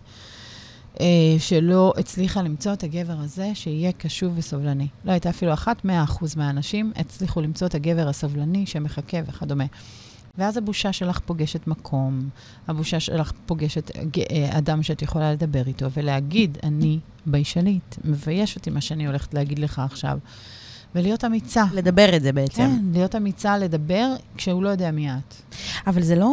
אה, 1.02 1.06
שלא 1.40 1.94
הצליחה 1.98 2.42
למצוא 2.42 2.74
את 2.74 2.84
הגבר 2.84 3.16
הזה 3.18 3.52
שיהיה 3.54 3.92
קשוב 3.92 4.34
וסובלני. 4.36 4.88
לא 5.06 5.12
הייתה 5.12 5.30
אפילו 5.30 5.54
אחת, 5.54 5.86
מאה 5.86 6.04
אחוז 6.04 6.36
מהאנשים 6.36 6.92
הצליחו 6.96 7.42
למצוא 7.42 7.68
את 7.68 7.76
הגבר 7.76 8.08
הסובלני 8.08 8.66
שמחכה 8.66 9.18
וכדומה. 9.28 9.66
ואז 10.38 10.58
הבושה 10.58 10.94
שלך 10.94 11.20
פוגשת 11.20 11.68
מקום, 11.68 12.30
הבושה 12.68 13.00
שלך 13.00 13.32
פוגשת 13.46 13.92
אה, 13.98 14.58
אדם 14.58 14.84
שאת 14.84 15.02
יכולה 15.02 15.32
לדבר 15.32 15.68
איתו 15.68 15.92
ולהגיד, 15.92 16.58
אני 16.64 17.00
ביישנית, 17.26 17.98
מבייש 18.04 18.56
אותי 18.56 18.70
מה 18.70 18.82
שאני 18.82 19.08
הולכת 19.08 19.34
להגיד 19.34 19.60
לך 19.60 19.80
עכשיו. 19.80 20.18
ולהיות 20.96 21.26
אמיצה. 21.26 21.64
לדבר 21.74 22.16
את 22.16 22.22
זה 22.22 22.32
בעצם. 22.32 22.62
כן, 22.62 22.86
להיות 22.94 23.16
אמיצה, 23.16 23.58
לדבר 23.58 24.16
כשהוא 24.38 24.64
לא 24.64 24.70
יודע 24.70 24.92
מי 24.92 25.12
את. 25.12 25.36
אבל 25.88 26.02
זה 26.02 26.16
לא 26.16 26.32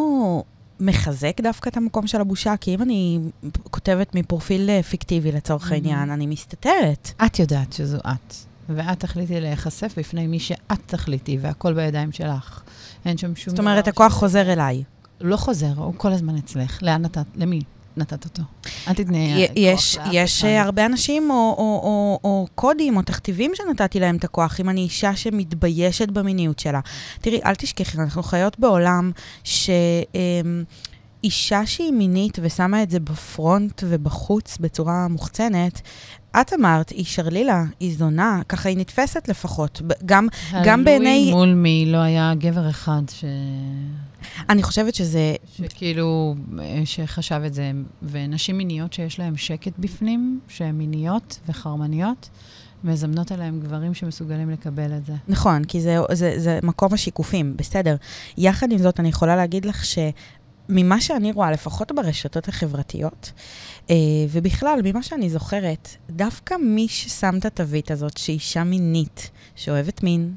מחזק 0.80 1.40
דווקא 1.40 1.68
את 1.68 1.76
המקום 1.76 2.06
של 2.06 2.20
הבושה, 2.20 2.54
כי 2.61 2.74
אם 2.74 2.82
אני 2.82 3.18
כותבת 3.70 4.14
מפרופיל 4.14 4.70
אה, 4.70 4.82
פיקטיבי 4.82 5.32
לצורך 5.32 5.70
mm-hmm. 5.70 5.74
העניין, 5.74 6.11
אני 6.11 6.26
מסתתרת. 6.26 7.12
את 7.26 7.38
יודעת 7.38 7.72
שזו 7.72 7.99
את. 7.99 8.34
ואת 8.68 9.01
תחליטי 9.01 9.40
להיחשף 9.40 9.94
בפני 9.99 10.26
מי 10.26 10.38
שאת 10.38 10.80
תחליטי, 10.86 11.38
והכל 11.40 11.72
בידיים 11.72 12.12
שלך. 12.12 12.62
אין 13.09 13.18
שם 13.18 13.36
שום 13.36 13.50
זאת 13.50 13.59
אומרת, 13.59 13.88
הכוח 13.88 14.12
ש- 14.12 14.16
חוזר 14.18 14.52
אליי. 14.52 14.82
לא 15.20 15.36
חוזר, 15.36 15.72
הוא 15.76 15.94
כל 15.96 16.12
הזמן 16.12 16.36
אצלך. 16.36 16.78
לאן 16.82 17.02
נתת? 17.02 17.24
למי 17.36 17.61
נתת 17.96 18.24
אותו? 18.24 18.42
אל 18.88 18.94
תתני 18.94 19.34
י- 19.44 19.46
כוח 19.46 19.56
יש, 19.56 19.98
יש. 20.12 20.44
אה, 20.44 20.62
הרבה 20.62 20.86
אנשים 20.86 21.30
או, 21.30 21.34
או, 21.36 21.80
או, 21.84 22.20
או 22.24 22.46
קודים 22.54 22.96
או 22.96 23.02
תכתיבים 23.02 23.50
שנתתי 23.54 24.00
להם 24.00 24.16
את 24.16 24.24
הכוח, 24.24 24.61
אם 24.61 24.68
אני 24.68 24.80
אישה 24.80 25.16
שמתביישת 25.16 26.09
במיניות 26.09 26.59
שלה. 26.59 26.80
תראי, 27.20 27.40
אל 27.44 27.54
תשכחי, 27.54 27.98
אנחנו 27.98 28.22
חיות 28.22 28.59
בעולם 28.59 29.11
שאישה 29.44 30.46
שהיא 31.66 31.92
מינית 31.92 32.38
ושמה 32.42 32.82
את 32.82 32.90
זה 32.90 33.00
בפרונט 33.00 33.82
ובחוץ 33.86 34.59
בצורה 34.61 35.09
מוחצנת, 35.09 35.80
את 36.41 36.53
אמרת, 36.53 36.89
היא 36.91 37.05
שרלילה, 37.05 37.64
היא 37.81 37.97
זונה, 37.99 38.41
ככה 38.49 38.68
היא 38.68 38.79
נתפסת 38.79 39.29
לפחות. 39.29 39.83
גם, 40.07 40.26
גם 40.64 40.85
בעיני- 40.85 41.31
מול 41.31 41.55
מי 41.55 41.85
לא 41.93 41.99
היה 41.99 42.33
גבר 42.39 42.70
אחד 42.70 43.03
ש... 43.11 43.24
אני 44.49 44.62
חושבת 44.62 44.95
שזה... 44.95 45.35
שכאילו, 45.57 46.35
אה, 46.61 46.83
שחשב 46.85 47.41
את 47.47 47.55
זה. 47.55 47.70
ונשים 48.03 48.59
מיניות 48.59 48.93
שיש 48.93 49.18
להן 49.18 49.37
שקט 49.37 49.72
בפנים, 49.79 50.41
שהן 50.49 50.74
מיניות 50.79 51.39
וחרמניות, 51.49 52.29
מזמנות 52.85 53.33
עליהן 53.33 53.61
גברים 53.61 53.95
שמסוגלים 53.95 54.51
לקבל 54.51 54.93
את 54.97 55.07
זה. 55.07 55.12
נכון, 55.29 55.64
כי 55.64 55.81
זה, 55.81 55.97
זה, 56.12 56.35
זה 56.37 56.59
מקום 56.62 56.95
השיקופים, 56.95 57.57
בסדר. 57.57 57.97
יחד 58.39 58.72
עם 58.72 58.79
זאת, 58.79 59.01
אני 59.01 59.09
יכולה 59.09 59.37
להגיד 59.37 59.64
לך 59.64 59.85
שממה 60.68 61.00
שאני 61.00 61.32
רואה, 61.32 61.50
לפחות 61.50 61.92
ברשתות 61.96 62.48
החברתיות, 62.48 63.32
אה, 63.90 63.94
ובכלל, 64.30 64.80
ממה 64.84 65.02
שאני 65.02 65.30
זוכרת, 65.30 65.88
דווקא 66.10 66.54
מי 66.54 66.88
ששם 66.88 67.34
את 67.38 67.44
התווית 67.44 67.90
הזאת, 67.90 68.16
שאישה 68.16 68.64
מינית, 68.64 69.30
שאוהבת 69.56 70.02
מין, 70.02 70.34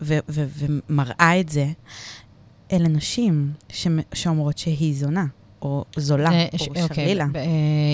ומראה 0.00 1.40
את 1.40 1.48
זה, 1.48 1.66
אלה 2.72 2.88
נשים 2.88 3.52
שאומרות 4.14 4.58
שהיא 4.58 4.94
זונה, 4.96 5.24
או 5.62 5.84
זולה, 5.96 6.30
אה, 6.32 6.46
או 6.52 6.58
ש- 6.58 6.94
שרלילה. 6.94 7.26
ב- 7.32 7.36
אה, 7.36 7.42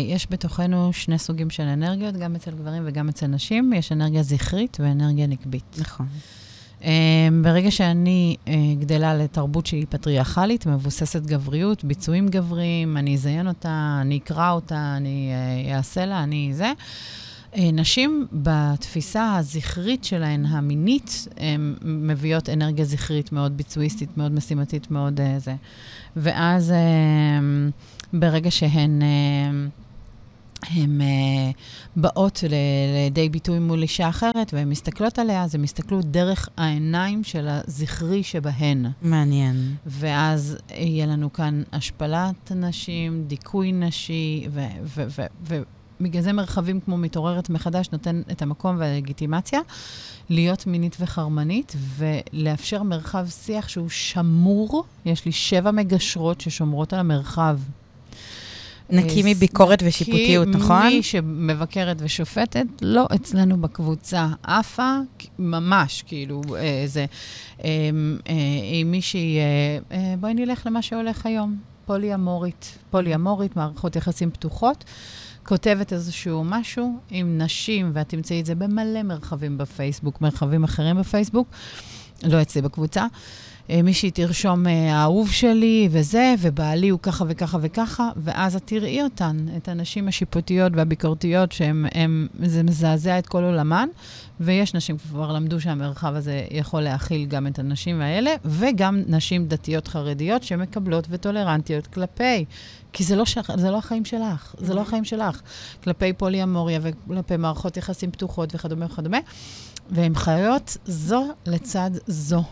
יש 0.09 0.27
בתוכנו 0.31 0.93
שני 0.93 1.19
סוגים 1.19 1.51
של 1.51 1.63
אנרגיות, 1.63 2.17
גם 2.17 2.35
אצל 2.35 2.51
גברים 2.51 2.83
וגם 2.87 3.09
אצל 3.09 3.27
נשים. 3.27 3.73
יש 3.73 3.93
אנרגיה 3.93 4.23
זכרית 4.23 4.77
ואנרגיה 4.81 5.27
נקבית. 5.27 5.77
נכון. 5.79 6.07
אה, 6.85 7.29
ברגע 7.43 7.71
שאני 7.71 8.37
אה, 8.49 8.55
גדלה 8.81 9.15
לתרבות 9.15 9.67
שהיא 9.67 9.87
פטריארכלית, 9.89 10.67
מבוססת 10.67 11.23
גבריות, 11.23 11.85
ביצועים 11.85 12.29
גבריים, 12.29 12.97
אני 12.97 13.15
אזיין 13.15 13.49
אותה, 13.49 13.99
אני 14.01 14.19
אקרא 14.19 14.51
אותה, 14.51 14.95
אני 14.97 15.31
אה, 15.69 15.77
אעשה 15.77 16.07
לה, 16.07 16.23
אני 16.23 16.51
זה. 16.55 16.73
אה, 17.57 17.71
נשים, 17.73 18.27
בתפיסה 18.33 19.37
הזכרית 19.37 20.05
שלהן, 20.05 20.47
המינית, 20.47 21.29
הן 21.37 21.75
מביאות 21.83 22.49
אנרגיה 22.49 22.85
זכרית 22.85 23.33
מאוד 23.33 23.57
ביצועיסטית, 23.57 24.17
מאוד 24.17 24.33
משימתית, 24.33 24.91
מאוד 24.91 25.21
זה. 25.39 25.55
ואז 26.17 26.71
אה, 26.71 26.79
ברגע 28.13 28.51
שהן... 28.51 29.03
הן 30.63 31.01
uh, 31.01 31.57
באות 31.97 32.45
לידי 32.49 33.29
ביטוי 33.29 33.59
מול 33.59 33.83
אישה 33.83 34.09
אחרת, 34.09 34.55
והן 34.55 34.69
מסתכלות 34.69 35.19
עליה, 35.19 35.45
אז 35.45 35.55
הן 35.55 35.61
מסתכלות 35.61 36.05
דרך 36.05 36.49
העיניים 36.57 37.25
של 37.25 37.49
הזכרי 37.49 38.23
שבהן. 38.23 38.87
מעניין. 39.03 39.75
ואז 39.87 40.57
יהיה 40.71 41.07
לנו 41.07 41.33
כאן 41.33 41.63
השפלת 41.73 42.53
נשים, 42.53 43.25
דיכוי 43.27 43.73
נשי, 43.73 44.49
ובגלל 46.01 46.23
זה 46.23 46.33
מרחבים 46.33 46.81
כמו 46.81 46.97
מתעוררת 46.97 47.51
מחדש 47.51 47.89
נותן 47.93 48.23
את 48.33 48.43
המקום 48.43 48.77
והלגיטימציה 48.79 49.61
להיות 50.31 50.67
מינית 50.67 50.97
וחרמנית, 51.01 51.77
ולאפשר 51.97 52.83
מרחב 52.83 53.27
שיח 53.29 53.69
שהוא 53.69 53.89
שמור. 53.89 54.85
יש 55.05 55.25
לי 55.25 55.33
שבע 55.33 55.71
מגשרות 55.71 56.41
ששומרות 56.41 56.93
על 56.93 57.01
המרחב. 57.01 57.59
נקי 58.91 59.23
מביקורת 59.25 59.83
ושיפוטיות, 59.85 60.49
נכון? 60.49 60.89
כי 60.89 60.97
מי 60.97 61.03
שמבקרת 61.03 61.97
ושופטת, 62.01 62.67
לא 62.83 63.07
אצלנו 63.15 63.61
בקבוצה 63.61 64.29
עפה, 64.43 64.97
ממש, 65.39 66.05
כאילו, 66.07 66.43
אה, 66.57 66.83
זה... 66.87 67.07
אה, 67.65 67.71
אה, 68.29 68.35
אם 68.83 68.91
מישהי, 68.91 69.39
אה, 69.91 70.15
בואי 70.21 70.35
נלך 70.35 70.67
למה 70.67 70.83
שהולך 70.83 71.27
היום, 71.27 71.57
פולי-אמורית. 71.87 72.79
פולי-אמורית, 72.91 73.57
מערכות 73.57 73.97
יחסים 73.97 74.31
פתוחות. 74.31 74.85
כותבת 75.45 75.93
איזשהו 75.93 76.45
משהו 76.45 76.99
עם 77.11 77.39
נשים, 77.39 77.91
ואת 77.95 78.09
תמצאי 78.09 78.41
את 78.41 78.47
זה 78.47 78.55
במלא 78.55 79.03
מרחבים 79.03 79.59
בפייסבוק, 79.59 80.21
מרחבים 80.21 80.65
אחרים 80.65 80.97
בפייסבוק, 80.99 81.49
לא 82.23 82.43
אצלי 82.43 82.63
בקבוצה. 82.63 83.07
אה, 83.71 83.83
מישהי 83.83 84.11
תרשום, 84.11 84.67
אה, 84.67 84.95
האהוב 84.95 85.31
שלי 85.31 85.89
וזה, 85.91 86.35
ובעלי 86.41 86.89
הוא 86.89 87.01
ככה 87.03 87.25
וככה 87.29 87.59
וככה, 87.61 88.11
ואז 88.17 88.57
את 88.57 88.63
תראי 88.65 89.03
אותן, 89.03 89.47
את 89.57 89.69
הנשים 89.69 90.09
השיפוטיות 90.09 90.73
והביקורתיות, 90.77 91.53
שזה 91.53 92.63
מזעזע 92.63 93.19
את 93.19 93.27
כל 93.27 93.45
עולמן, 93.45 93.89
ויש 94.41 94.75
נשים 94.75 94.99
כבר 94.99 95.33
למדו 95.33 95.61
שהמרחב 95.61 96.15
הזה 96.15 96.45
יכול 96.51 96.81
להכיל 96.81 97.27
גם 97.27 97.47
את 97.47 97.59
הנשים 97.59 98.01
האלה, 98.01 98.35
וגם 98.45 99.03
נשים 99.07 99.47
דתיות 99.47 99.89
חרדיות 99.89 100.43
שמקבלות 100.43 101.07
וטולרנטיות 101.11 101.87
כלפי. 101.87 102.45
כי 102.93 103.05
זה 103.05 103.17
לא, 103.17 103.25
ש... 103.25 103.39
זה 103.57 103.71
לא 103.71 103.79
החיים 103.79 104.05
שלך, 104.05 104.55
זה 104.59 104.75
לא 104.75 104.81
החיים 104.81 105.05
שלך. 105.05 105.41
כלפי 105.85 106.13
פולי-אמוריה 106.13 106.81
וכלפי 106.83 107.37
מערכות 107.37 107.77
יחסים 107.77 108.11
פתוחות 108.11 108.55
וכדומה 108.55 108.87
וכדומה, 108.87 109.19
והן 109.91 110.15
חיות 110.15 110.77
זו 110.85 111.25
לצד 111.47 111.91
זו. 112.07 112.45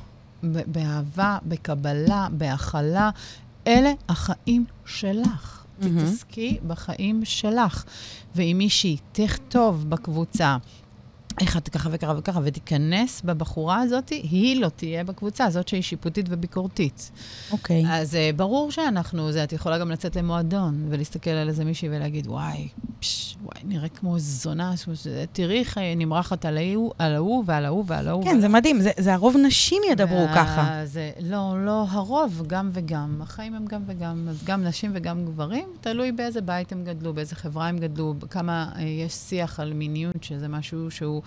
באהבה, 0.66 1.38
בקבלה, 1.46 2.28
בהכלה. 2.30 3.10
אלה 3.66 3.92
החיים 4.08 4.64
שלך. 4.86 5.64
תתעסקי 5.80 6.58
בחיים 6.66 7.24
שלך. 7.24 7.84
ואם 8.34 8.54
מישהי 8.58 8.96
תכתוב 9.12 9.90
בקבוצה, 9.90 10.56
איך 11.40 11.56
את 11.56 11.68
ככה 11.68 11.88
וככה 11.92 12.14
וככה, 12.16 12.40
ותיכנס 12.44 13.22
בבחורה 13.24 13.80
הזאת, 13.80 14.08
היא 14.08 14.60
לא 14.60 14.68
תהיה 14.68 15.04
בקבוצה, 15.04 15.50
זאת 15.50 15.68
שהיא 15.68 15.82
שיפוטית 15.82 16.26
וביקורתית. 16.28 17.10
אוקיי. 17.50 17.84
אז 17.88 18.14
uh, 18.14 18.36
ברור 18.36 18.70
שאנחנו, 18.70 19.32
זה, 19.32 19.44
את 19.44 19.52
יכולה 19.52 19.78
גם 19.78 19.90
לצאת 19.90 20.16
למועדון 20.16 20.86
ולהסתכל 20.88 21.30
על 21.30 21.48
איזה 21.48 21.64
מישהי 21.64 21.88
ולהגיד, 21.88 22.26
וואי, 22.26 22.68
פש, 23.00 23.36
וואי, 23.42 23.60
נראה 23.64 23.88
כמו 23.88 24.18
זונה, 24.18 24.74
תראי 25.32 25.58
איך 25.58 25.78
היא 25.78 25.96
נמרחת 25.96 26.44
על 26.44 26.58
ההוא, 26.58 26.92
על 26.98 27.14
ההוא 27.14 27.44
ועל 27.46 27.64
ההוא 27.64 27.84
ועל 27.86 28.08
ההוא. 28.08 28.24
כן, 28.24 28.40
זה 28.40 28.48
מדהים, 28.48 28.80
זה, 28.80 28.90
זה 28.98 29.14
הרוב 29.14 29.36
נשים 29.46 29.82
ידברו 29.90 30.16
וה- 30.16 30.34
ככה. 30.34 30.80
זה, 30.84 31.10
לא, 31.20 31.64
לא 31.64 31.84
הרוב, 31.88 32.42
גם 32.46 32.70
וגם. 32.72 33.18
החיים 33.22 33.54
הם 33.54 33.66
גם 33.66 33.82
וגם, 33.86 34.26
אז 34.30 34.44
גם 34.44 34.64
נשים 34.64 34.90
וגם 34.94 35.24
גברים, 35.24 35.68
תלוי 35.80 36.12
באיזה 36.12 36.40
בית 36.40 36.72
הם 36.72 36.84
גדלו, 36.84 37.14
באיזה 37.14 37.36
חברה 37.36 37.68
הם 37.68 37.78
גדלו, 37.78 38.14
כמה 38.30 38.72
אה, 38.76 38.82
יש 38.82 39.12
שיח 39.12 39.60
על 39.60 39.72
מיניות, 39.72 40.24
שזה 40.24 40.48
משהו 40.48 40.90
שהוא 40.90 41.22
אה, 41.22 41.25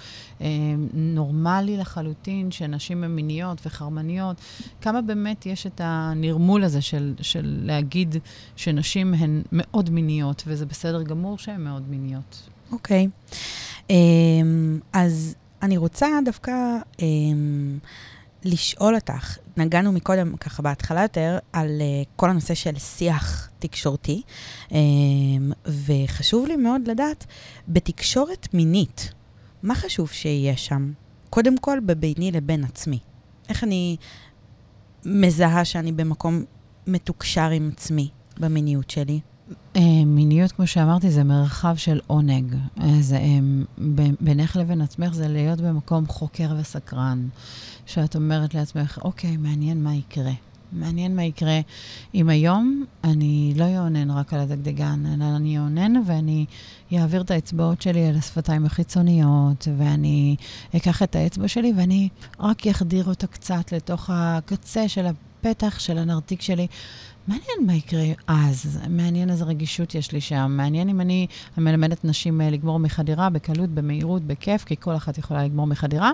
נורמלי 0.94 1.78
לחלוטין, 1.78 2.52
שנשים 2.52 3.04
הן 3.04 3.12
מיניות 3.12 3.62
וחרמניות. 3.66 4.38
כמה 4.82 5.02
באמת 5.02 5.46
יש 5.46 5.68
את 5.68 5.82
הנרמול 5.84 6.64
הזה 6.64 6.82
של, 6.82 7.14
של 7.22 7.60
להגיד 7.64 8.16
שנשים 8.56 9.14
הן 9.14 9.42
מאוד 9.52 9.90
מיניות, 9.90 10.44
וזה 10.48 10.66
בסדר 10.66 11.04
גמור 11.04 11.38
שהן 11.38 11.64
מאוד 11.64 11.90
מיניות. 11.90 12.50
אוקיי. 12.72 13.08
אמ, 13.90 14.80
אז 14.94 15.36
אני 15.62 15.78
רוצה 15.78 16.08
דווקא 16.26 16.52
אמ, 17.00 17.80
לשאול 18.46 18.96
אותך, 18.96 19.38
נגענו 19.58 19.92
מקודם, 19.92 20.38
ככה 20.38 20.64
בהתחלה 20.64 21.02
יותר, 21.02 21.38
על 21.54 21.82
אה, 21.82 22.04
כל 22.16 22.30
הנושא 22.30 22.54
של 22.54 22.80
שיח 22.80 23.50
תקשורתי, 23.60 24.22
אמ, 24.72 24.78
וחשוב 25.66 26.46
לי 26.48 26.56
מאוד 26.56 26.88
לדעת, 26.88 27.26
בתקשורת 27.68 28.54
מינית, 28.54 29.12
מה 29.64 29.76
חשוב 29.76 30.10
שיהיה 30.10 30.58
שם? 30.58 30.92
קודם 31.30 31.58
כל, 31.58 31.80
בביני 31.86 32.32
לבין 32.32 32.64
עצמי. 32.64 33.00
איך 33.50 33.64
אני 33.64 33.98
מזהה 35.06 35.66
שאני 35.66 35.92
במקום 35.92 36.44
מתוקשר 36.88 37.50
עם 37.50 37.70
עצמי 37.74 38.10
במיניות 38.40 38.90
שלי? 38.90 39.20
אה, 39.76 39.82
מיניות, 40.06 40.52
כמו 40.52 40.68
שאמרתי, 40.68 41.12
זה 41.12 41.24
מרחב 41.24 41.76
של 41.76 42.00
עונג. 42.08 42.56
אה, 42.82 42.88
ב- 43.96 44.16
בינך 44.22 44.56
לבין 44.56 44.82
עצמך 44.82 45.14
זה 45.14 45.28
להיות 45.28 45.62
במקום 45.62 46.08
חוקר 46.08 46.56
וסקרן. 46.60 47.28
שאת 47.86 48.16
אומרת 48.16 48.54
לעצמך, 48.54 49.00
אוקיי, 49.04 49.38
מעניין 49.38 49.84
מה 49.84 49.96
יקרה. 49.96 50.32
מעניין 50.72 51.16
מה 51.16 51.24
יקרה 51.24 51.60
אם 52.16 52.30
היום 52.30 52.86
אני 53.04 53.54
לא 53.56 53.64
יאונן 53.64 54.12
רק 54.12 54.34
על 54.34 54.40
הדגדגן, 54.40 55.04
אלא 55.14 55.26
אני 55.36 55.56
יאונן 55.56 55.94
ואני 56.06 56.46
אעביר 56.94 57.22
את 57.22 57.32
האצבעות 57.32 57.82
שלי 57.82 58.06
על 58.06 58.16
השפתיים 58.16 58.66
החיצוניות, 58.66 59.68
ואני 59.78 60.36
אקח 60.76 61.04
את 61.04 61.16
האצבע 61.16 61.48
שלי 61.48 61.74
ואני 61.78 62.10
רק 62.40 62.68
אחדיר 62.68 63.06
אותה 63.08 63.28
קצת 63.28 63.72
לתוך 63.72 64.10
הקצה 64.14 64.88
של 64.88 65.06
הפתח 65.06 65.80
של 65.80 65.98
הנרתיק 65.98 66.42
שלי. 66.42 66.68
מעניין 67.28 67.66
מה 67.66 67.74
יקרה 67.74 68.04
אז, 68.28 68.80
מעניין 68.90 69.30
איזה 69.30 69.46
רגישות 69.46 69.96
יש 69.96 70.12
לי 70.12 70.22
שם, 70.22 70.52
מעניין 70.58 70.90
אם 70.90 71.02
אני 71.02 71.28
מלמדת 71.58 72.06
נשים 72.06 72.42
אה, 72.42 72.50
לגמור 72.50 72.80
מחדירה 72.80 73.30
בקלות, 73.30 73.70
במהירות, 73.70 74.22
בכיף, 74.22 74.64
כי 74.64 74.76
כל 74.80 74.96
אחת 74.96 75.18
יכולה 75.18 75.44
לגמור 75.44 75.68
מחדירה. 75.68 76.12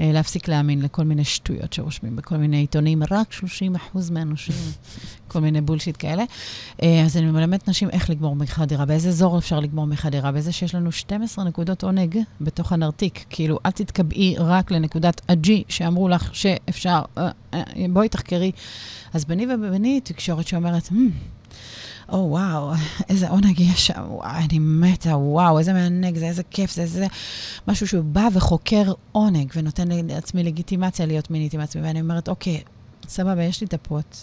אה, 0.00 0.12
להפסיק 0.12 0.48
להאמין 0.48 0.82
לכל 0.82 1.04
מיני 1.04 1.24
שטויות 1.24 1.72
שרושמים 1.72 2.16
בכל 2.16 2.36
מיני 2.36 2.56
עיתונים, 2.56 3.02
רק 3.10 3.32
30 3.32 3.74
אחוז 3.74 4.10
מהאנושים, 4.10 4.54
כל 5.28 5.38
מיני 5.38 5.60
בולשיט 5.60 5.96
כאלה. 5.98 6.24
אה, 6.82 7.02
אז 7.04 7.16
אני 7.16 7.26
מלמדת 7.26 7.68
נשים 7.68 7.90
איך 7.90 8.10
לגמור 8.10 8.36
מחדירה, 8.36 8.84
באיזה 8.84 9.08
אזור 9.08 9.38
אפשר 9.38 9.60
לגמור 9.60 9.86
מחדירה, 9.86 10.32
באיזה 10.32 10.52
שיש 10.52 10.74
לנו 10.74 10.92
12 10.92 11.44
נקודות 11.44 11.84
עונג 11.84 12.18
בתוך 12.40 12.72
הנרתיק. 12.72 13.24
כאילו, 13.30 13.58
אל 13.66 13.70
תתקבעי 13.70 14.34
רק 14.38 14.70
לנקודת 14.70 15.20
ה-G 15.28 15.48
שאמרו 15.68 16.08
לך 16.08 16.34
שאפשר, 16.34 17.02
בואי 17.90 18.08
תחקרי. 18.08 18.52
אז 19.14 19.24
ביני 19.24 19.46
וביני 19.54 20.00
תקשורת 20.00 20.46
שאומרת, 20.46 20.86
hmm, 20.86 21.52
או 22.08 22.14
oh, 22.14 22.18
וואו, 22.18 22.72
איזה 23.10 23.28
עונג 23.28 23.60
יש 23.60 23.86
שם, 23.86 24.04
וואו, 24.08 24.30
אני 24.30 24.58
מתה, 24.58 25.16
וואו, 25.16 25.58
איזה 25.58 25.72
מענג 25.72 26.18
זה, 26.18 26.26
איזה 26.26 26.42
כיף 26.42 26.72
זה, 26.72 26.82
איזה 26.82 27.06
משהו 27.68 27.88
שהוא 27.88 28.04
בא 28.04 28.28
וחוקר 28.32 28.92
עונג 29.12 29.52
ונותן 29.56 29.88
לעצמי 29.88 30.42
לגיטימציה 30.42 31.06
להיות 31.06 31.30
מינית 31.30 31.54
עם 31.54 31.60
עצמי, 31.60 31.82
ואני 31.82 32.00
אומרת, 32.00 32.28
אוקיי, 32.28 32.62
סבבה, 33.08 33.42
יש 33.42 33.60
לי 33.60 33.66
את 33.66 33.74
הפות, 33.74 34.16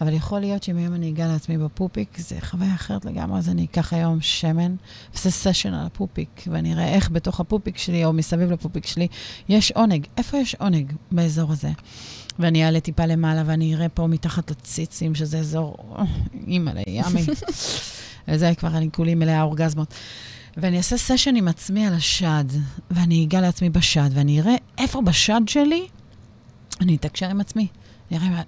אבל 0.00 0.12
יכול 0.12 0.40
להיות 0.40 0.62
שאם 0.62 0.76
היום 0.76 0.94
אני 0.94 1.10
אגע 1.10 1.26
לעצמי 1.26 1.58
בפופיק, 1.58 2.18
זה 2.18 2.36
חוויה 2.40 2.74
אחרת 2.74 3.04
לגמרי, 3.04 3.38
אז 3.38 3.48
אני 3.48 3.64
אקח 3.64 3.92
היום 3.92 4.20
שמן, 4.20 4.74
ועושה 5.12 5.30
סשן 5.30 5.74
על 5.74 5.86
הפופיק, 5.86 6.44
ואני 6.46 6.74
אראה 6.74 6.88
איך 6.88 7.10
בתוך 7.10 7.40
הפופיק 7.40 7.78
שלי, 7.78 8.04
או 8.04 8.12
מסביב 8.12 8.52
לפופיק 8.52 8.86
שלי, 8.86 9.08
יש 9.48 9.72
עונג. 9.72 10.06
איפה 10.16 10.36
יש 10.38 10.54
עונג 10.54 10.92
באזור 11.12 11.52
הזה? 11.52 11.70
ואני 12.38 12.64
אעלה 12.64 12.80
טיפה 12.80 13.06
למעלה, 13.06 13.42
ואני 13.46 13.74
אראה 13.74 13.88
פה 13.88 14.06
מתחת 14.06 14.50
לציצים, 14.50 15.14
שזה 15.14 15.38
אזור, 15.38 15.76
אימא'לה, 16.46 16.82
yummy. 16.86 17.26
וזה 18.28 18.52
כבר, 18.58 18.68
אני 18.68 18.88
כולי 18.92 19.14
מלאה 19.14 19.42
אורגזמות. 19.42 19.94
ואני 20.56 20.76
אעשה 20.76 20.96
סשן 20.96 21.36
עם 21.36 21.48
עצמי 21.48 21.86
על 21.86 21.94
השד, 21.94 22.44
ואני 22.90 23.24
אגע 23.24 23.40
לעצמי 23.40 23.70
בשד, 23.70 24.10
ואני 24.12 24.40
אראה 24.40 24.54
איפה 24.78 25.02
בשד 25.02 25.40
שלי, 25.46 25.86
אני 26.80 26.96
אתקשר 26.96 27.30
עם 27.30 27.40
עצמי. 27.40 27.66
אני 28.10 28.18
אראה, 28.18 28.42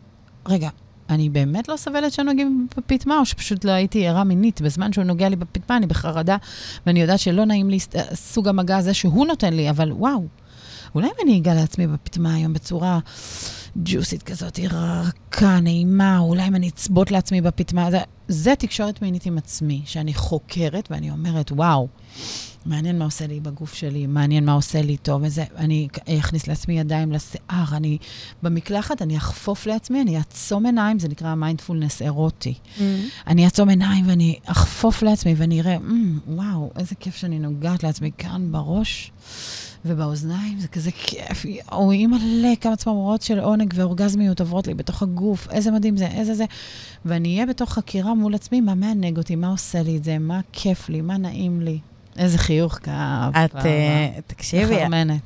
רגע, 0.47 0.69
אני 1.11 1.29
באמת 1.29 1.69
לא 1.69 1.77
סבלת 1.77 2.13
שנוגעים 2.13 2.67
בפטמה, 2.77 3.19
או 3.19 3.27
שפשוט 3.27 3.65
לא 3.65 3.71
הייתי 3.71 4.07
ערה 4.07 4.25
מינית. 4.25 4.61
בזמן 4.61 4.93
שהוא 4.93 5.05
נוגע 5.05 5.29
לי 5.29 5.37
בפטמה, 5.37 5.77
אני 5.77 5.87
בחרדה, 5.87 6.37
ואני 6.87 7.01
יודעת 7.01 7.19
שלא 7.19 7.45
נעים 7.45 7.71
לי 7.71 7.79
סוג 8.15 8.49
המגע 8.49 8.77
הזה 8.77 8.95
שהוא 8.95 9.27
נותן 9.27 9.55
לי, 9.55 9.71
אבל 9.71 9.93
וואו, 9.93 10.27
אולי 10.95 11.07
אם 11.07 11.13
אני 11.25 11.39
אגע 11.39 11.55
לעצמי 11.55 11.87
בפטמה 11.87 12.35
היום 12.35 12.53
בצורה 12.53 12.99
ג'וסית 13.77 14.23
כזאת, 14.23 14.59
רכה, 14.71 15.61
נעימה, 15.61 16.19
אולי 16.19 16.49
אם 16.49 16.55
אני 16.55 16.69
אצבוט 16.69 17.11
לעצמי 17.11 17.41
בפטמה, 17.41 17.91
זה, 17.91 17.99
זה 18.29 18.55
תקשורת 18.59 19.03
מינית 19.03 19.27
עם 19.27 19.39
עצמי, 19.39 19.83
שאני 19.85 20.15
חוקרת 20.15 20.89
ואני 20.91 21.11
אומרת, 21.11 21.53
וואו, 21.53 21.89
מעניין 22.67 22.99
מה 22.99 23.05
עושה 23.05 23.27
לי 23.27 23.41
בגוף 23.41 23.75
שלי, 23.75 24.07
מעניין 24.07 24.45
מה 24.45 24.53
עושה 24.53 24.83
לי 24.83 24.97
טוב, 24.97 25.23
וזה, 25.25 25.45
אני 25.57 25.89
אכניס 26.19 26.47
לעצמי 26.47 26.81
ידיים 26.81 27.13
לשיער, 27.13 27.65
אני 27.73 27.99
במקלחת, 28.43 29.03
אני 29.03 29.17
אחפוף 29.17 29.67
לעצמי, 29.67 30.03
אני 30.03 30.17
אעצום 30.17 30.67
עיניים, 30.67 30.99
זה 30.99 31.09
נקרא 31.09 31.35
מיינדפולנס 31.35 32.03
אירוטי. 32.03 32.55
Mm-hmm. 32.55 32.83
אני 33.27 33.45
אעצום 33.45 33.69
עיניים 33.69 34.09
ואני 34.09 34.39
אחפוף 34.45 35.03
לעצמי 35.03 35.35
ואני 35.37 35.61
אראה, 35.61 35.77
mm, 35.77 36.31
וואו, 36.31 36.71
איזה 36.79 36.95
כיף 36.95 37.17
שאני 37.17 37.39
נוגעת 37.39 37.83
לעצמי 37.83 38.11
כאן 38.19 38.53
בראש. 38.53 39.13
ובאוזניים, 39.85 40.59
זה 40.61 40.69
כזה 40.69 40.91
כיף. 40.91 41.47
או 41.73 41.93
מלא 42.09 42.55
כמה 42.61 42.77
צמרמורות 42.77 43.23
של 43.23 43.41
עונג 43.41 43.75
ואורגזמיות 43.77 44.41
עוברות 44.41 44.67
לי 44.67 44.75
בתוך 44.75 45.03
הגוף, 45.03 45.49
איזה 45.51 45.71
מדהים 45.71 45.97
זה, 45.97 46.07
איזה 46.07 46.35
זה. 46.35 46.45
ואני 47.05 47.35
אהיה 47.35 47.47
בתוך 47.47 47.73
חקירה 47.73 48.15
מול 48.15 48.35
עצמי, 48.35 48.61
מה 48.61 48.75
מענג 48.75 49.19
אותי, 49.19 49.37
מה 49.37 49.49
עושה 49.49 49.83
לי 49.83 49.97
את 49.97 50.05
זה, 50.05 50.19
מה 50.19 50.41
כיף 50.53 50.89
לי, 50.89 51.01
מה 51.01 51.17
נעים 51.17 51.61
לי. 51.61 51.79
איזה 52.19 52.39
חיוך 52.39 52.79
כאב. 52.83 53.37
את, 53.45 53.55
uh, 53.55 53.59
תקשיבי, 54.27 54.79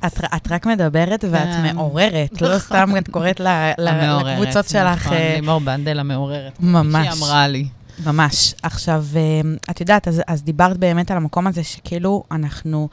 את, 0.05 0.19
את 0.35 0.51
רק 0.51 0.65
מדברת 0.65 1.25
ואת 1.31 1.43
כן. 1.43 1.75
מעוררת, 1.75 2.41
לא 2.41 2.59
סתם 2.59 2.97
את 2.97 3.07
קוראת 3.07 3.39
לקבוצות 3.39 4.69
שלך. 4.69 5.05
נכון, 5.05 5.17
לימור 5.17 5.59
בנדל 5.59 5.99
המעוררת. 5.99 6.53
ממש. 6.59 7.07
שהיא 7.07 7.23
אמרה 7.23 7.47
לי. 7.47 7.67
ממש. 8.05 8.53
עכשיו, 8.63 9.05
אה, 9.15 9.21
את 9.69 9.81
יודעת, 9.81 10.07
אז, 10.07 10.21
אז 10.27 10.43
דיברת 10.43 10.77
באמת 10.77 11.11
על 11.11 11.17
המקום 11.17 11.47
הזה 11.47 11.63
שכאילו 11.63 12.23
אנחנו 12.31 12.89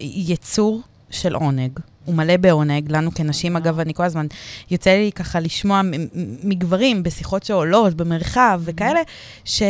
יצור 0.00 0.80
של 1.10 1.34
עונג. 1.34 1.78
הוא 2.04 2.14
מלא 2.14 2.36
בעונג, 2.36 2.92
לנו 2.92 3.10
כנשים, 3.14 3.56
אגב, 3.56 3.80
אני 3.80 3.94
כל 3.94 4.02
הזמן, 4.02 4.26
יוצא 4.70 4.90
לי 4.90 5.10
ככה 5.14 5.40
לשמוע 5.40 5.80
מגברים 6.44 7.02
בשיחות 7.02 7.44
שעולות, 7.44 7.94
במרחב 7.94 8.60
וכאלה, 8.64 9.00
ש... 9.44 9.62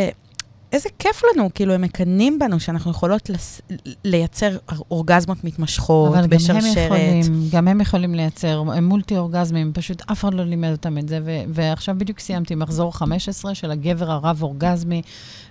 איזה 0.72 0.88
כיף 0.98 1.22
לנו, 1.24 1.50
כאילו, 1.54 1.74
הם 1.74 1.82
מקנאים 1.82 2.38
בנו, 2.38 2.60
שאנחנו 2.60 2.90
יכולות 2.90 3.30
לס... 3.30 3.60
לייצר 4.04 4.56
אורגזמות 4.90 5.44
מתמשכות 5.44 6.14
אבל 6.14 6.26
בשרשרת. 6.26 6.92
אבל 6.92 6.98
גם 6.98 6.98
הם 7.00 7.20
יכולים, 7.20 7.48
גם 7.52 7.68
הם 7.68 7.80
יכולים 7.80 8.14
לייצר, 8.14 8.62
הם 8.74 8.84
מולטי-אורגזמים, 8.84 9.72
פשוט 9.74 10.02
אף 10.12 10.20
אחד 10.20 10.34
לא 10.34 10.44
לימד 10.44 10.70
אותם 10.70 10.98
את 10.98 11.08
זה. 11.08 11.20
ו- 11.24 11.42
ועכשיו 11.48 11.94
בדיוק 11.98 12.18
סיימתי 12.18 12.54
מחזור 12.54 12.94
15 12.96 13.54
של 13.54 13.70
הגבר 13.70 14.10
הרב-אורגזמי, 14.10 15.02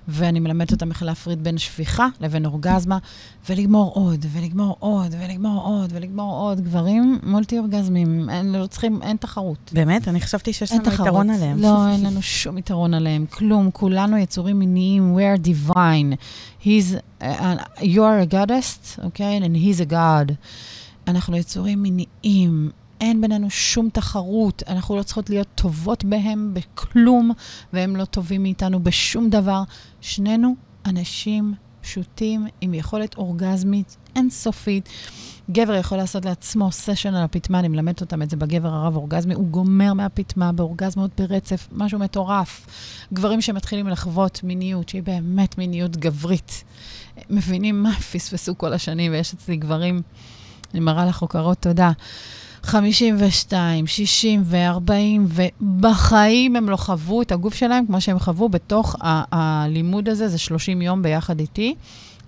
ואני 0.07 0.39
מלמדת 0.39 0.72
אותם 0.72 0.89
איך 0.89 1.03
להפריד 1.03 1.43
בין 1.43 1.57
שפיכה 1.57 2.07
לבין 2.22 2.45
אורגזמה, 2.45 2.97
ולגמור 3.49 3.91
עוד, 3.93 4.26
ולגמור 4.34 4.76
עוד, 4.80 5.15
ולגמור 5.20 5.61
עוד, 5.61 5.91
ולגמור 5.93 6.36
עוד. 6.41 6.61
גברים 6.61 7.20
מולטי-אורגזמים, 7.24 8.30
אין, 8.30 8.51
לא 8.51 8.68
צריכים, 8.68 9.01
אין 9.01 9.18
תחרות. 9.18 9.72
באמת? 9.74 10.07
אני 10.07 10.22
חשבתי 10.22 10.53
שיש 10.53 10.72
לנו 10.72 10.93
יתרון 10.93 11.30
עליהם. 11.30 11.57
לא, 11.57 11.88
אין 11.91 12.05
לנו 12.05 12.22
שום 12.22 12.57
יתרון 12.57 12.93
עליהם, 12.93 13.26
כלום. 13.30 13.70
כולנו 13.72 14.18
יצורים 14.18 14.59
מיניים, 14.59 15.07
we 15.14 15.24
are 15.24 15.38
divine. 15.38 16.18
He's, 16.58 16.95
uh, 17.22 17.66
you 17.82 18.03
are 18.03 18.20
a 18.20 18.26
goddess, 18.26 18.97
okay? 19.08 19.38
And 19.38 19.55
he's 19.55 19.80
a 19.80 19.86
god. 19.86 20.36
אנחנו 21.08 21.38
יצורים 21.38 21.84
מיניים. 21.84 22.72
אין 23.01 23.22
בינינו 23.22 23.49
שום 23.49 23.89
תחרות, 23.89 24.64
אנחנו 24.68 24.95
לא 24.95 25.03
צריכות 25.03 25.30
להיות 25.30 25.47
טובות 25.55 26.03
בהם 26.03 26.53
בכלום, 26.53 27.32
והם 27.74 27.95
לא 27.95 28.05
טובים 28.05 28.43
מאיתנו 28.43 28.84
בשום 28.84 29.30
דבר. 29.30 29.64
שנינו 30.01 30.55
אנשים 30.86 31.53
פשוטים 31.82 32.47
עם 32.62 32.74
יכולת 32.74 33.18
אורגזמית 33.18 33.97
אינסופית. 34.18 34.89
גבר 35.51 35.74
יכול 35.74 35.97
לעשות 35.97 36.26
לעצמו 36.26 36.72
סשן 36.72 37.15
על 37.15 37.24
הפטמה, 37.24 37.59
אני 37.59 37.68
מלמדת 37.68 38.01
אותם 38.01 38.22
את 38.22 38.30
זה 38.30 38.38
בגבר 38.38 38.70
הרב-אורגזמי, 38.70 39.34
הוא 39.34 39.47
גומר 39.47 39.93
מהפטמה 39.93 40.51
באורגזמות 40.51 41.11
ברצף, 41.18 41.68
משהו 41.72 41.99
מטורף. 41.99 42.68
גברים 43.13 43.41
שמתחילים 43.41 43.88
לחוות 43.88 44.43
מיניות, 44.43 44.89
שהיא 44.89 45.03
באמת 45.03 45.57
מיניות 45.57 45.97
גברית, 45.97 46.63
מבינים 47.30 47.84
מה 47.84 47.93
פספסו 47.93 48.57
כל 48.57 48.74
השנים, 48.74 49.11
ויש 49.11 49.34
אצלי 49.34 49.55
גברים, 49.57 50.01
אני 50.74 50.80
מראה 50.80 51.05
לך 51.05 51.22
הוקרות 51.22 51.57
תודה. 51.59 51.91
52, 52.63 53.88
60 53.88 54.41
ו-40, 54.45 54.91
ובחיים 55.28 56.55
הם 56.55 56.70
לא 56.70 56.78
חוו 56.78 57.22
את 57.22 57.32
הגוף 57.32 57.55
שלהם 57.55 57.86
כמו 57.86 58.01
שהם 58.01 58.20
חוו 58.20 58.49
בתוך 58.49 58.95
הלימוד 59.32 60.09
הזה, 60.09 60.28
זה 60.28 60.38
30 60.38 60.82
יום 60.82 61.01
ביחד 61.01 61.39
איתי 61.39 61.76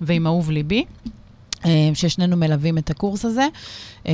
ועם 0.01 0.27
אהוב 0.27 0.51
ליבי. 0.51 0.85
אה, 1.65 1.89
ששנינו 1.93 2.37
מלווים 2.37 2.77
את 2.77 2.89
הקורס 2.89 3.25
הזה, 3.25 3.47
אה, 4.07 4.13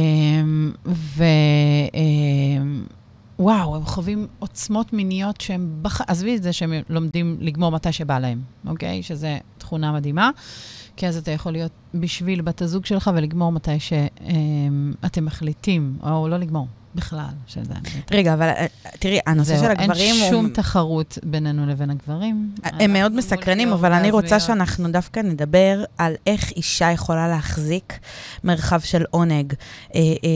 ווואו, 3.38 3.72
אה, 3.72 3.78
הם 3.78 3.86
חווים 3.86 4.28
עוצמות 4.40 4.94
מיניות 4.94 5.42
שהם, 5.42 5.80
בח... 5.82 6.02
עזבי 6.02 6.36
את 6.36 6.44
זה 6.44 6.54
שהם 6.54 6.74
לומדים 6.90 7.38
לגמור 7.40 7.72
מתי 7.72 7.92
שבא 7.92 8.20
להם, 8.20 8.42
אוקיי? 8.68 9.04
שזו 9.04 9.28
תכונה 9.58 9.92
מדהימה. 9.92 10.30
כי 10.98 11.08
אז 11.08 11.18
אתה 11.18 11.32
יכול 11.32 11.52
להיות 11.52 11.72
בשביל 11.94 12.42
בת 12.42 12.62
הזוג 12.62 12.86
שלך 12.86 13.12
ולגמור 13.16 13.52
מתי 13.52 13.80
שאתם 13.80 15.26
מחליטים, 15.26 15.98
או 16.04 16.28
לא 16.28 16.38
לגמור. 16.38 16.68
בכלל, 16.96 17.26
שזה... 17.48 17.74
רגע, 18.12 18.34
אבל 18.34 18.48
אה, 18.48 18.66
תראי, 19.00 19.20
הנושא 19.26 19.58
של 19.60 19.72
הגברים 19.72 19.90
הוא... 20.16 20.24
אין 20.24 20.32
שום 20.32 20.50
תחרות 20.50 21.18
בינינו 21.24 21.66
לבין 21.66 21.90
הגברים. 21.90 22.52
הם 22.64 22.94
מאוד 22.94 23.12
מסקרנים, 23.12 23.74
אבל 23.74 23.94
אני 23.94 24.12
רוצה 24.12 24.40
שאנחנו 24.40 24.92
דווקא 24.92 25.20
נדבר 25.20 25.84
על 25.98 26.14
איך 26.28 26.52
אישה 26.52 26.92
יכולה 26.92 27.28
להחזיק 27.28 28.00
מרחב 28.44 28.80
של 28.80 29.04
עונג. 29.12 29.54
אה, 29.96 30.00
אה, 30.00 30.30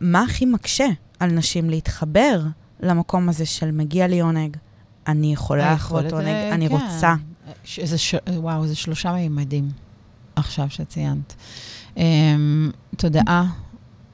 מה 0.00 0.22
הכי 0.22 0.46
מקשה 0.46 0.86
על 1.20 1.30
נשים 1.30 1.70
להתחבר 1.70 2.40
למקום 2.80 3.28
הזה 3.28 3.46
של 3.46 3.70
מגיע 3.70 4.06
לי 4.06 4.20
עונג? 4.20 4.56
אני 5.06 5.32
יכולה 5.32 5.72
לחוות 5.72 6.12
עונג, 6.12 6.28
אני 6.52 6.68
כן. 6.68 6.74
רוצה. 6.74 7.14
וואו, 8.28 8.66
זה 8.66 8.74
שלושה 8.74 9.12
מימדים 9.12 9.68
עכשיו 10.36 10.66
שציינת. 10.70 11.34
Um, 11.94 11.98
תודעה, 12.96 13.46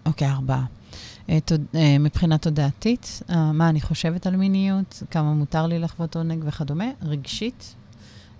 אוקיי, 0.07 0.31
ארבעה. 0.31 0.65
תוד... 1.45 1.65
uh, 1.73 1.77
מבחינה 2.01 2.39
תודעתית, 2.39 3.23
uh, 3.29 3.35
מה 3.35 3.69
אני 3.69 3.81
חושבת 3.81 4.27
על 4.27 4.37
מיניות, 4.37 5.03
כמה 5.11 5.33
מותר 5.35 5.67
לי 5.67 5.79
לחוות 5.79 6.17
עונג 6.17 6.45
וכדומה. 6.47 6.91
רגשית, 7.03 7.75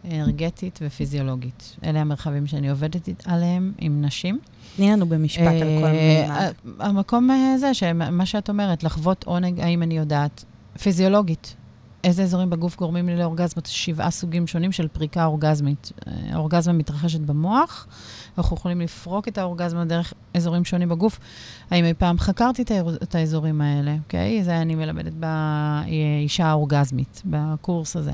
אנרגטית 0.05 0.79
ופיזיולוגית. 0.83 1.77
אלה 1.85 2.01
המרחבים 2.01 2.47
שאני 2.47 2.71
עובדת 2.71 3.09
עליהם 3.27 3.73
עם 3.79 4.03
נשים. 4.05 4.39
תני 4.77 4.91
לנו 4.91 5.07
במשפט 5.07 5.43
על 5.47 5.69
כל 5.81 5.87
אה, 5.87 6.29
מימד. 6.29 6.53
המקום 6.81 7.31
אה, 7.31 7.59
זה, 7.59 7.75
שמה 7.75 8.27
שאת 8.27 8.49
אומרת, 8.49 8.85
לחוות 8.85 9.25
עונג, 9.25 9.61
האם 9.61 9.83
אני 9.83 9.97
יודעת, 9.97 10.45
פיזיולוגית. 10.83 11.57
איזה 12.05 12.23
אזורים 12.23 12.51
בגוף 12.51 12.77
גורמים 12.77 13.07
לי 13.07 13.17
לאורגזמות? 13.17 13.67
שבעה 13.67 14.11
סוגים 14.11 14.47
שונים 14.47 14.73
של 14.73 14.89
פריקה 14.89 15.25
אורגזמית. 15.25 15.93
אה, 16.07 16.13
האורגזמה 16.33 16.73
מתרחשת 16.73 17.21
במוח, 17.21 17.87
אנחנו 18.39 18.57
יכולים 18.57 18.81
לפרוק 18.81 19.29
את 19.29 19.39
האורגזמה 19.39 19.85
דרך 19.85 20.15
אזורים 20.35 20.65
שונים 20.65 20.89
בגוף. 20.89 21.19
האם 21.71 21.85
אי 21.85 21.95
פעם 21.95 22.19
חקרתי 22.19 22.63
את, 23.03 23.15
האזורים 23.15 23.61
האלה, 23.61 23.97
אוקיי? 24.05 24.45
זה 24.45 24.57
אני 24.57 24.75
מלמדת 24.75 25.13
באישה 25.13 26.47
האורגזמית, 26.47 27.23
בקורס 27.25 27.97
הזה. 27.97 28.13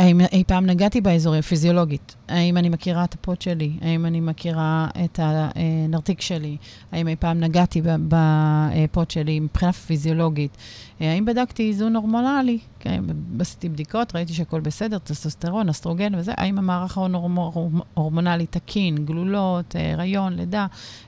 האם 0.00 0.20
אי 0.20 0.44
פעם 0.46 0.66
נגעתי 0.66 1.00
באזורים 1.00 1.42
פיזיולוגית? 1.42 2.14
האם 2.28 2.56
אני 2.56 2.68
מכירה 2.68 3.04
את 3.04 3.14
הפוט 3.14 3.42
שלי? 3.42 3.72
האם 3.80 4.06
אני 4.06 4.20
מכירה 4.20 4.88
את 5.04 5.20
הנרתיק 5.22 6.20
שלי? 6.20 6.56
האם 6.92 7.08
אי 7.08 7.16
פעם 7.16 7.40
נגעתי 7.40 7.82
בפוט 8.08 9.10
שלי 9.10 9.40
מבחינה 9.40 9.72
פיזיולוגית? 9.72 10.56
אה, 11.00 11.12
האם 11.12 11.24
בדקתי 11.24 11.68
איזון 11.68 11.96
הורמונלי? 11.96 12.58
כן, 12.78 13.04
עשיתי 13.40 13.68
בדיקות, 13.68 14.14
ראיתי 14.14 14.32
שהכל 14.32 14.60
בסדר, 14.60 14.98
טסטוסטרון, 14.98 15.68
אסטרוגן 15.68 16.14
וזה. 16.14 16.32
האם 16.36 16.58
המערך 16.58 16.98
ההורמונלי 16.98 18.46
תקין, 18.46 19.04
גלולות, 19.04 19.76
אה, 19.76 19.92
הריון, 19.92 20.32
לידה, 20.32 20.66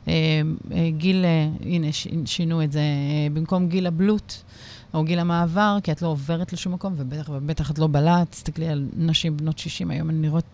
אה, 0.08 0.12
אה, 0.72 0.90
גיל, 0.96 1.24
אה, 1.24 1.48
הנה, 1.60 1.86
שינו 2.24 2.62
את 2.62 2.72
זה, 2.72 2.80
אה, 2.80 3.34
במקום 3.34 3.68
גיל 3.68 3.86
הבלוט. 3.86 4.34
או 4.94 5.04
גיל 5.04 5.18
המעבר, 5.18 5.78
כי 5.82 5.92
את 5.92 6.02
לא 6.02 6.08
עוברת 6.08 6.52
לשום 6.52 6.72
מקום, 6.72 6.94
ובטח 6.96 7.28
ובטח 7.28 7.70
את 7.70 7.78
לא 7.78 7.86
בלה. 7.86 8.30
תסתכלי 8.30 8.68
על 8.68 8.88
נשים 8.96 9.36
בנות 9.36 9.58
60, 9.58 9.90
היום 9.90 10.10
הן 10.10 10.22
נראות 10.22 10.44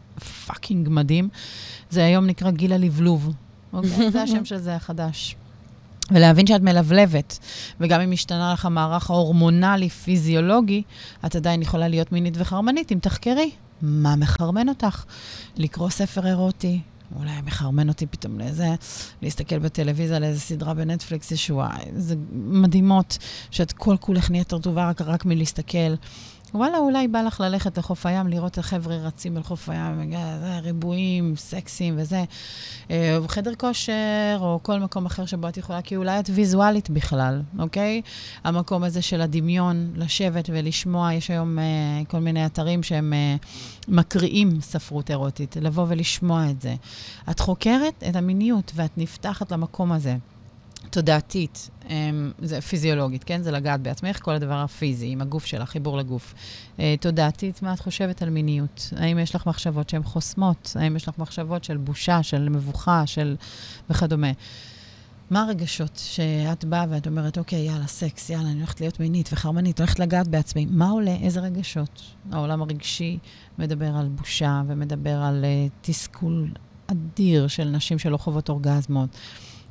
fucking 0.46 0.88
מדהים. 0.90 1.28
זה 1.90 2.04
היום 2.04 2.26
נקרא 2.26 2.50
גיל 2.50 2.72
הלבלוב. 2.72 3.34
אוקיי? 3.72 4.10
זה 4.12 4.22
השם 4.22 4.44
של 4.44 4.56
זה 4.56 4.76
החדש. 4.76 5.36
ולהבין 6.10 6.46
שאת 6.46 6.60
מלבלבת, 6.60 7.38
וגם 7.80 8.00
אם 8.00 8.12
השתנה 8.12 8.52
לך 8.52 8.66
המערך 8.66 9.10
ההורמונלי-פיזיולוגי, 9.10 10.82
את 11.26 11.36
עדיין 11.36 11.62
יכולה 11.62 11.88
להיות 11.88 12.12
מינית 12.12 12.34
וחרמנית, 12.36 12.92
אם 12.92 12.98
תחקרי. 12.98 13.50
מה 13.82 14.16
מחרמן 14.16 14.68
אותך? 14.68 15.04
לקרוא 15.56 15.90
ספר 15.90 16.26
אירוטי, 16.26 16.80
אולי 17.16 17.30
מחרמן 17.44 17.88
אותי 17.88 18.06
פתאום 18.06 18.38
לאיזה, 18.38 18.74
להסתכל 19.22 19.58
בטלוויזיה 19.58 20.18
לאיזה 20.18 20.40
סדרה 20.40 20.74
בנטפליקס, 20.74 21.30
ישועה, 21.30 21.80
איזה 21.80 22.14
מדהימות, 22.32 23.18
שאת 23.50 23.72
כל 23.72 23.96
כולך 24.00 24.30
נהיית 24.30 24.52
רטובה 24.52 24.88
רק, 24.90 25.00
רק 25.00 25.24
מלהסתכל. 25.24 25.94
וואלה, 26.54 26.78
אולי 26.78 27.08
בא 27.08 27.22
לך 27.22 27.40
ללכת 27.40 27.78
לחוף 27.78 28.06
הים, 28.06 28.26
לראות 28.26 28.52
את 28.52 28.58
החבר'ה 28.58 28.96
רצים 28.96 29.36
על 29.36 29.42
חוף 29.42 29.68
הים, 29.68 30.12
זה, 30.40 30.58
ריבועים, 30.58 31.36
סקסים 31.36 31.94
וזה. 31.98 32.24
אה, 32.90 33.16
או 33.16 33.28
חדר 33.28 33.54
כושר, 33.54 34.38
או 34.40 34.58
כל 34.62 34.80
מקום 34.80 35.06
אחר 35.06 35.26
שבו 35.26 35.48
את 35.48 35.56
יכולה, 35.56 35.82
כי 35.82 35.96
אולי 35.96 36.20
את 36.20 36.30
ויזואלית 36.34 36.90
בכלל, 36.90 37.42
אוקיי? 37.58 38.02
המקום 38.44 38.82
הזה 38.84 39.02
של 39.02 39.20
הדמיון, 39.20 39.92
לשבת 39.96 40.50
ולשמוע, 40.52 41.12
יש 41.12 41.30
היום 41.30 41.58
אה, 41.58 41.64
כל 42.08 42.18
מיני 42.18 42.46
אתרים 42.46 42.82
שהם 42.82 43.12
אה, 43.12 43.36
מקריאים 43.88 44.60
ספרות 44.60 45.10
אירוטית, 45.10 45.56
לבוא 45.60 45.86
ולשמוע 45.88 46.50
את 46.50 46.62
זה. 46.62 46.74
את 47.30 47.40
חוקרת 47.40 48.04
את 48.08 48.16
המיניות 48.16 48.72
ואת 48.74 48.98
נפתחת 48.98 49.52
למקום 49.52 49.92
הזה. 49.92 50.16
תודעתית, 50.90 51.70
אמ, 51.88 52.32
זה 52.42 52.60
פיזיולוגית, 52.60 53.24
כן? 53.24 53.42
זה 53.42 53.50
לגעת 53.50 53.80
בעצמך, 53.80 54.22
כל 54.22 54.34
הדבר 54.34 54.54
הפיזי, 54.54 55.08
עם 55.10 55.20
הגוף 55.20 55.46
שלך, 55.46 55.70
חיבור 55.70 55.96
לגוף. 55.96 56.34
אה, 56.78 56.94
תודעתית, 57.00 57.62
מה 57.62 57.72
את 57.74 57.80
חושבת 57.80 58.22
על 58.22 58.30
מיניות? 58.30 58.92
האם 58.96 59.18
יש 59.18 59.34
לך 59.34 59.46
מחשבות 59.46 59.88
שהן 59.88 60.02
חוסמות? 60.02 60.76
האם 60.80 60.96
יש 60.96 61.08
לך 61.08 61.18
מחשבות 61.18 61.64
של 61.64 61.76
בושה, 61.76 62.22
של 62.22 62.48
מבוכה, 62.48 63.06
של... 63.06 63.36
וכדומה? 63.90 64.30
מה 65.30 65.42
הרגשות 65.42 66.02
שאת 66.04 66.64
באה 66.64 66.84
ואת 66.90 67.06
אומרת, 67.06 67.38
אוקיי, 67.38 67.58
יאללה, 67.58 67.86
סקס, 67.86 68.30
יאללה, 68.30 68.48
אני 68.48 68.58
הולכת 68.58 68.80
להיות 68.80 69.00
מינית 69.00 69.30
וחרמנית, 69.32 69.78
הולכת 69.78 69.98
לגעת 69.98 70.28
בעצמי. 70.28 70.66
מה 70.70 70.90
עולה? 70.90 71.16
איזה 71.22 71.40
רגשות? 71.40 72.02
העולם 72.32 72.62
הרגשי 72.62 73.18
מדבר 73.58 73.96
על 73.96 74.08
בושה 74.08 74.62
ומדבר 74.66 75.16
על 75.16 75.44
uh, 75.44 75.72
תסכול 75.80 76.50
אדיר 76.86 77.46
של 77.46 77.64
נשים 77.64 77.98
שלא 77.98 78.16
חוות 78.16 78.48
אורגזמות. 78.48 79.16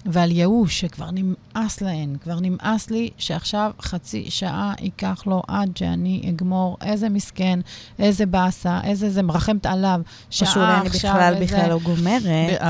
ועל 0.08 0.32
ייאוש, 0.32 0.80
שכבר 0.80 1.10
נמאס 1.12 1.82
להן, 1.82 2.16
כבר 2.24 2.40
נמאס 2.42 2.90
לי 2.90 3.10
שעכשיו 3.18 3.72
חצי 3.82 4.26
שעה 4.30 4.74
ייקח 4.80 5.24
לו 5.26 5.44
עד 5.48 5.78
שאני 5.78 6.26
אגמור 6.30 6.78
איזה 6.82 7.10
מסכן, 7.10 7.60
איזה 8.00 8.26
באסה, 8.26 8.80
איזה 8.84 9.10
זה 9.10 9.22
מרחמת 9.22 9.66
עליו, 9.66 10.02
שעה 10.30 10.54
שאולי 10.54 10.76
אני 10.76 10.88
עכשיו, 10.88 11.12
בכלל 11.12 11.34
איזה... 11.34 11.46
בכלל 11.46 11.70
לא 11.70 11.80
גומרת, 11.80 12.24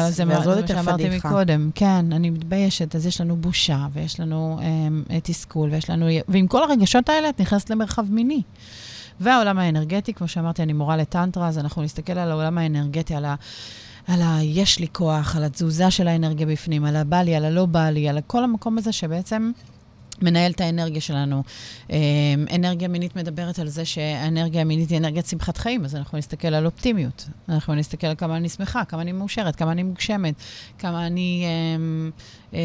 זה 0.10 0.26
מה 0.26 0.38
עוד 0.38 0.58
יותר 0.58 0.76
שאמרתי 0.76 1.08
פדיחה. 1.08 1.30
מקודם, 1.30 1.70
כן, 1.76 2.06
אני 2.12 2.30
מתביישת, 2.30 2.96
אז 2.96 3.06
יש 3.06 3.22
לנו 3.22 3.36
בושה, 3.36 3.88
ויש 3.94 4.20
לנו 4.20 4.60
אמ, 4.62 5.04
תסכול, 5.24 5.70
ויש 5.72 5.90
לנו... 5.90 6.06
ועם 6.28 6.48
כל 6.48 6.64
הרגשות 6.64 7.10
האלה 7.10 7.30
את 7.30 7.42
נכנסת 7.42 7.70
למרחב 7.70 8.12
מיני. 8.12 8.42
והעולם 9.20 9.60
האנרגטי, 9.60 10.14
כמו 10.14 10.28
שאמרתי, 10.28 10.64
אני 10.64 10.74
מורה 10.74 10.98
לטנטרה, 10.98 11.48
אז 11.48 11.58
אנחנו 11.58 11.84
נסתכל 11.84 12.14
על 12.20 12.32
העולם 12.32 12.58
האנרגטי, 12.58 13.16
על 13.16 13.26
ה... 13.26 13.36
על 14.08 14.22
ה... 14.22 14.40
יש 14.44 14.80
לי 14.80 14.88
כוח, 14.92 15.36
על 15.36 15.44
התזוזה 15.44 15.92
של 15.92 16.08
האנרגיה 16.08 16.46
בפנים, 16.46 16.86
על 16.86 16.96
הבא 16.96 17.22
לי, 17.22 17.36
על 17.36 17.46
הלא 17.46 17.66
בא 17.66 17.90
לי, 17.90 18.10
על 18.10 18.20
כל 18.28 18.44
המקום 18.44 18.78
הזה 18.78 18.92
שבעצם 18.92 19.52
מנהל 20.22 20.52
את 20.52 20.62
האנרגיה 20.62 21.02
שלנו. 21.02 21.44
אמ, 21.90 21.96
אנרגיה 22.56 22.88
מינית 22.88 23.16
מדברת 23.16 23.60
על 23.60 23.68
זה 23.68 23.86
שהאנרגיה 23.86 24.62
המינית 24.62 24.90
היא 24.90 24.98
אנרגיית 24.98 25.26
שמחת 25.26 25.58
חיים, 25.58 25.86
אז 25.86 25.96
אנחנו 25.96 26.18
נסתכל 26.18 26.48
על 26.48 26.66
אופטימיות. 26.66 27.30
אנחנו 27.50 27.76
נסתכל 27.76 28.08
על 28.08 28.16
כמה 28.16 28.38
אני 28.38 28.50
שמחה, 28.50 28.86
כמה 28.86 29.02
אני 29.02 29.12
מאושרת, 29.12 29.56
כמה 29.56 29.72
אני 29.72 29.84
מוגשמת, 29.84 30.36
כמה 30.80 31.08
אני... 31.08 31.46
אמ, 31.76 32.12
אה, 32.54 32.60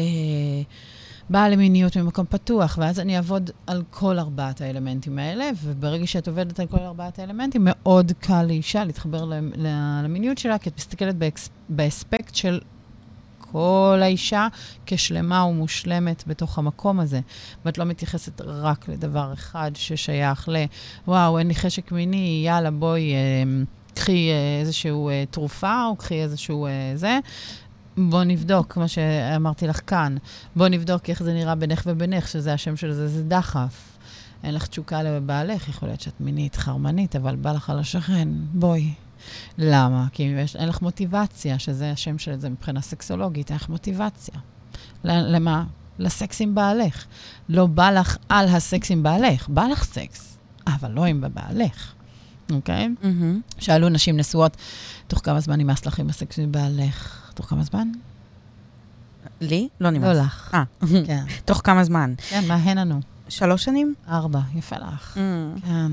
באה 1.29 1.49
למיניות 1.49 1.97
ממקום 1.97 2.25
פתוח, 2.29 2.77
ואז 2.81 2.99
אני 2.99 3.17
אעבוד 3.17 3.51
על 3.67 3.83
כל 3.89 4.19
ארבעת 4.19 4.61
האלמנטים 4.61 5.19
האלה, 5.19 5.49
וברגע 5.63 6.07
שאת 6.07 6.27
עובדת 6.27 6.59
על 6.59 6.67
כל 6.67 6.79
ארבעת 6.79 7.19
האלמנטים, 7.19 7.61
מאוד 7.65 8.11
קל 8.19 8.43
לאישה 8.43 8.83
להתחבר 8.83 9.25
למיניות 10.03 10.37
שלה, 10.37 10.57
כי 10.57 10.69
את 10.69 10.77
מסתכלת 10.77 11.15
באספקט 11.69 12.35
של 12.35 12.59
כל 13.51 13.99
האישה 14.01 14.47
כשלמה 14.85 15.45
ומושלמת 15.45 16.23
בתוך 16.27 16.57
המקום 16.57 16.99
הזה. 16.99 17.19
ואת 17.65 17.77
לא 17.77 17.85
מתייחסת 17.85 18.41
רק 18.41 18.89
לדבר 18.89 19.33
אחד 19.33 19.71
ששייך 19.75 20.49
ל, 20.49 20.65
וואו, 21.07 21.39
אין 21.39 21.47
לי 21.47 21.55
חשק 21.55 21.91
מיני, 21.91 22.43
יאללה, 22.45 22.71
בואי, 22.71 23.13
אה, 23.13 23.43
קחי 23.93 24.29
אה, 24.29 24.59
איזושהי 24.61 24.91
אה, 24.91 25.23
תרופה, 25.31 25.85
או 25.85 25.95
קחי 25.95 26.21
איזשהו 26.21 26.67
זה. 26.95 27.19
בוא 27.97 28.23
נבדוק, 28.23 28.73
כמו 28.73 28.87
שאמרתי 28.87 29.67
לך 29.67 29.79
כאן, 29.87 30.17
בוא 30.55 30.67
נבדוק 30.67 31.09
איך 31.09 31.23
זה 31.23 31.33
נראה 31.33 31.55
בינך 31.55 31.83
ובינך, 31.85 32.27
שזה 32.27 32.53
השם 32.53 32.75
של 32.75 32.93
זה, 32.93 33.07
זה 33.07 33.23
דחף. 33.23 33.97
אין 34.43 34.53
לך 34.53 34.67
תשוקה 34.67 35.03
לבעלך, 35.03 35.69
יכול 35.69 35.89
להיות 35.89 36.01
שאת 36.01 36.21
מינית, 36.21 36.55
חרמנית, 36.55 37.15
אבל 37.15 37.35
בא 37.35 37.51
לך 37.51 37.69
על 37.69 37.79
השכן, 37.79 38.27
בואי. 38.53 38.93
למה? 39.57 40.07
כי 40.11 40.23
יש, 40.23 40.55
אין 40.55 40.69
לך 40.69 40.81
מוטיבציה, 40.81 41.59
שזה 41.59 41.91
השם 41.91 42.17
של 42.17 42.39
זה 42.39 42.49
מבחינה 42.49 42.81
סקסולוגית, 42.81 43.49
אין 43.49 43.55
לך 43.55 43.69
מוטיבציה. 43.69 44.35
למה? 45.03 45.63
לסקס 45.99 46.41
עם 46.41 46.55
בעלך. 46.55 47.05
לא 47.49 47.65
בא 47.65 47.91
לך 47.91 48.17
על 48.29 48.47
הסקס 48.47 48.91
עם 48.91 49.03
בעלך, 49.03 49.49
בא 49.49 49.63
לך 49.63 49.83
סקס, 49.83 50.37
אבל 50.67 50.91
לא 50.91 51.05
עם 51.05 51.23
בעלך, 51.33 51.93
אוקיי? 52.51 52.89
מהמם. 53.03 53.41
שאלו 53.59 53.89
נשים 53.89 54.17
נשואות, 54.17 54.57
תוך 55.07 55.21
כמה 55.23 55.39
זמן 55.39 55.59
נמאס 55.59 55.85
לך 55.85 55.99
עם 55.99 56.09
הסקס 56.09 56.39
עם 56.39 56.51
בעלך? 56.51 57.22
תוך 57.33 57.45
כמה 57.45 57.63
זמן? 57.63 57.91
לי? 59.41 59.67
לא 59.81 59.89
נמאס. 59.89 60.17
לא 60.17 60.23
לך. 60.23 60.53
אה, 60.53 60.63
כן. 61.05 61.23
תוך 61.45 61.61
כמה 61.63 61.83
זמן? 61.83 62.13
כן, 62.29 62.47
מה 62.47 62.55
הן 62.55 62.77
לנו? 62.77 62.99
שלוש 63.29 63.63
שנים? 63.63 63.93
ארבע, 64.07 64.39
יפה 64.55 64.75
לך. 64.75 65.19
כן. 65.65 65.91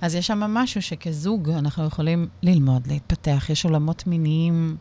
אז 0.00 0.14
יש 0.14 0.26
שם 0.26 0.38
משהו 0.38 0.82
שכזוג 0.82 1.50
אנחנו 1.50 1.86
יכולים 1.86 2.28
ללמוד, 2.42 2.86
להתפתח. 2.86 3.46
יש 3.50 3.64
עולמות 3.64 4.06
מיניים, 4.06 4.76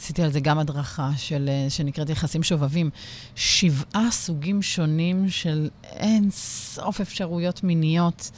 עשיתי 0.00 0.22
על 0.22 0.32
זה 0.32 0.40
גם 0.40 0.58
הדרכה 0.58 1.10
של, 1.16 1.48
אה, 1.48 1.70
שנקראת 1.70 2.10
יחסים 2.10 2.42
שובבים. 2.42 2.90
שבעה 3.34 4.10
סוגים 4.10 4.62
שונים 4.62 5.28
של 5.28 5.68
אין 5.84 6.30
סוף 6.30 7.00
אפשרויות 7.00 7.64
מיניות, 7.64 8.30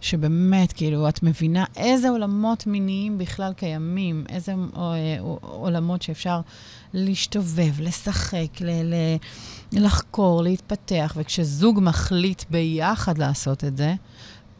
שבאמת, 0.00 0.72
כאילו, 0.72 1.08
את 1.08 1.22
מבינה 1.22 1.64
איזה 1.76 2.08
עולמות 2.08 2.66
מיניים 2.66 3.18
בכלל 3.18 3.52
קיימים, 3.52 4.24
איזה 4.28 4.52
אה, 4.76 5.16
עולמות 5.40 6.02
שאפשר 6.02 6.40
להשתובב, 6.94 7.80
לשחק, 7.80 8.60
ל- 8.60 8.94
ל- 8.94 9.16
לחקור, 9.72 10.42
להתפתח, 10.42 11.14
וכשזוג 11.16 11.80
מחליט 11.82 12.44
ביחד 12.50 13.18
לעשות 13.18 13.64
את 13.64 13.76
זה, 13.76 13.94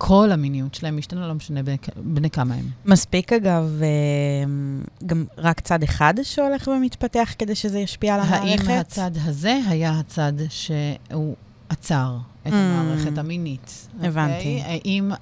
כל 0.06 0.32
המיניות 0.32 0.74
שלהם 0.74 0.96
משתנה, 0.96 1.28
לא 1.28 1.34
משנה 1.34 1.60
בני, 1.96 2.30
כמה 2.30 2.54
הם. 2.54 2.68
מספיק, 2.84 3.32
אגב, 3.32 3.80
אה, 3.82 3.88
גם 5.06 5.24
רק 5.38 5.60
צד 5.60 5.82
אחד 5.82 6.14
שהולך 6.22 6.68
ומתפתח 6.68 7.34
כדי 7.38 7.54
שזה 7.54 7.78
ישפיע 7.78 8.14
על 8.14 8.20
המערכת? 8.20 8.68
האם 8.68 8.78
הצד 8.80 9.10
הזה 9.24 9.58
היה 9.68 9.98
הצד 9.98 10.32
שהוא 10.48 11.34
עצר 11.68 12.16
את 12.42 12.52
Mm. 12.52 12.54
המערכת 12.54 13.18
המינית? 13.18 13.88
הבנתי. 14.02 14.34
אוקיי? 14.36 14.80
האם 14.84 15.12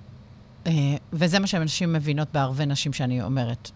אה, 0.66 0.72
וזה 1.12 1.39
מה 1.39 1.47
שהנשים 1.47 1.93
מבינות 1.93 2.28
בהרבה 2.33 2.64
נשים 2.64 2.93
שאני 2.93 3.22
אומרת, 3.22 3.70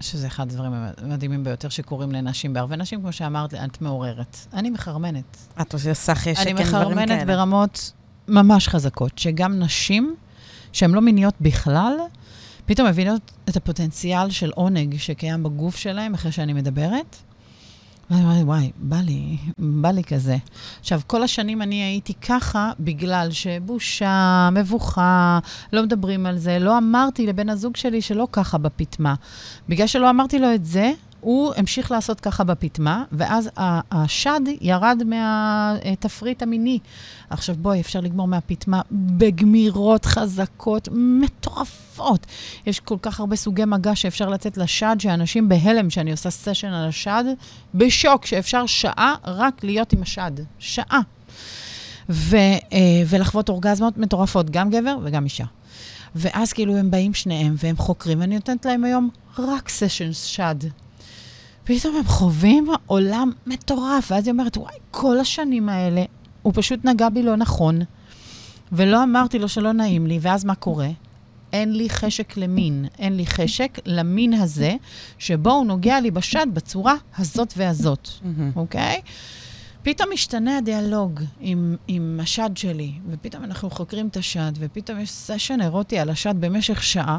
שזה 0.00 0.26
אחד 0.26 0.50
הדברים 0.50 0.72
המדהימים 0.98 1.44
ביותר 1.44 1.68
שקורים 1.68 2.12
לנשים. 2.12 2.52
בהרבה 2.52 2.76
נשים, 2.76 3.00
כמו 3.00 3.12
שאמרת, 3.12 3.54
את 3.54 3.80
מעוררת. 3.82 4.36
אני 4.52 4.70
מחרמנת. 4.70 5.36
את 5.60 5.72
עושה 5.72 6.14
חשק, 6.14 6.26
אין 6.46 6.56
אני 6.56 6.64
דברים 6.66 6.94
כאלה. 6.94 7.04
מחרמנת 7.04 7.26
ברמות 7.26 7.92
ממש 8.32 8.68
חזקות, 8.68 9.18
שגם 9.18 9.58
נשים 9.58 10.16
שהן 10.72 10.90
לא 10.90 11.00
מיניות 11.00 11.34
בכלל, 11.40 11.92
פתאום 12.66 12.88
מבינות 12.88 13.32
את 13.48 13.56
הפוטנציאל 13.56 14.30
של 14.30 14.50
עונג 14.54 14.96
שקיים 14.98 15.42
בגוף 15.42 15.76
שלהם 15.76 16.14
אחרי 16.14 16.32
שאני 16.32 16.52
מדברת. 16.52 17.16
ואני 18.10 18.24
אומרת, 18.24 18.44
וואי, 18.44 18.70
בא 18.76 18.96
לי, 18.96 19.36
בא 19.58 19.90
לי 19.90 20.04
כזה. 20.04 20.36
עכשיו, 20.80 21.00
כל 21.06 21.22
השנים 21.22 21.62
אני 21.62 21.82
הייתי 21.82 22.14
ככה 22.14 22.72
בגלל 22.80 23.28
שבושה, 23.30 24.48
מבוכה, 24.52 25.38
לא 25.72 25.82
מדברים 25.82 26.26
על 26.26 26.38
זה. 26.38 26.58
לא 26.58 26.78
אמרתי 26.78 27.26
לבן 27.26 27.48
הזוג 27.48 27.76
שלי 27.76 28.02
שלא 28.02 28.28
ככה 28.32 28.58
בפטמה. 28.58 29.14
בגלל 29.68 29.86
שלא 29.86 30.10
אמרתי 30.10 30.38
לו 30.38 30.54
את 30.54 30.64
זה, 30.64 30.92
הוא 31.22 31.52
המשיך 31.56 31.90
לעשות 31.90 32.20
ככה 32.20 32.44
בפטמה, 32.44 33.04
ואז 33.12 33.50
השד 33.90 34.40
ירד 34.60 35.02
מהתפריט 35.06 36.42
המיני. 36.42 36.78
עכשיו 37.30 37.54
בואי, 37.58 37.80
אפשר 37.80 38.00
לגמור 38.00 38.28
מהפטמה 38.28 38.80
בגמירות 38.92 40.04
חזקות 40.04 40.88
מטורפות. 40.92 42.26
יש 42.66 42.80
כל 42.80 42.96
כך 43.02 43.20
הרבה 43.20 43.36
סוגי 43.36 43.64
מגע 43.64 43.94
שאפשר 43.94 44.28
לצאת 44.28 44.56
לשד, 44.56 44.96
שאנשים 44.98 45.48
בהלם 45.48 45.90
שאני 45.90 46.10
עושה 46.10 46.30
סשן 46.30 46.68
על 46.68 46.88
השד, 46.88 47.24
בשוק 47.74 48.26
שאפשר 48.26 48.66
שעה 48.66 49.14
רק 49.24 49.64
להיות 49.64 49.92
עם 49.92 50.02
השד. 50.02 50.32
שעה. 50.58 51.00
ו, 52.10 52.36
אה, 52.36 52.78
ולחוות 53.06 53.48
אורגזמות 53.48 53.98
מטורפות, 53.98 54.50
גם 54.50 54.70
גבר 54.70 54.96
וגם 55.02 55.24
אישה. 55.24 55.44
ואז 56.14 56.52
כאילו 56.52 56.76
הם 56.76 56.90
באים 56.90 57.14
שניהם 57.14 57.54
והם 57.56 57.76
חוקרים, 57.76 58.20
ואני 58.20 58.34
נותנת 58.34 58.64
להם 58.66 58.84
היום 58.84 59.10
רק 59.38 59.68
סשנס 59.68 60.24
שד. 60.24 60.54
פתאום 61.64 61.96
הם 61.96 62.04
חווים 62.04 62.66
עולם 62.86 63.32
מטורף, 63.46 64.10
ואז 64.12 64.26
היא 64.26 64.32
אומרת, 64.32 64.56
וואי, 64.56 64.74
כל 64.90 65.18
השנים 65.18 65.68
האלה, 65.68 66.04
הוא 66.42 66.52
פשוט 66.56 66.84
נגע 66.84 67.08
בי 67.08 67.22
לא 67.22 67.36
נכון, 67.36 67.78
ולא 68.72 69.02
אמרתי 69.02 69.38
לו 69.38 69.48
שלא 69.48 69.72
נעים 69.72 70.06
לי, 70.06 70.18
ואז 70.22 70.44
מה 70.44 70.54
קורה? 70.54 70.88
אין 71.52 71.76
לי 71.76 71.90
חשק 71.90 72.36
למין, 72.36 72.86
אין 72.98 73.16
לי 73.16 73.26
חשק 73.26 73.78
למין 73.86 74.34
הזה, 74.34 74.74
שבו 75.18 75.50
הוא 75.50 75.66
נוגע 75.66 76.00
לי 76.00 76.10
בשד 76.10 76.46
בצורה 76.52 76.94
הזאת 77.18 77.54
והזאת. 77.56 78.08
אוקיי? 78.56 79.00
פתאום 79.82 80.08
משתנה 80.12 80.58
הדיאלוג 80.58 81.20
עם, 81.40 81.76
עם 81.88 82.18
השד 82.22 82.50
שלי, 82.54 82.92
ופתאום 83.10 83.44
אנחנו 83.44 83.70
חוקרים 83.70 84.08
את 84.08 84.16
השד, 84.16 84.52
ופתאום 84.58 85.00
יש 85.00 85.10
סשן 85.10 85.60
אירוטי 85.60 85.98
על 85.98 86.10
השד 86.10 86.34
במשך 86.40 86.82
שעה, 86.82 87.18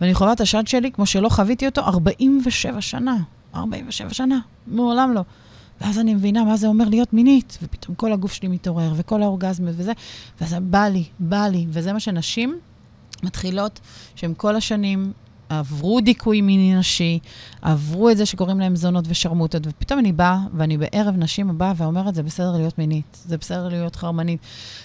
ואני 0.00 0.14
חווה 0.14 0.32
את 0.32 0.40
השד 0.40 0.66
שלי 0.66 0.92
כמו 0.92 1.06
שלא 1.06 1.28
חוויתי 1.28 1.66
אותו 1.66 1.80
47 1.80 2.80
שנה. 2.80 3.16
47 3.54 4.14
שנה, 4.14 4.38
מעולם 4.66 5.14
לא. 5.14 5.22
ואז 5.80 5.98
אני 5.98 6.14
מבינה 6.14 6.44
מה 6.44 6.56
זה 6.56 6.66
אומר 6.66 6.88
להיות 6.88 7.12
מינית, 7.12 7.58
ופתאום 7.62 7.94
כל 7.94 8.12
הגוף 8.12 8.32
שלי 8.32 8.48
מתעורר, 8.48 8.92
וכל 8.96 9.22
האורגזמה 9.22 9.70
וזה, 9.74 9.92
ואז 10.40 10.56
בא 10.62 10.88
לי, 10.88 11.04
בא 11.18 11.46
לי, 11.46 11.66
וזה 11.68 11.92
מה 11.92 12.00
שנשים 12.00 12.58
מתחילות, 13.22 13.80
שהן 14.14 14.34
כל 14.36 14.56
השנים 14.56 15.12
עברו 15.48 16.00
דיכוי 16.00 16.40
מיני 16.40 16.74
נשי, 16.74 17.18
עברו 17.62 18.10
את 18.10 18.16
זה 18.16 18.26
שקוראים 18.26 18.60
להם 18.60 18.76
זונות 18.76 19.04
ושרמוטות, 19.08 19.62
ופתאום 19.66 19.98
אני 19.98 20.12
באה, 20.12 20.38
ואני 20.54 20.78
בערב 20.78 21.16
נשים 21.16 21.50
הבאה 21.50 21.72
ואומרת, 21.76 22.14
זה 22.14 22.22
בסדר 22.22 22.52
להיות 22.56 22.78
מינית, 22.78 23.22
זה 23.24 23.38
בסדר 23.38 23.68
להיות 23.68 23.96
חרמנית. 23.96 24.40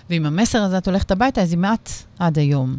ועם 0.10 0.26
המסר 0.26 0.62
הזה 0.62 0.78
את 0.78 0.88
הולכת 0.88 1.12
הביתה, 1.12 1.42
אז 1.42 1.54
אם 1.54 1.66
את 1.66 1.90
עד 2.20 2.40
היום 2.40 2.78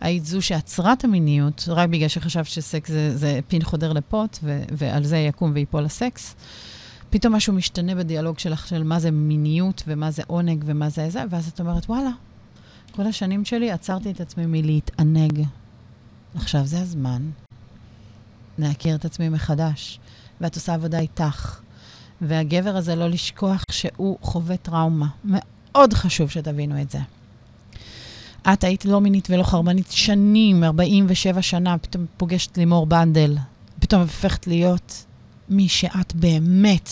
היית 0.00 0.24
זו 0.24 0.42
שעצרה 0.42 0.92
את 0.92 1.04
המיניות, 1.04 1.64
רק 1.68 1.88
בגלל 1.88 2.08
שחשבת 2.08 2.46
שסקס 2.46 2.90
זה, 2.90 3.16
זה 3.16 3.40
פין 3.48 3.62
חודר 3.62 3.92
לפוט, 3.92 4.38
ו- 4.42 4.62
ועל 4.72 5.04
זה 5.04 5.16
יקום 5.16 5.50
ויפול 5.54 5.84
הסקס, 5.84 6.36
פתאום 7.10 7.34
משהו 7.34 7.52
משתנה 7.52 7.94
בדיאלוג 7.94 8.38
שלך 8.38 8.66
של 8.66 8.82
מה 8.82 9.00
זה 9.00 9.10
מיניות 9.10 9.82
ומה 9.86 10.10
זה 10.10 10.22
עונג 10.26 10.64
ומה 10.66 10.88
זה 10.88 11.10
זה, 11.10 11.24
ואז 11.30 11.48
את 11.48 11.60
אומרת, 11.60 11.90
וואלה, 11.90 12.10
כל 12.90 13.06
השנים 13.06 13.44
שלי 13.44 13.70
עצרתי 13.70 14.10
את 14.10 14.20
עצמי 14.20 14.46
מלהתענג. 14.46 15.42
עכשיו 16.34 16.66
זה 16.66 16.80
הזמן 16.80 17.22
להכיר 18.58 18.94
את 18.94 19.04
עצמי 19.04 19.28
מחדש, 19.28 20.00
ואת 20.40 20.54
עושה 20.54 20.74
עבודה 20.74 20.98
איתך. 20.98 21.60
והגבר 22.20 22.76
הזה, 22.76 22.94
לא 22.94 23.08
לשכוח 23.08 23.62
שהוא 23.70 24.18
חווה 24.20 24.56
טראומה. 24.56 25.06
מאוד 25.24 25.92
חשוב 25.92 26.30
שתבינו 26.30 26.82
את 26.82 26.90
זה. 26.90 26.98
את 28.52 28.64
היית 28.64 28.84
לא 28.84 29.00
מינית 29.00 29.28
ולא 29.30 29.42
חרמנית 29.42 29.90
שנים, 29.90 30.64
47 30.64 31.42
שנה, 31.42 31.78
פתאום 31.78 32.06
פוגשת 32.16 32.58
לימור 32.58 32.86
בנדל. 32.86 33.36
פתאום 33.78 34.02
הופכת 34.02 34.46
להיות 34.46 35.04
מי 35.48 35.68
שאת 35.68 36.14
באמת. 36.14 36.90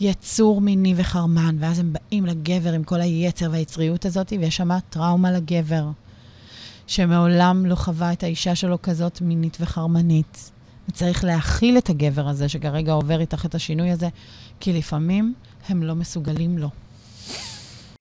יצור 0.00 0.60
מיני 0.60 0.94
וחרמן, 0.96 1.56
ואז 1.60 1.78
הם 1.78 1.92
באים 1.92 2.26
לגבר 2.26 2.72
עם 2.72 2.84
כל 2.84 3.00
היצר 3.00 3.48
והיצריות 3.50 4.04
הזאת, 4.04 4.32
ויש 4.40 4.56
שם 4.56 4.78
טראומה 4.90 5.32
לגבר, 5.32 5.90
שמעולם 6.86 7.66
לא 7.66 7.74
חווה 7.74 8.12
את 8.12 8.22
האישה 8.22 8.54
שלו 8.54 8.82
כזאת 8.82 9.20
מינית 9.20 9.56
וחרמנית. 9.60 10.50
וצריך 10.88 11.24
להכיל 11.24 11.78
את 11.78 11.90
הגבר 11.90 12.28
הזה, 12.28 12.48
שכרגע 12.48 12.92
עובר 12.92 13.20
איתך 13.20 13.46
את 13.46 13.54
השינוי 13.54 13.90
הזה, 13.90 14.08
כי 14.60 14.72
לפעמים 14.72 15.34
הם 15.68 15.82
לא 15.82 15.94
מסוגלים 15.94 16.58
לו. 16.58 16.68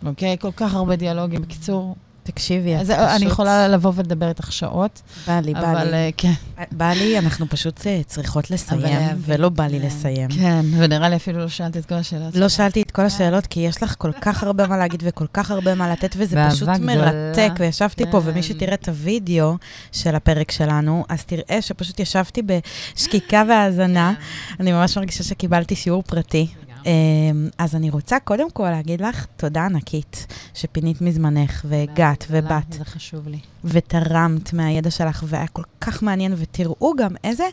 אוקיי? 0.05 0.37
כל 0.39 0.51
כך 0.51 0.73
הרבה 0.73 0.95
דיאלוגים. 0.95 1.41
בקיצור, 1.41 1.95
תקשיבי, 2.27 2.75
את 2.75 2.79
אז 2.81 2.87
פשוט... 2.87 2.99
אני 2.99 3.25
יכולה 3.25 3.67
לבוא 3.67 3.91
ולדבר 3.95 4.29
איתך 4.29 4.51
שעות, 4.51 5.01
בא 5.27 5.39
לי, 5.39 5.53
בא 5.53 5.71
אבל 5.71 5.83
לי. 5.83 5.93
אה, 5.93 6.09
כן. 6.17 6.33
בא 6.71 6.91
לי, 6.91 7.19
אנחנו 7.19 7.49
פשוט 7.49 7.87
אה, 7.87 8.01
צריכות 8.05 8.51
לסיים. 8.51 9.17
ולא 9.19 9.49
בא 9.49 9.67
לי 9.67 9.79
כן. 9.79 9.85
לסיים. 9.85 10.29
כן, 10.29 10.65
ונראה 10.77 11.09
לי 11.09 11.15
אפילו 11.15 11.39
לא 11.39 11.47
שאלת 11.47 11.77
את 11.77 11.85
כל 11.85 11.95
השאלות. 11.95 12.35
לא. 12.35 12.49
שאלתי 12.49 12.81
את 12.81 12.91
כל 12.91 13.01
השאלות, 13.01 13.47
כי 13.47 13.59
יש 13.59 13.83
לך 13.83 13.95
כל 13.97 14.11
כך 14.21 14.43
הרבה 14.43 14.67
מה 14.67 14.77
להגיד 14.77 15.03
וכל 15.05 15.25
כך 15.33 15.51
הרבה 15.51 15.75
מה 15.75 15.91
לתת, 15.91 16.15
וזה 16.17 16.45
פשוט. 16.49 16.69
מרתק. 16.69 17.51
וישבתי 17.59 18.03
פה, 18.11 18.21
כן. 18.21 18.29
ומי 18.29 18.43
שתראה 18.43 18.73
את 18.73 18.89
הוידאו 18.89 19.55
של 19.91 20.15
הפרק 20.15 20.51
שלנו, 20.51 21.05
אז 21.09 21.23
תראה 21.25 21.61
שפשוט 21.61 21.99
ישבתי 21.99 22.41
בשקיקה 22.41 23.43
והאזנה. 23.49 24.13
אני 24.59 24.71
ממש 24.71 24.97
מרגישה 24.97 25.23
שקיבלתי 25.23 25.75
שיעור 25.75 26.03
פרטי. 26.03 26.47
אמ, 26.87 27.49
אז 27.57 27.75
אני 27.75 27.89
רוצה 27.89 28.19
קודם 28.19 28.51
כל 28.51 28.69
להגיד 28.69 29.01
לך 29.01 29.25
תודה 29.37 29.65
ענקית 29.65 30.27
שפינית 30.53 31.01
מזמנך 31.01 31.65
והגעת 31.69 32.25
ובאת 32.29 32.73
זה 32.73 32.85
חשוב 32.85 33.27
לי. 33.27 33.39
ותרמת 33.63 34.53
מהידע 34.53 34.91
שלך, 34.91 35.23
והיה 35.27 35.47
כל 35.47 35.61
כך 35.81 36.03
מעניין, 36.03 36.33
ותראו 36.37 36.93
גם 36.97 37.15
איזה, 37.23 37.43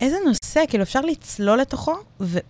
איזה 0.00 0.16
נושא, 0.26 0.64
כאילו 0.68 0.82
אפשר 0.82 1.00
לצלול 1.00 1.60
לתוכו, 1.60 1.94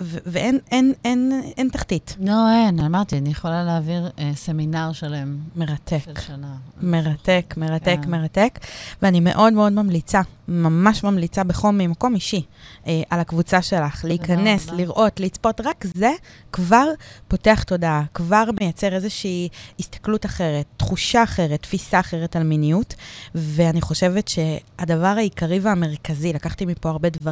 ואין 0.01 0.59
אין, 0.71 0.93
אין, 1.05 1.43
אין 1.57 1.69
תחתית. 1.69 2.17
לא, 2.21 2.53
אין, 2.53 2.81
אמרתי, 2.81 3.19
אני 3.19 3.31
יכולה 3.31 3.65
להעביר 3.65 4.11
אה, 4.19 4.31
סמינר 4.35 4.93
שלם 4.93 5.39
מרתק. 5.57 5.99
של 6.05 6.21
שנה. 6.27 6.57
מרתק, 6.83 7.55
מרתק, 7.57 7.99
כן. 8.03 8.11
מרתק. 8.11 8.59
ואני 9.03 9.21
מאוד 9.21 9.53
מאוד 9.53 9.73
ממליצה, 9.73 10.21
ממש 10.49 11.05
ממליצה 11.05 11.45
בחום 11.45 11.79
ממקום 11.79 12.15
אישי, 12.15 12.43
אה, 12.87 13.03
על 13.11 13.21
הקבוצה 13.21 13.63
שלך, 13.63 14.05
להיכנס, 14.05 14.69
רבה. 14.69 14.77
לראות, 14.77 15.21
לצפות, 15.21 15.61
רק 15.61 15.85
זה 15.95 16.13
כבר 16.53 16.87
פותח 17.29 17.63
תודעה, 17.63 18.03
כבר 18.15 18.45
מייצר 18.61 18.95
איזושהי 18.95 19.49
הסתכלות 19.81 20.27
אחרת, 20.27 20.67
תחושה 20.77 21.23
אחרת, 21.23 21.63
תפיסה 21.63 22.01
אחרת 22.01 22.37
על 22.37 22.43
מיניות. 22.43 22.95
ואני 23.35 23.81
חושבת 23.81 24.29
שהדבר 24.29 25.07
העיקרי 25.07 25.59
והמרכזי, 25.59 26.33
לקחתי 26.33 26.67
מפה 26.67 26.91
הרבה 26.91 27.09
דברים, 27.09 27.32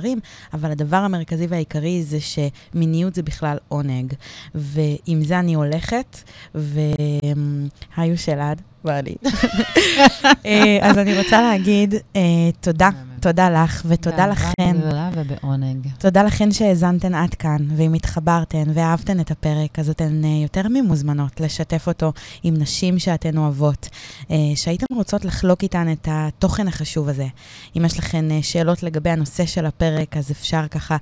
אבל 0.53 0.71
הדבר 0.71 0.97
המרכזי 0.97 1.47
והעיקרי 1.47 2.03
זה 2.03 2.19
שמיניות 2.21 3.15
זה 3.15 3.23
בכלל 3.23 3.57
עונג. 3.69 4.13
ועם 4.55 5.23
זה 5.23 5.39
אני 5.39 5.55
הולכת, 5.55 6.23
והיו 6.55 8.19
שלד, 8.19 8.61
בא 8.85 9.01
לי. 9.01 9.15
אה, 10.47 10.79
אז 10.83 10.99
אני 10.99 11.19
רוצה 11.19 11.43
להגיד 11.43 11.95
אה, 12.17 12.21
תודה, 12.61 12.91
תודה 13.21 13.51
לך 13.51 13.83
ותודה 13.89 14.27
לכן. 14.27 14.77
גדולה 14.79 15.11
ובעונג. 15.15 15.89
תודה 15.99 16.23
לכן 16.23 16.53
שהאזנתן 16.53 17.15
עד 17.15 17.35
כאן, 17.35 17.59
ואם 17.77 17.95
התחברתן 17.95 18.65
ואהבתן 18.75 19.21
את 19.21 19.31
הפרק, 19.31 19.79
אז 19.79 19.91
אתן 19.91 20.25
אה, 20.25 20.29
יותר 20.43 20.63
ממוזמנות 20.71 21.41
לשתף 21.41 21.89
אותו 21.89 22.13
עם 22.43 22.55
נשים 22.57 22.99
שאתן 22.99 23.37
אוהבות, 23.37 23.89
אה, 24.31 24.37
שהייתן 24.55 24.87
רוצות 24.95 25.25
לחלוק 25.25 25.63
איתן 25.63 25.93
את 25.93 26.09
התוכן 26.11 26.69
החשוב 26.69 27.09
הזה. 27.09 27.27
אם 27.77 27.85
יש 27.85 27.99
לכן 27.99 28.31
אה, 28.31 28.39
שאלות 28.43 28.83
לגבי 28.83 29.11
הנושא 29.11 29.47
של 29.47 29.67
הפרק, 29.67 30.17
אז 30.17 30.31
אפשר 30.31 30.69
ככה 30.69 30.97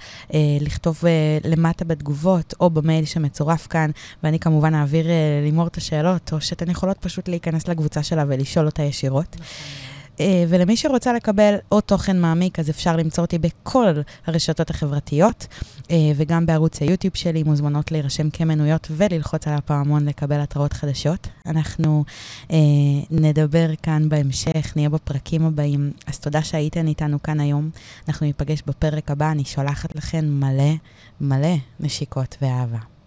לכתוב 0.60 1.02
למטה 1.44 1.84
בתגובות, 1.84 2.54
או 2.60 2.70
במייל 2.70 3.04
שמצורף 3.04 3.66
כאן, 3.66 3.90
ואני 4.22 4.38
כמובן 4.38 4.74
אעביר 4.74 5.06
לימור 5.44 5.66
את 5.66 5.76
השאלות, 5.76 6.32
או 6.32 6.40
שאתן 6.40 6.70
יכולות 6.70 6.98
פשוט 6.98 7.28
להיכנס 7.28 7.68
לקבוצה 7.68 8.02
שלה 8.02 8.24
ולשאול 8.28 8.66
אותה 8.66 8.82
ישירות. 8.82 9.36
אה, 9.40 9.97
ולמי 10.48 10.76
שרוצה 10.76 11.12
לקבל 11.12 11.54
עוד 11.68 11.82
תוכן 11.82 12.20
מעמיק, 12.20 12.58
אז 12.58 12.70
אפשר 12.70 12.96
למצוא 12.96 13.24
אותי 13.24 13.38
בכל 13.38 13.86
הרשתות 14.26 14.70
החברתיות, 14.70 15.46
אה, 15.90 15.96
וגם 16.16 16.46
בערוץ 16.46 16.82
היוטיוב 16.82 17.16
שלי, 17.16 17.42
מוזמנות 17.42 17.92
להירשם 17.92 18.30
כמנויות 18.30 18.88
וללחוץ 18.90 19.48
על 19.48 19.54
הפעמון 19.54 20.06
לקבל 20.08 20.40
התראות 20.40 20.72
חדשות. 20.72 21.28
אנחנו 21.46 22.04
אה, 22.50 22.56
נדבר 23.10 23.68
כאן 23.82 24.08
בהמשך, 24.08 24.72
נהיה 24.76 24.88
בפרקים 24.88 25.46
הבאים. 25.46 25.92
אז 26.06 26.18
תודה 26.18 26.42
שהייתן 26.42 26.86
איתנו 26.86 27.22
כאן 27.22 27.40
היום. 27.40 27.70
אנחנו 28.08 28.26
ניפגש 28.26 28.62
בפרק 28.66 29.10
הבא, 29.10 29.30
אני 29.30 29.44
שולחת 29.44 29.96
לכם 29.96 30.24
מלא 30.24 30.74
מלא 31.20 31.54
נשיקות 31.80 32.36
ואהבה. 32.42 32.97